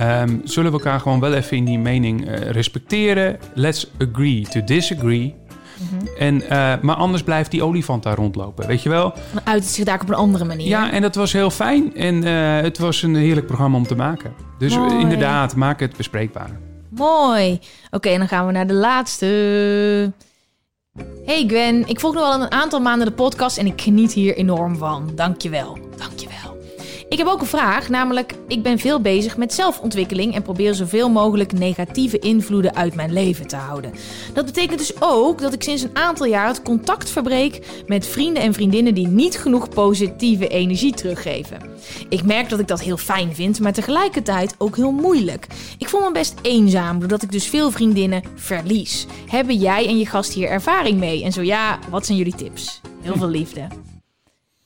[0.00, 3.38] Um, zullen we elkaar gewoon wel even in die mening uh, respecteren?
[3.54, 5.34] Let's agree to disagree.
[5.78, 6.08] Mm -hmm.
[6.18, 6.48] en, uh,
[6.82, 9.14] maar anders blijft die olifant daar rondlopen, weet je wel?
[9.32, 10.66] Dan uit het zich daar op een andere manier.
[10.66, 11.94] Ja, en dat was heel fijn.
[11.96, 14.32] En uh, het was een heerlijk programma om te maken.
[14.58, 14.98] Dus Mooi.
[14.98, 16.50] inderdaad, maak het bespreekbaar.
[16.88, 17.52] Mooi.
[17.52, 17.60] Oké,
[17.90, 19.26] okay, dan gaan we naar de laatste.
[21.24, 24.36] Hey Gwen, ik volg nu al een aantal maanden de podcast en ik geniet hier
[24.36, 25.10] enorm van.
[25.14, 25.78] Dankjewel.
[25.96, 26.53] Dankjewel.
[27.08, 31.10] Ik heb ook een vraag, namelijk ik ben veel bezig met zelfontwikkeling en probeer zoveel
[31.10, 33.92] mogelijk negatieve invloeden uit mijn leven te houden.
[34.32, 38.42] Dat betekent dus ook dat ik sinds een aantal jaar het contact verbreek met vrienden
[38.42, 41.58] en vriendinnen die niet genoeg positieve energie teruggeven.
[42.08, 45.46] Ik merk dat ik dat heel fijn vind, maar tegelijkertijd ook heel moeilijk.
[45.78, 49.06] Ik voel me best eenzaam doordat ik dus veel vriendinnen verlies.
[49.26, 51.24] Hebben jij en je gast hier ervaring mee?
[51.24, 52.80] En zo ja, wat zijn jullie tips?
[53.02, 53.93] Heel veel liefde.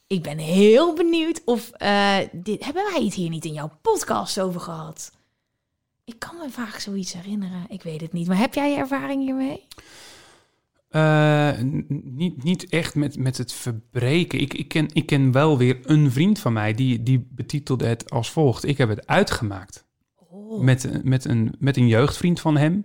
[0.09, 4.41] Ik ben heel benieuwd of uh, dit hebben wij het hier niet in jouw podcast
[4.41, 5.13] over gehad.
[6.05, 7.65] Ik kan me vaak zoiets herinneren.
[7.69, 8.27] Ik weet het niet.
[8.27, 9.67] Maar heb jij ervaring hiermee?
[10.91, 11.53] Uh,
[11.89, 14.41] niet, niet echt met, met het verbreken.
[14.41, 18.11] Ik, ik, ken, ik ken wel weer een vriend van mij die, die betitelde het
[18.11, 18.65] als volgt.
[18.65, 19.87] Ik heb het uitgemaakt.
[20.31, 20.61] Oh.
[20.61, 22.85] Met, met, een, met een jeugdvriend van hem.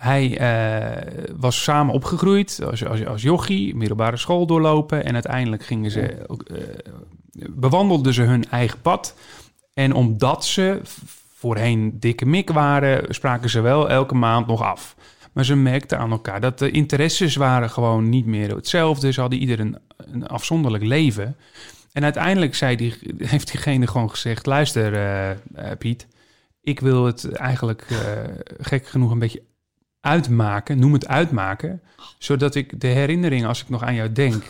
[0.00, 5.04] Hij uh, was samen opgegroeid als, als, als jochie, middelbare school doorlopen.
[5.04, 6.58] En uiteindelijk gingen ze, uh,
[7.50, 9.14] bewandelden ze hun eigen pad.
[9.74, 10.80] En omdat ze
[11.34, 14.96] voorheen dikke mik waren, spraken ze wel elke maand nog af.
[15.32, 19.12] Maar ze merkten aan elkaar dat de interesses waren gewoon niet meer hetzelfde.
[19.12, 21.36] Ze hadden ieder een, een afzonderlijk leven.
[21.92, 26.06] En uiteindelijk zei die, heeft diegene gewoon gezegd: luister, uh, Piet,
[26.62, 27.98] ik wil het eigenlijk uh,
[28.58, 29.48] gek genoeg een beetje
[30.00, 31.82] uitmaken, noem het uitmaken,
[32.18, 34.44] zodat ik de herinneringen, als ik nog aan jou denk,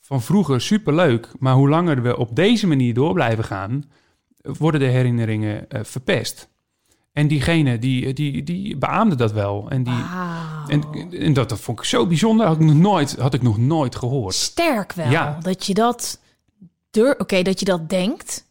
[0.00, 3.84] van vroeger superleuk, maar hoe langer we op deze manier door blijven gaan,
[4.42, 6.48] worden de herinneringen uh, verpest.
[7.12, 9.66] En diegene die, die, die beaamde dat wel.
[9.68, 10.70] En, die, wow.
[10.70, 12.46] en, en dat, dat vond ik zo bijzonder.
[12.46, 14.34] Had ik nog nooit, had ik nog nooit gehoord.
[14.34, 15.10] Sterk wel.
[15.10, 15.38] Ja.
[15.40, 16.20] Dat je dat.
[16.92, 18.44] Oké, okay, dat je dat denkt.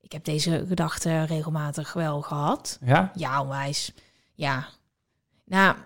[0.00, 2.78] Ik heb deze gedachte regelmatig wel gehad.
[2.84, 3.12] Ja?
[3.14, 3.92] Ja, onwijs.
[4.34, 4.68] Ja.
[5.46, 5.76] Nou,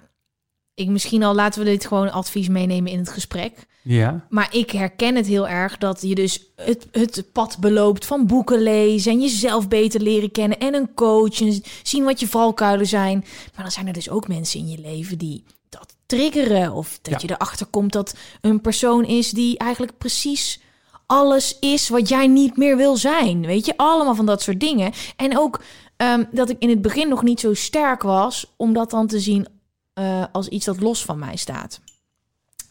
[0.74, 3.66] ik misschien al laten we dit gewoon advies meenemen in het gesprek.
[3.82, 4.26] Ja.
[4.28, 8.62] Maar ik herken het heel erg dat je dus het, het pad beloopt van boeken
[8.62, 13.18] lezen en jezelf beter leren kennen en een coach en zien wat je valkuilen zijn.
[13.54, 17.22] Maar dan zijn er dus ook mensen in je leven die dat triggeren of dat
[17.22, 17.28] ja.
[17.28, 20.60] je erachter komt dat een persoon is die eigenlijk precies
[21.06, 23.46] alles is wat jij niet meer wil zijn.
[23.46, 24.92] Weet je, allemaal van dat soort dingen.
[25.16, 25.60] En ook
[26.02, 29.20] um, dat ik in het begin nog niet zo sterk was om dat dan te
[29.20, 29.46] zien
[29.94, 31.80] uh, als iets dat los van mij staat.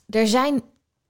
[0.09, 0.61] Er zijn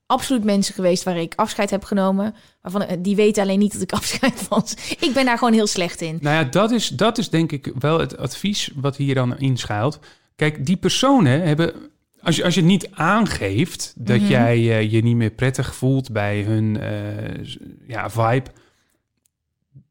[0.06, 2.34] absoluut mensen geweest waar ik afscheid heb genomen.
[2.62, 4.74] Waarvan die weten alleen niet dat ik afscheid was.
[5.00, 6.18] Ik ben daar gewoon heel slecht in.
[6.20, 9.98] Nou ja, dat is, dat is denk ik wel het advies wat hier dan inschuilt.
[10.36, 11.74] Kijk, die personen hebben.
[12.22, 14.30] Als je, als je niet aangeeft dat mm -hmm.
[14.30, 17.56] jij uh, je niet meer prettig voelt bij hun uh,
[17.86, 18.50] ja, vibe.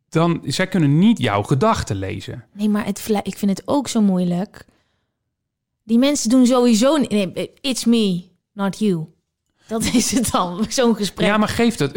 [0.09, 2.45] Dan, zij kunnen niet jouw gedachten lezen.
[2.53, 4.65] Nee, maar het, ik vind het ook zo moeilijk.
[5.83, 6.97] Die mensen doen sowieso...
[6.97, 8.23] Nee, it's me,
[8.53, 9.07] not you.
[9.69, 11.27] Dat is het dan, zo'n gesprek.
[11.27, 11.91] Ja, maar geef dat.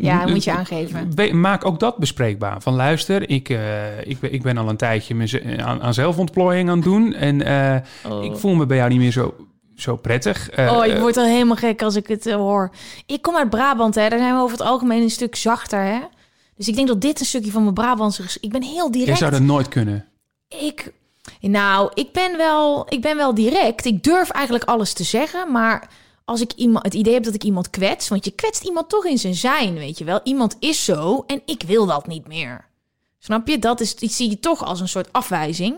[0.00, 1.40] Ja, moet je aangeven.
[1.40, 2.62] Maak ook dat bespreekbaar.
[2.62, 6.76] Van luister, ik, uh, ik, ben, ik ben al een tijdje aan, aan zelfontplooiing aan
[6.76, 7.14] het doen.
[7.14, 8.24] En uh, oh.
[8.24, 9.34] ik voel me bij jou niet meer zo,
[9.74, 10.58] zo prettig.
[10.58, 12.70] Uh, oh, ik word al helemaal gek als ik het hoor.
[13.06, 14.08] Ik kom uit Brabant, hè.
[14.08, 16.00] Daar zijn we over het algemeen een stuk zachter, hè.
[16.62, 18.22] Dus ik denk dat dit een stukje van mijn Brabantse...
[18.40, 19.10] Ik ben heel direct.
[19.10, 20.08] Je zou dat nooit kunnen.
[20.48, 20.92] Ik...
[21.40, 23.84] Nou, ik ben, wel, ik ben wel direct.
[23.84, 25.90] Ik durf eigenlijk alles te zeggen, maar
[26.24, 29.04] als ik iemand, het idee heb dat ik iemand kwets, want je kwetst iemand toch
[29.04, 30.20] in zijn zijn, weet je wel.
[30.22, 32.64] Iemand is zo en ik wil dat niet meer.
[33.18, 33.58] Snap je?
[33.58, 35.76] Dat is, ik zie je toch als een soort afwijzing.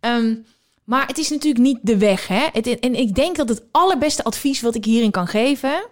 [0.00, 0.46] Um,
[0.84, 2.46] maar het is natuurlijk niet de weg, hè.
[2.52, 5.86] Het, en ik denk dat het allerbeste advies wat ik hierin kan geven...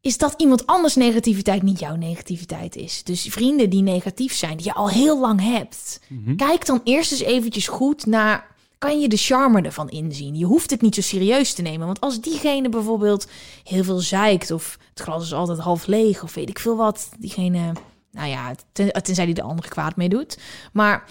[0.00, 3.04] is dat iemand anders negativiteit niet jouw negativiteit is.
[3.04, 6.00] Dus vrienden die negatief zijn, die je al heel lang hebt.
[6.36, 8.56] Kijk dan eerst eens eventjes goed naar...
[8.78, 10.34] kan je de charme ervan inzien?
[10.34, 11.86] Je hoeft het niet zo serieus te nemen.
[11.86, 13.26] Want als diegene bijvoorbeeld
[13.64, 14.50] heel veel zeikt...
[14.50, 17.08] of het glas is altijd half leeg of weet ik veel wat...
[17.18, 17.72] diegene,
[18.10, 20.38] nou ja, ten, tenzij die de andere kwaad mee doet.
[20.72, 21.08] Maar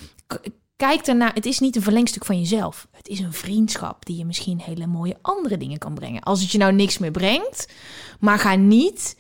[0.76, 2.88] kijk daarna, het is niet een verlengstuk van jezelf.
[2.92, 6.22] Het is een vriendschap die je misschien hele mooie andere dingen kan brengen.
[6.22, 7.68] Als het je nou niks meer brengt,
[8.20, 9.18] maar ga niet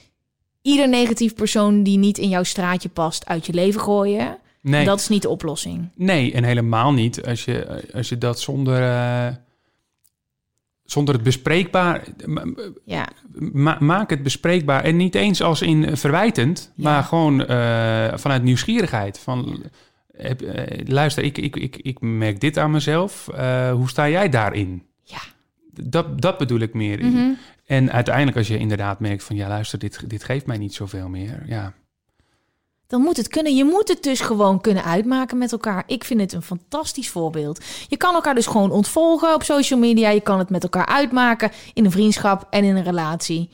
[0.62, 4.38] ieder negatief persoon die niet in jouw straatje past uit je leven gooien.
[4.62, 5.90] Nee, Dat is niet de oplossing.
[5.96, 9.36] nee, en helemaal niet als je, als je dat zonder, eh,
[10.84, 12.04] zonder het bespreekbaar...
[12.86, 13.08] Ja,
[13.54, 14.84] ma- maak het bespreekbaar.
[14.84, 16.84] En niet eens als in verwijtend, Ja.
[16.84, 19.20] maar gewoon eh, vanuit nieuwsgierigheid.
[19.20, 19.64] Van,
[20.18, 23.26] heb, eh, luister, ik, ik, ik, ik merk dit aan mezelf.
[23.72, 24.84] Hoe sta jij daarin?
[25.04, 25.20] ja.
[25.84, 27.06] Dat, dat bedoel ik meer.
[27.06, 27.30] Mhm.
[27.70, 29.36] En uiteindelijk als je inderdaad merkt van...
[29.36, 31.44] ja, luister, dit, dit geeft mij niet zoveel meer.
[31.46, 31.74] Ja,
[32.88, 33.56] Dan moet het kunnen.
[33.56, 35.84] Je moet het dus gewoon kunnen uitmaken met elkaar.
[35.86, 37.64] Ik vind het een fantastisch voorbeeld.
[37.88, 40.10] Je kan elkaar dus gewoon ontvolgen op social media.
[40.10, 43.50] Je kan het met elkaar uitmaken in een vriendschap en in een relatie.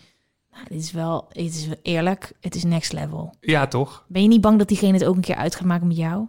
[0.52, 2.32] Nou, dit is wel, dit is wel eerlijk.
[2.42, 3.36] Het is next level.
[3.40, 4.06] ja toch?
[4.08, 6.26] Ben je niet bang dat diegene het ook een keer uit gaat maken met jou?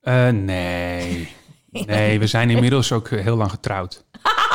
[0.00, 1.28] Eh, nee.
[1.86, 4.04] Nee, we zijn inmiddels ook heel lang getrouwd.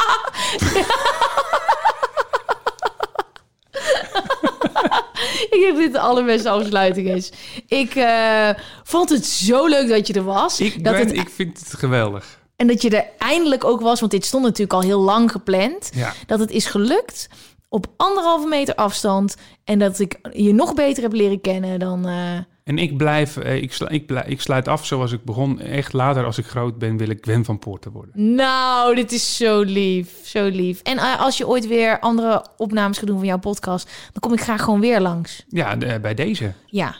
[5.49, 7.31] Ik denk dat dit de allerbeste afsluiting is.
[7.67, 8.49] Ik eh,
[8.83, 10.59] vond het zo leuk dat je er was.
[10.59, 12.39] Ik, dat ben- het, ik vind het geweldig.
[12.55, 15.89] En dat je er eindelijk ook was, want dit stond natuurlijk al heel lang gepland.
[15.93, 16.13] Ja.
[16.25, 17.27] Dat het is gelukt
[17.69, 19.35] op anderhalve meter afstand.
[19.63, 22.07] En dat ik je nog beter heb leren kennen dan...
[22.07, 22.37] eh,
[22.67, 25.59] En ik blijf, eh, ik, slu- ik, blij- ik sluit af zoals ik begon.
[25.59, 28.35] Echt later, als ik groot ben, wil ik Gwen van Poorten worden.
[28.35, 30.09] Nou, dit is zo lief.
[30.23, 30.81] Zo lief.
[30.81, 33.85] En eh, als je ooit weer andere opnames gaat doen van jouw podcast...
[34.11, 35.43] dan kom ik graag gewoon weer langs.
[35.47, 36.53] Ja, de- bij deze.
[36.65, 36.95] Ja.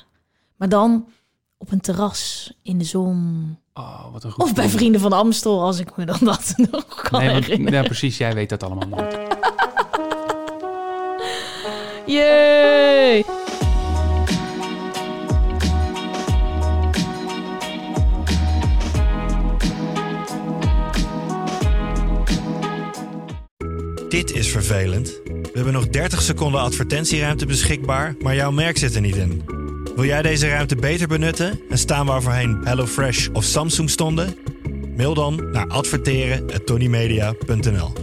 [0.55, 1.07] Maar dan
[1.57, 3.57] op een terras in de zon.
[3.73, 4.69] Oh, wat een goed Of bij.
[4.69, 7.79] Vrienden van Amstel, als ik me dan dat nog kan Nee, want, herinneren.
[7.81, 8.17] ja, precies.
[8.17, 9.17] Jij weet dat allemaal nooit.
[12.05, 13.25] Yay!
[24.09, 25.19] Dit is vervelend.
[25.23, 29.43] We hebben nog 30 seconden advertentieruimte beschikbaar, maar jouw merk zit er niet in.
[29.95, 34.37] Wil jij deze ruimte beter benutten en staan waar voorheen HelloFresh of Samsung stonden?
[34.95, 37.93] Mail dan naar adverteren@tonymedia.nl.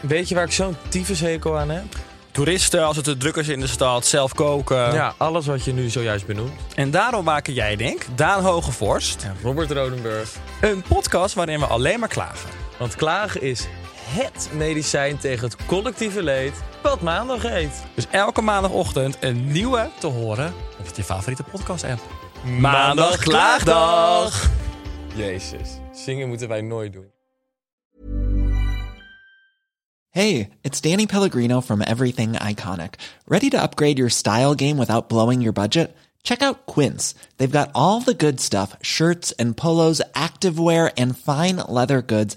[0.00, 1.84] Weet je waar ik zo'n tyfushekel aan heb?
[2.30, 4.92] Toeristen, als het te druk is in de stad, zelf koken.
[4.94, 6.52] Ja, alles wat je nu zojuist benoemt.
[6.74, 10.30] En daarom maken jij, denk Daan Hogevorst, En Robert Rodenburg.
[10.60, 12.48] een podcast waarin we alleen maar klagen.
[12.78, 13.66] Want klagen is
[14.12, 17.82] HET medicijn tegen het collectieve leed wat maandag heet.
[17.94, 22.00] Dus elke maandagochtend een nieuwe te horen op je favoriete podcast-app.
[22.58, 24.50] Maandag Klaagdag!
[25.14, 27.10] Jezus, zingen moeten wij nooit doen.
[30.08, 32.94] Hey, it's Danny Pellegrino from Everything Iconic.
[33.24, 35.90] Ready to upgrade your style game without blowing your budget?
[36.22, 37.14] Check out Quince.
[37.36, 42.36] They've got all the good stuff shirts and polos, activewear, and fine leather goods,